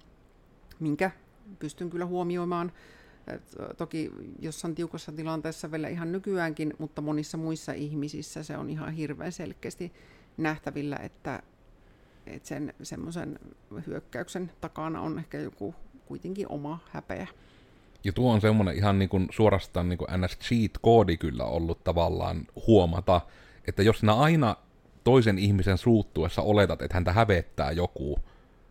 minkä 0.79 1.11
pystyn 1.59 1.89
kyllä 1.89 2.05
huomioimaan 2.05 2.71
toki 3.77 4.11
jossain 4.39 4.75
tiukassa 4.75 5.11
tilanteessa 5.11 5.71
vielä 5.71 5.87
ihan 5.87 6.11
nykyäänkin, 6.11 6.73
mutta 6.77 7.01
monissa 7.01 7.37
muissa 7.37 7.73
ihmisissä 7.73 8.43
se 8.43 8.57
on 8.57 8.69
ihan 8.69 8.93
hirveän 8.93 9.31
selkeästi 9.31 9.93
nähtävillä, 10.37 10.95
että, 10.95 11.43
että 12.27 12.47
sen 12.47 12.73
semmoisen 12.83 13.39
hyökkäyksen 13.87 14.51
takana 14.61 15.01
on 15.01 15.19
ehkä 15.19 15.39
joku 15.39 15.75
kuitenkin 16.05 16.47
oma 16.49 16.79
häpeä. 16.91 17.27
Ja 18.03 18.13
tuo 18.13 18.33
on 18.33 18.41
semmoinen 18.41 18.75
ihan 18.75 18.99
niin 18.99 19.09
kuin 19.09 19.27
suorastaan 19.31 19.89
niin 19.89 19.97
kuin 19.97 20.07
ns. 20.21 20.37
cheat-koodi 20.37 21.17
kyllä 21.17 21.43
ollut 21.43 21.83
tavallaan 21.83 22.47
huomata, 22.67 23.21
että 23.67 23.83
jos 23.83 23.99
sinä 23.99 24.13
aina 24.13 24.55
toisen 25.03 25.39
ihmisen 25.39 25.77
suuttuessa 25.77 26.41
oletat, 26.41 26.81
että 26.81 26.95
häntä 26.95 27.13
hävettää 27.13 27.71
joku, 27.71 28.19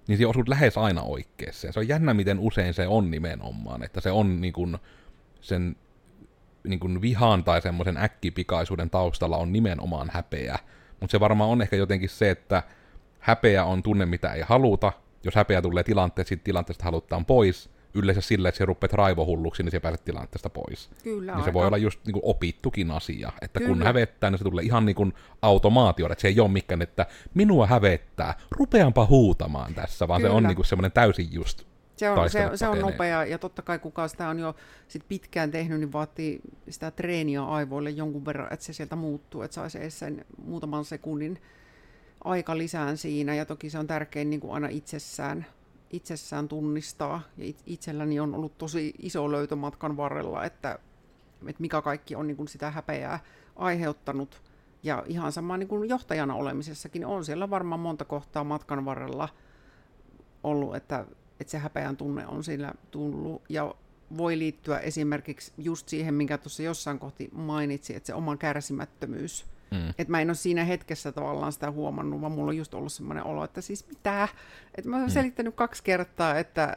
niin 0.09 0.19
se 0.19 0.27
osuu 0.27 0.45
lähes 0.47 0.79
aina 0.79 1.03
oikeeseen. 1.03 1.73
Se 1.73 1.81
on 1.81 1.89
jännä, 1.89 2.15
miten 2.15 2.39
usein 2.39 2.75
se 2.75 2.87
on 2.87 3.11
nimenomaan, 3.11 3.85
että 3.85 4.01
se 4.01 4.11
on 4.11 4.41
niin 4.41 4.53
kuin 4.53 4.79
sen 5.41 5.77
niin 6.65 6.81
kuin 6.81 7.03
vihan 7.03 7.45
tai 7.45 7.63
semmoisen 7.63 7.97
äkkipikaisuuden 7.97 8.91
taustalla 8.91 9.37
on 9.37 9.53
nimenomaan 9.53 10.11
häpeä. 10.13 10.59
Mutta 11.01 11.13
se 11.13 11.21
varmaan 11.21 11.51
on 11.51 11.63
ehkä 11.63 11.77
jotenkin 11.77 12.09
se, 12.09 12.31
että 12.31 12.63
häpeä 13.19 13.65
on 13.65 13.83
tunne, 13.83 14.07
mitä 14.07 14.33
ei 14.33 14.43
haluta. 14.43 14.93
Jos 15.25 15.35
häpeä 15.35 15.63
tulee 15.63 15.85
tilanteesta, 15.85 16.35
tilanteesta 16.45 16.85
halutaan 16.85 17.25
pois, 17.25 17.71
yleensä 17.95 18.21
sillä, 18.21 18.49
että 18.49 18.59
se 18.59 18.65
rupeat 18.65 18.93
raivohulluksi, 18.93 19.63
niin 19.63 19.71
se 19.71 19.81
pääset 19.81 20.05
tilanteesta 20.05 20.51
pois. 20.51 20.91
Kyllä, 21.03 21.35
niin 21.35 21.45
se 21.45 21.53
voi 21.53 21.67
olla 21.67 21.79
just 21.79 22.01
niin 22.07 22.13
kuin 22.13 22.25
opittukin 22.25 22.91
asia, 22.91 23.33
että 23.43 23.61
Kyllä. 23.61 23.75
kun 23.75 23.83
hävettää, 23.83 24.31
niin 24.31 24.39
se 24.39 24.45
tulee 24.45 24.65
ihan 24.65 24.87
niin 24.87 24.97
kuin 24.97 25.15
automaatio, 25.43 26.07
että 26.07 26.23
se 26.23 26.29
ei 26.29 26.41
ole 26.41 26.49
mikään, 26.49 26.83
että 26.83 27.07
minua 27.35 27.67
hävettää, 27.67 28.35
rupeanpa 28.51 29.07
huutamaan 29.07 29.75
tässä, 29.75 30.09
vaan 30.09 30.21
Kyllä. 30.21 30.33
se 30.33 30.37
on 30.37 30.43
niin 30.43 30.57
kuin 30.57 30.67
semmoinen 30.67 30.93
täysin 30.93 31.29
just 31.33 31.65
se 31.97 32.11
on, 32.11 32.31
se, 32.31 32.51
se 32.55 32.69
on 32.69 32.79
nopea 32.79 33.25
ja 33.25 33.39
totta 33.39 33.63
kai 33.63 33.79
kuka 33.79 34.09
sitä 34.09 34.29
on 34.29 34.39
jo 34.39 34.57
sit 34.89 35.09
pitkään 35.09 35.51
tehnyt, 35.51 35.81
niin 35.81 35.93
vaatii 35.93 36.41
sitä 36.69 36.91
treeniä 36.91 37.45
aivoille 37.45 37.91
jonkun 37.91 38.25
verran, 38.25 38.53
että 38.53 38.65
se 38.67 38.73
sieltä 38.73 38.97
muuttuu, 38.97 39.43
että 39.43 39.55
saisi 39.55 39.79
edes 39.79 39.99
sen 39.99 40.25
muutaman 40.45 40.85
sekunnin 40.85 41.43
aika 42.25 42.59
lisään 42.59 42.97
siinä 42.97 43.35
ja 43.35 43.45
toki 43.45 43.71
se 43.71 43.79
on 43.79 43.87
tärkein 43.87 44.31
niin 44.31 44.41
kuin 44.41 44.55
aina 44.55 44.69
itsessään 44.69 45.47
itsessään 45.93 46.49
tunnistaa. 46.49 47.23
Ja 47.37 47.53
itselläni 47.67 48.21
on 48.21 48.35
ollut 48.35 48.59
tosi 48.59 48.95
iso 48.99 49.33
löytö 49.33 49.57
matkan 49.57 49.97
varrella, 49.97 50.45
että, 50.45 50.79
että 51.47 51.61
mikä 51.61 51.83
kaikki 51.83 52.15
on 52.15 52.27
niin 52.27 52.37
kuin 52.37 52.49
sitä 52.49 52.71
häpeää 52.71 53.21
aiheuttanut. 53.57 54.43
Ja 54.83 55.05
ihan 55.07 55.33
sama 55.33 55.57
niin 55.57 55.69
kuin 55.69 55.89
johtajana 55.89 56.35
olemisessakin 56.35 57.07
on 57.07 57.25
siellä 57.25 57.51
varmaan 57.51 57.81
monta 57.81 58.05
kohtaa 58.05 58.45
matkan 58.45 58.85
varrella 58.85 59.29
ollut, 60.45 60.77
että, 60.77 61.07
että 61.41 61.51
se 61.51 61.59
häpeän 61.59 61.97
tunne 61.97 62.27
on 62.27 62.45
sillä 62.45 62.73
tullut. 62.91 63.43
Ja 63.49 63.75
voi 64.17 64.39
liittyä 64.39 64.79
esimerkiksi 64.79 65.53
just 65.59 65.89
siihen, 65.89 66.15
minkä 66.15 66.39
tuossa 66.39 66.63
jossain 66.63 66.99
kohti 66.99 67.31
mainitsi, 67.33 67.95
että 67.95 68.07
se 68.07 68.15
oma 68.15 68.37
kärsimättömyys– 68.37 69.45
Mm. 69.73 69.89
Että 69.89 70.11
mä 70.11 70.21
en 70.21 70.29
ole 70.31 70.35
siinä 70.35 70.65
hetkessä 70.65 71.13
tavallaan 71.13 71.53
sitä 71.53 71.71
huomannut, 71.71 72.21
vaan 72.21 72.33
mulla 72.33 72.51
on 72.51 72.57
just 72.57 72.75
ollut 72.75 72.93
semmoinen 72.93 73.25
olo, 73.25 73.45
että 73.45 73.61
siis 73.61 73.89
mitä? 73.89 74.29
Että 74.75 74.91
mä 74.91 74.97
oon 74.97 75.07
mm. 75.07 75.11
selittänyt 75.11 75.55
kaksi 75.55 75.83
kertaa, 75.83 76.39
että 76.39 76.75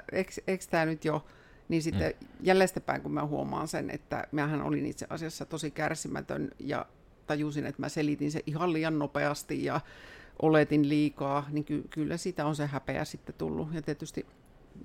eikö 0.47 0.65
tämä 0.69 0.85
nyt 0.85 1.05
jo... 1.05 1.25
Niin 1.69 1.83
sitten 1.83 2.13
mm. 2.21 2.27
jälleen 2.41 2.69
kun 3.03 3.11
mä 3.11 3.25
huomaan 3.25 3.67
sen, 3.67 3.89
että 3.89 4.27
mähän 4.31 4.61
olin 4.61 4.85
itse 4.85 5.07
asiassa 5.09 5.45
tosi 5.45 5.71
kärsimätön 5.71 6.51
ja 6.59 6.85
tajusin, 7.27 7.65
että 7.65 7.81
mä 7.81 7.89
selitin 7.89 8.31
se 8.31 8.41
ihan 8.45 8.73
liian 8.73 8.99
nopeasti 8.99 9.65
ja 9.65 9.81
oletin 10.41 10.89
liikaa, 10.89 11.47
niin 11.51 11.65
ky- 11.65 11.87
kyllä 11.89 12.17
siitä 12.17 12.45
on 12.45 12.55
se 12.55 12.67
häpeä 12.67 13.05
sitten 13.05 13.35
tullut. 13.37 13.73
Ja 13.73 13.81
tietysti 13.81 14.25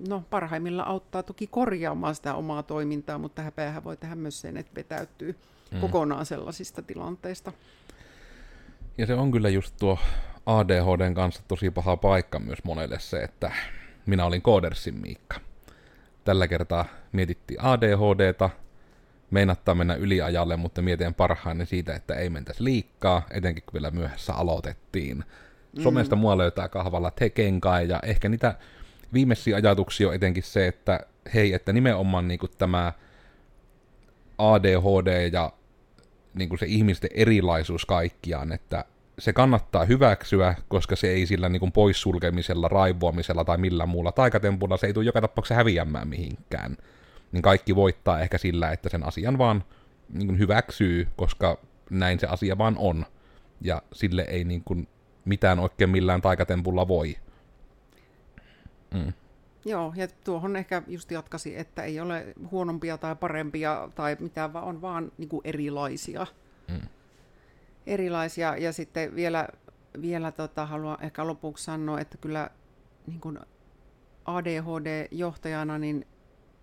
no, 0.07 0.23
parhaimmilla 0.29 0.83
auttaa 0.83 1.23
toki 1.23 1.47
korjaamaan 1.47 2.15
sitä 2.15 2.33
omaa 2.33 2.63
toimintaa, 2.63 3.17
mutta 3.17 3.41
häpeähän 3.41 3.83
voi 3.83 3.97
tehdä 3.97 4.15
myös 4.15 4.41
sen, 4.41 4.57
että 4.57 4.75
vetäytyy 4.75 5.35
mm. 5.71 5.79
kokonaan 5.79 6.25
sellaisista 6.25 6.81
tilanteista. 6.81 7.51
Ja 8.97 9.05
se 9.05 9.13
on 9.13 9.31
kyllä 9.31 9.49
just 9.49 9.75
tuo 9.79 9.99
ADHDn 10.45 11.13
kanssa 11.13 11.41
tosi 11.47 11.71
paha 11.71 11.97
paikka 11.97 12.39
myös 12.39 12.63
monelle 12.63 12.99
se, 12.99 13.23
että 13.23 13.51
minä 14.05 14.25
olin 14.25 14.41
Koodersin 14.41 14.95
Miikka. 14.95 15.39
Tällä 16.23 16.47
kertaa 16.47 16.85
mietittiin 17.11 17.61
ADHDta, 17.61 18.49
meinattaa 19.31 19.75
mennä 19.75 19.93
yliajalle, 19.93 20.57
mutta 20.57 20.81
mietin 20.81 21.13
parhaani 21.13 21.65
siitä, 21.65 21.95
että 21.95 22.15
ei 22.15 22.29
mentäisi 22.29 22.63
liikkaa, 22.63 23.21
etenkin 23.31 23.63
kun 23.65 23.73
vielä 23.73 23.91
myöhässä 23.91 24.33
aloitettiin. 24.33 25.17
Mm. 25.17 25.83
Somesta 25.83 26.15
mua 26.15 26.37
löytää 26.37 26.69
kahvalla 26.69 27.11
tekenkai, 27.11 27.89
ja 27.89 27.99
ehkä 28.03 28.29
niitä 28.29 28.55
viimeisiä 29.13 29.55
ajatuksia 29.55 30.07
on 30.07 30.15
etenkin 30.15 30.43
se, 30.43 30.67
että 30.67 30.99
hei, 31.33 31.53
että 31.53 31.73
nimenomaan 31.73 32.27
niin 32.27 32.39
tämä 32.57 32.93
ADHD 34.37 35.29
ja 35.33 35.51
niin 36.33 36.49
kuin 36.49 36.59
se 36.59 36.65
ihmisten 36.65 37.09
erilaisuus 37.13 37.85
kaikkiaan, 37.85 38.51
että 38.51 38.85
se 39.19 39.33
kannattaa 39.33 39.85
hyväksyä, 39.85 40.55
koska 40.67 40.95
se 40.95 41.07
ei 41.07 41.25
sillä 41.25 41.49
niin 41.49 41.59
kuin 41.59 41.71
poissulkemisella, 41.71 42.67
raivoamisella 42.67 43.45
tai 43.45 43.57
millään 43.57 43.89
muulla 43.89 44.11
taikatempulla, 44.11 44.77
se 44.77 44.87
ei 44.87 44.93
tule 44.93 45.05
joka 45.05 45.21
tapauksessa 45.21 45.55
häviämään 45.55 46.07
mihinkään. 46.07 46.77
Niin 47.31 47.41
kaikki 47.41 47.75
voittaa 47.75 48.19
ehkä 48.19 48.37
sillä, 48.37 48.71
että 48.71 48.89
sen 48.89 49.07
asian 49.07 49.37
vaan 49.37 49.63
niin 50.13 50.27
kuin 50.27 50.39
hyväksyy, 50.39 51.07
koska 51.15 51.57
näin 51.89 52.19
se 52.19 52.27
asia 52.27 52.57
vaan 52.57 52.75
on. 52.77 53.05
Ja 53.61 53.81
sille 53.93 54.25
ei 54.27 54.43
niin 54.43 54.63
kuin 54.63 54.87
mitään 55.25 55.59
oikein 55.59 55.89
millään 55.89 56.21
taikatempulla 56.21 56.87
voi. 56.87 57.15
Mm. 58.93 59.13
Joo, 59.65 59.93
ja 59.95 60.07
tuohon 60.23 60.55
ehkä 60.55 60.81
just 60.87 61.11
jatkasi, 61.11 61.57
että 61.57 61.83
ei 61.83 61.99
ole 61.99 62.33
huonompia 62.51 62.97
tai 62.97 63.15
parempia 63.15 63.89
tai 63.95 64.17
mitään, 64.19 64.53
vaan 64.53 64.65
on 64.65 64.81
vaan 64.81 65.11
niin 65.17 65.29
kuin 65.29 65.41
erilaisia. 65.43 66.27
Mm. 66.67 66.87
Erilaisia, 67.87 68.57
ja 68.57 68.73
sitten 68.73 69.15
vielä, 69.15 69.47
vielä 70.01 70.31
tota, 70.31 70.65
haluan 70.65 71.03
ehkä 71.03 71.27
lopuksi 71.27 71.63
sanoa, 71.63 71.99
että 71.99 72.17
kyllä 72.17 72.49
niin 73.07 73.19
kuin 73.19 73.39
ADHD-johtajana 74.25 75.77
niin 75.77 76.07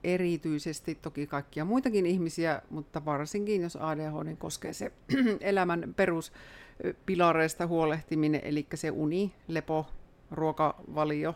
erityisesti 0.04 0.94
toki 0.94 1.26
kaikkia 1.26 1.64
muitakin 1.64 2.06
ihmisiä, 2.06 2.62
mutta 2.70 3.04
varsinkin 3.04 3.62
jos 3.62 3.76
ADHD 3.76 4.36
koskee 4.36 4.72
se 4.72 4.92
elämän 5.40 5.94
peruspilareista 5.96 7.66
huolehtiminen, 7.66 8.40
eli 8.44 8.66
se 8.74 8.90
uni, 8.90 9.34
lepo, 9.48 9.86
ruokavalio, 10.30 11.34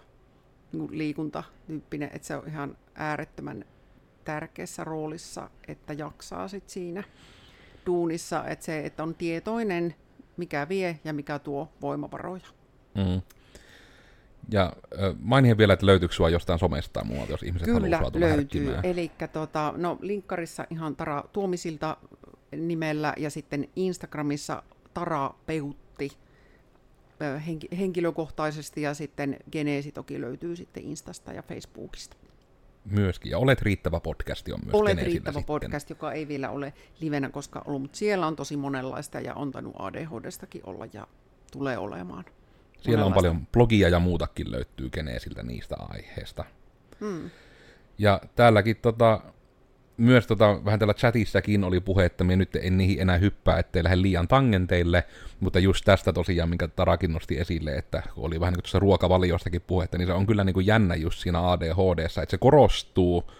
niin 0.73 0.99
liikuntatyyppinen, 0.99 2.11
että 2.13 2.29
se 2.29 2.37
on 2.37 2.49
ihan 2.49 2.77
äärettömän 2.95 3.65
tärkeässä 4.25 4.85
roolissa, 4.85 5.51
että 5.69 5.93
jaksaa 5.93 6.49
sit 6.49 6.69
siinä 6.69 7.05
duunissa, 7.87 8.45
että 8.47 8.65
se, 8.65 8.81
että 8.81 9.03
on 9.03 9.15
tietoinen, 9.15 9.95
mikä 10.37 10.69
vie 10.69 11.01
ja 11.05 11.13
mikä 11.13 11.39
tuo 11.39 11.69
voimavaroja. 11.81 12.47
Mm. 12.95 13.23
Ja 14.51 14.73
mainihin 15.21 15.59
vielä, 15.59 15.73
että 15.73 15.87
löytyykö 15.87 16.15
sinua 16.15 16.29
jostain 16.29 16.59
somesta 16.59 16.93
tai 16.93 17.05
muualta, 17.05 17.33
jos 17.33 17.43
ihmiset 17.43 17.67
Kyllä 17.67 17.97
haluaa 17.97 18.21
löytyy. 18.21 18.75
Eli 18.83 19.11
tota, 19.33 19.75
no, 19.77 19.99
linkkarissa 20.01 20.67
ihan 20.71 20.97
Tara 20.97 21.25
Tuomisilta 21.33 21.97
nimellä 22.57 23.15
ja 23.17 23.31
sitten 23.31 23.69
Instagramissa 23.77 24.63
Tara 24.95 25.31
Peutti 25.47 26.13
henkilökohtaisesti 27.79 28.83
ja 28.83 28.95
sitten 28.95 29.37
Geneesi 29.53 29.93
toki 29.93 30.21
löytyy 30.21 30.57
sitten 30.57 30.83
Instasta 30.83 31.33
ja 31.33 31.43
Facebookista. 31.43 32.17
Myöskin, 32.85 33.31
ja 33.31 33.39
Olet 33.39 33.63
riittävä 33.63 34.01
podcasti 34.01 34.53
on 34.53 34.61
myös 34.65 34.75
Olet 34.75 34.99
riittävä 34.99 35.39
sitten. 35.39 35.45
podcast, 35.45 35.91
joka 35.91 36.13
ei 36.13 36.29
vielä 36.29 36.51
ole 36.51 36.73
livenä 37.01 37.29
koska 37.31 37.63
ollut, 37.67 37.83
mutta 37.83 37.99
siellä 37.99 38.27
on 38.27 38.37
tosi 38.37 38.57
monenlaista 38.57 39.21
ja 39.21 39.35
on 39.35 39.53
tainnut 39.53 39.75
ADHDstakin 39.79 40.63
olla 40.65 40.87
ja 40.93 41.07
tulee 41.53 41.79
olemaan. 41.79 42.25
Siellä 42.81 43.05
on 43.05 43.13
paljon 43.13 43.47
blogia 43.47 43.89
ja 43.89 43.99
muutakin 43.99 44.53
löytyy 44.53 44.91
Geneesiltä 44.91 45.43
niistä 45.43 45.77
aiheista. 45.79 46.45
Hmm. 47.01 47.31
Ja 47.99 48.21
täälläkin 48.37 48.77
tota, 48.77 49.21
myös 49.97 50.27
tota, 50.27 50.65
vähän 50.65 50.79
täällä 50.79 50.95
chatissakin 50.95 51.65
oli 51.65 51.81
puhe, 51.81 52.05
että 52.05 52.25
minä 52.25 52.37
nyt 52.37 52.57
en 52.57 52.79
niihin 52.79 53.01
enää 53.01 53.17
hyppää, 53.17 53.59
ettei 53.59 53.85
lähde 53.85 54.03
liian 54.03 54.29
tangenteille, 54.29 55.05
mutta 55.41 55.59
just 55.59 55.85
tästä 55.85 56.13
tosiaan, 56.13 56.49
minkä 56.49 56.69
Tarakin 56.69 57.13
nosti 57.13 57.39
esille, 57.39 57.75
että 57.75 58.03
oli 58.17 58.41
vähän 58.41 58.53
niin 58.53 58.57
kuin 58.57 58.63
tuossa 58.63 58.79
ruokavaliostakin 58.79 59.63
puhetta, 59.67 59.99
niin 59.99 60.07
se 60.07 60.13
on 60.13 60.27
kyllä 60.27 60.45
niin 60.45 60.55
kuin 60.55 60.67
jännä 60.67 60.95
just 60.95 61.19
siinä 61.19 61.51
ADHDssa, 61.51 62.23
että 62.23 62.31
se 62.31 62.39
korostuu, 62.39 63.31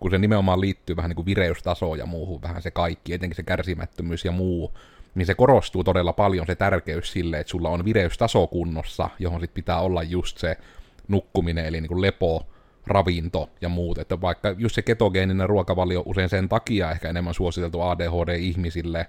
kun 0.00 0.10
se 0.10 0.18
nimenomaan 0.18 0.60
liittyy 0.60 0.96
vähän 0.96 1.08
niin 1.08 1.16
kuin 1.16 1.26
vireystasoon 1.26 1.98
ja 1.98 2.06
muuhun, 2.06 2.42
vähän 2.42 2.62
se 2.62 2.70
kaikki, 2.70 3.12
etenkin 3.12 3.36
se 3.36 3.42
kärsimättömyys 3.42 4.24
ja 4.24 4.32
muu, 4.32 4.72
niin 5.14 5.26
se 5.26 5.34
korostuu 5.34 5.84
todella 5.84 6.12
paljon 6.12 6.46
se 6.46 6.54
tärkeys 6.54 7.12
sille, 7.12 7.40
että 7.40 7.50
sulla 7.50 7.68
on 7.68 7.84
vireystaso 7.84 8.46
kunnossa, 8.46 9.10
johon 9.18 9.40
sit 9.40 9.54
pitää 9.54 9.80
olla 9.80 10.02
just 10.02 10.38
se 10.38 10.56
nukkuminen, 11.08 11.66
eli 11.66 11.80
niin 11.80 11.88
kuin 11.88 12.02
lepo, 12.02 12.46
ravinto 12.86 13.50
ja 13.60 13.68
muut. 13.68 13.98
Että 13.98 14.20
vaikka 14.20 14.54
just 14.58 14.74
se 14.74 14.82
ketogeeninen 14.82 15.48
ruokavalio 15.48 16.02
usein 16.06 16.28
sen 16.28 16.48
takia 16.48 16.90
ehkä 16.90 17.08
enemmän 17.08 17.34
suositeltu 17.34 17.80
ADHD-ihmisille, 17.80 19.06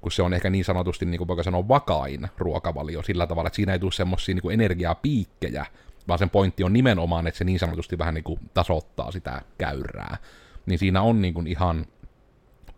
kun 0.00 0.12
se 0.12 0.22
on 0.22 0.34
ehkä 0.34 0.50
niin 0.50 0.64
sanotusti, 0.64 1.06
niin 1.06 1.18
kuin 1.18 1.28
voiko 1.28 1.42
sanoa, 1.42 1.68
vakain 1.68 2.28
ruokavalio 2.38 3.02
sillä 3.02 3.26
tavalla, 3.26 3.46
että 3.46 3.56
siinä 3.56 3.72
ei 3.72 3.78
tule 3.78 3.92
semmoisia 3.92 4.34
niin 4.34 4.52
energiapiikkejä, 4.52 5.66
vaan 6.08 6.18
sen 6.18 6.30
pointti 6.30 6.64
on 6.64 6.72
nimenomaan, 6.72 7.26
että 7.26 7.38
se 7.38 7.44
niin 7.44 7.58
sanotusti 7.58 7.98
vähän 7.98 8.14
niin 8.14 8.24
kuin 8.24 8.40
tasoittaa 8.54 9.12
sitä 9.12 9.42
käyrää. 9.58 10.16
Niin 10.66 10.78
siinä 10.78 11.02
on 11.02 11.22
niin 11.22 11.34
kuin 11.34 11.46
ihan 11.46 11.86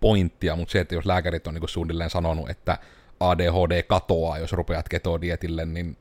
pointtia, 0.01 0.57
mutta 0.57 0.72
se, 0.72 0.80
että 0.80 0.94
jos 0.94 1.07
lääkärit 1.07 1.46
on 1.46 1.55
niin 1.55 1.61
kuin 1.61 1.68
suunnilleen 1.68 2.11
sanonut, 2.11 2.51
että 2.51 2.78
ADHD 3.20 3.82
katoaa, 3.82 4.38
jos 4.38 4.53
rupeat 4.53 4.88
ketodietille, 4.88 5.66
niin 5.66 5.96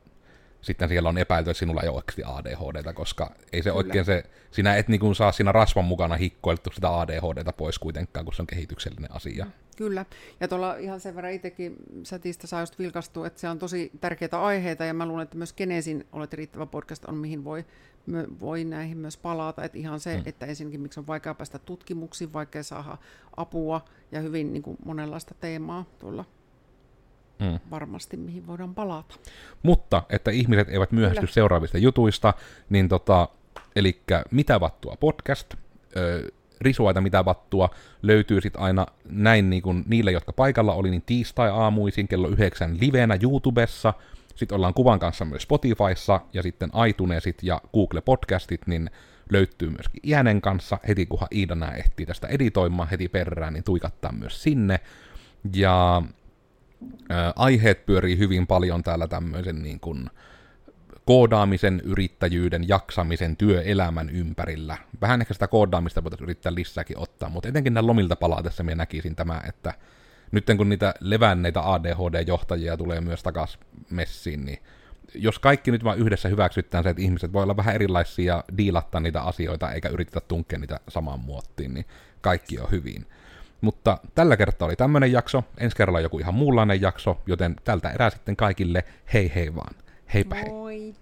sitten 0.62 0.88
siellä 0.88 1.08
on 1.08 1.18
epäilty, 1.18 1.50
että 1.50 1.58
sinulla 1.58 1.82
ei 1.82 1.88
ole 1.88 1.96
oikeasti 1.96 2.22
ADHDta, 2.26 2.92
koska 2.92 3.30
ei 3.52 3.62
se 3.62 3.70
Kyllä. 3.70 3.76
oikein 3.78 4.04
se, 4.04 4.24
sinä 4.50 4.76
et 4.76 4.88
niin 4.88 5.00
kuin 5.00 5.14
saa 5.14 5.32
siinä 5.32 5.52
rasvan 5.52 5.84
mukana 5.84 6.16
hikkoiltu 6.16 6.70
sitä 6.74 7.00
ADHDta 7.00 7.52
pois 7.52 7.78
kuitenkaan, 7.78 8.24
kun 8.24 8.34
se 8.34 8.42
on 8.42 8.46
kehityksellinen 8.46 9.14
asia. 9.14 9.46
Kyllä, 9.76 10.06
ja 10.40 10.48
tuolla 10.48 10.76
ihan 10.76 11.00
sen 11.00 11.14
verran 11.14 11.32
itsekin 11.32 11.76
sätistä 12.02 12.46
saa 12.46 12.60
just 12.60 12.78
vilkastua, 12.78 13.26
että 13.26 13.40
se 13.40 13.48
on 13.48 13.58
tosi 13.58 13.90
tärkeitä 14.00 14.42
aiheita, 14.42 14.84
ja 14.84 14.94
mä 14.94 15.06
luulen, 15.06 15.22
että 15.22 15.36
myös 15.36 15.52
Genesin 15.52 16.06
Olet 16.12 16.32
riittävä 16.32 16.66
podcast 16.66 17.04
on, 17.04 17.16
mihin 17.16 17.44
voi, 17.44 17.64
voi 18.40 18.64
näihin 18.64 18.98
myös 18.98 19.16
palata, 19.16 19.64
että 19.64 19.78
ihan 19.78 20.00
se, 20.00 20.16
mm. 20.16 20.22
että 20.26 20.46
ensinnäkin 20.46 20.80
miksi 20.80 21.00
on 21.00 21.06
vaikea 21.06 21.34
päästä 21.34 21.58
tutkimuksiin, 21.58 22.32
vaikea 22.32 22.62
saada 22.62 22.96
apua, 23.36 23.84
ja 24.12 24.20
hyvin 24.20 24.52
niin 24.52 24.62
kuin 24.62 24.76
monenlaista 24.84 25.34
teemaa 25.40 25.84
tuolla 25.98 26.24
mm. 27.38 27.60
varmasti, 27.70 28.16
mihin 28.16 28.46
voidaan 28.46 28.74
palata. 28.74 29.14
Mutta, 29.62 30.02
että 30.10 30.30
ihmiset 30.30 30.68
eivät 30.68 30.92
myöhästy 30.92 31.20
Kyllä. 31.20 31.32
seuraavista 31.32 31.78
jutuista, 31.78 32.34
niin 32.70 32.88
tota, 32.88 33.28
eli 33.76 34.02
mitä 34.30 34.60
vattua 34.60 34.96
podcast, 35.00 35.54
ö, 35.96 36.32
risuaita 36.60 37.00
mitä 37.00 37.24
vattua, 37.24 37.70
löytyy 38.02 38.40
sitten 38.40 38.62
aina 38.62 38.86
näin 39.04 39.50
niin 39.50 39.62
kuin 39.62 39.84
niille, 39.88 40.12
jotka 40.12 40.32
paikalla 40.32 40.74
oli, 40.74 40.90
niin 40.90 41.02
tiistai-aamuisin 41.06 42.08
kello 42.08 42.28
yhdeksän 42.28 42.76
livenä 42.80 43.18
YouTubessa, 43.22 43.94
sitten 44.34 44.56
ollaan 44.56 44.74
kuvan 44.74 44.98
kanssa 44.98 45.24
myös 45.24 45.42
Spotifyssa, 45.42 46.20
ja 46.32 46.42
sitten 46.42 46.70
iTunesit 46.88 47.42
ja 47.42 47.60
Google 47.72 48.00
Podcastit, 48.00 48.66
niin 48.66 48.90
löytyy 49.32 49.70
myöskin 49.70 50.00
Iänen 50.04 50.40
kanssa, 50.40 50.78
heti 50.88 51.06
kunhan 51.06 51.28
Iida 51.34 51.72
ehtii 51.76 52.06
tästä 52.06 52.26
editoimaan 52.26 52.88
heti 52.88 53.08
perään, 53.08 53.52
niin 53.52 53.64
tuikattaa 53.64 54.12
myös 54.12 54.42
sinne. 54.42 54.80
Ja 55.54 56.02
aiheet 57.36 57.86
pyörii 57.86 58.18
hyvin 58.18 58.46
paljon 58.46 58.82
täällä 58.82 59.08
tämmöisen 59.08 59.62
niin 59.62 59.80
kuin 59.80 60.10
koodaamisen, 61.04 61.80
yrittäjyyden, 61.84 62.68
jaksamisen, 62.68 63.36
työelämän 63.36 64.10
ympärillä. 64.10 64.76
Vähän 65.00 65.20
ehkä 65.20 65.34
sitä 65.34 65.48
koodaamista 65.48 66.04
voitaisiin 66.04 66.24
yrittää 66.24 66.54
lisääkin 66.54 66.98
ottaa, 66.98 67.28
mutta 67.28 67.48
etenkin 67.48 67.74
näin 67.74 67.86
lomilta 67.86 68.16
palatessa 68.16 68.62
minä 68.62 68.74
näkisin 68.74 69.16
tämä, 69.16 69.40
että 69.48 69.74
nyt 70.32 70.46
kun 70.56 70.68
niitä 70.68 70.94
levänneitä 71.00 71.60
ADHD-johtajia 71.60 72.76
tulee 72.76 73.00
myös 73.00 73.22
takas 73.22 73.58
messiin, 73.90 74.44
niin 74.44 74.58
jos 75.14 75.38
kaikki 75.38 75.70
nyt 75.70 75.84
vaan 75.84 75.98
yhdessä 75.98 76.28
hyväksyttää 76.28 76.82
se, 76.82 76.90
että 76.90 77.02
ihmiset 77.02 77.32
voi 77.32 77.42
olla 77.42 77.56
vähän 77.56 77.74
erilaisia 77.74 78.44
diilattaa 78.58 79.00
niitä 79.00 79.22
asioita, 79.22 79.72
eikä 79.72 79.88
yritetä 79.88 80.20
tunkea 80.20 80.58
niitä 80.58 80.80
samaan 80.88 81.20
muottiin, 81.20 81.74
niin 81.74 81.86
kaikki 82.20 82.58
on 82.58 82.70
hyvin. 82.70 83.06
Mutta 83.60 83.98
tällä 84.14 84.36
kertaa 84.36 84.66
oli 84.66 84.76
tämmönen 84.76 85.12
jakso, 85.12 85.44
ensi 85.58 85.76
kerralla 85.76 86.00
joku 86.00 86.18
ihan 86.18 86.34
muunlainen 86.34 86.80
jakso, 86.80 87.20
joten 87.26 87.56
tältä 87.64 87.90
erää 87.90 88.10
sitten 88.10 88.36
kaikille 88.36 88.84
hei 89.14 89.32
hei 89.34 89.54
vaan. 89.54 89.74
Heipä 90.14 90.34
hei. 90.34 90.48
Moi. 90.48 90.94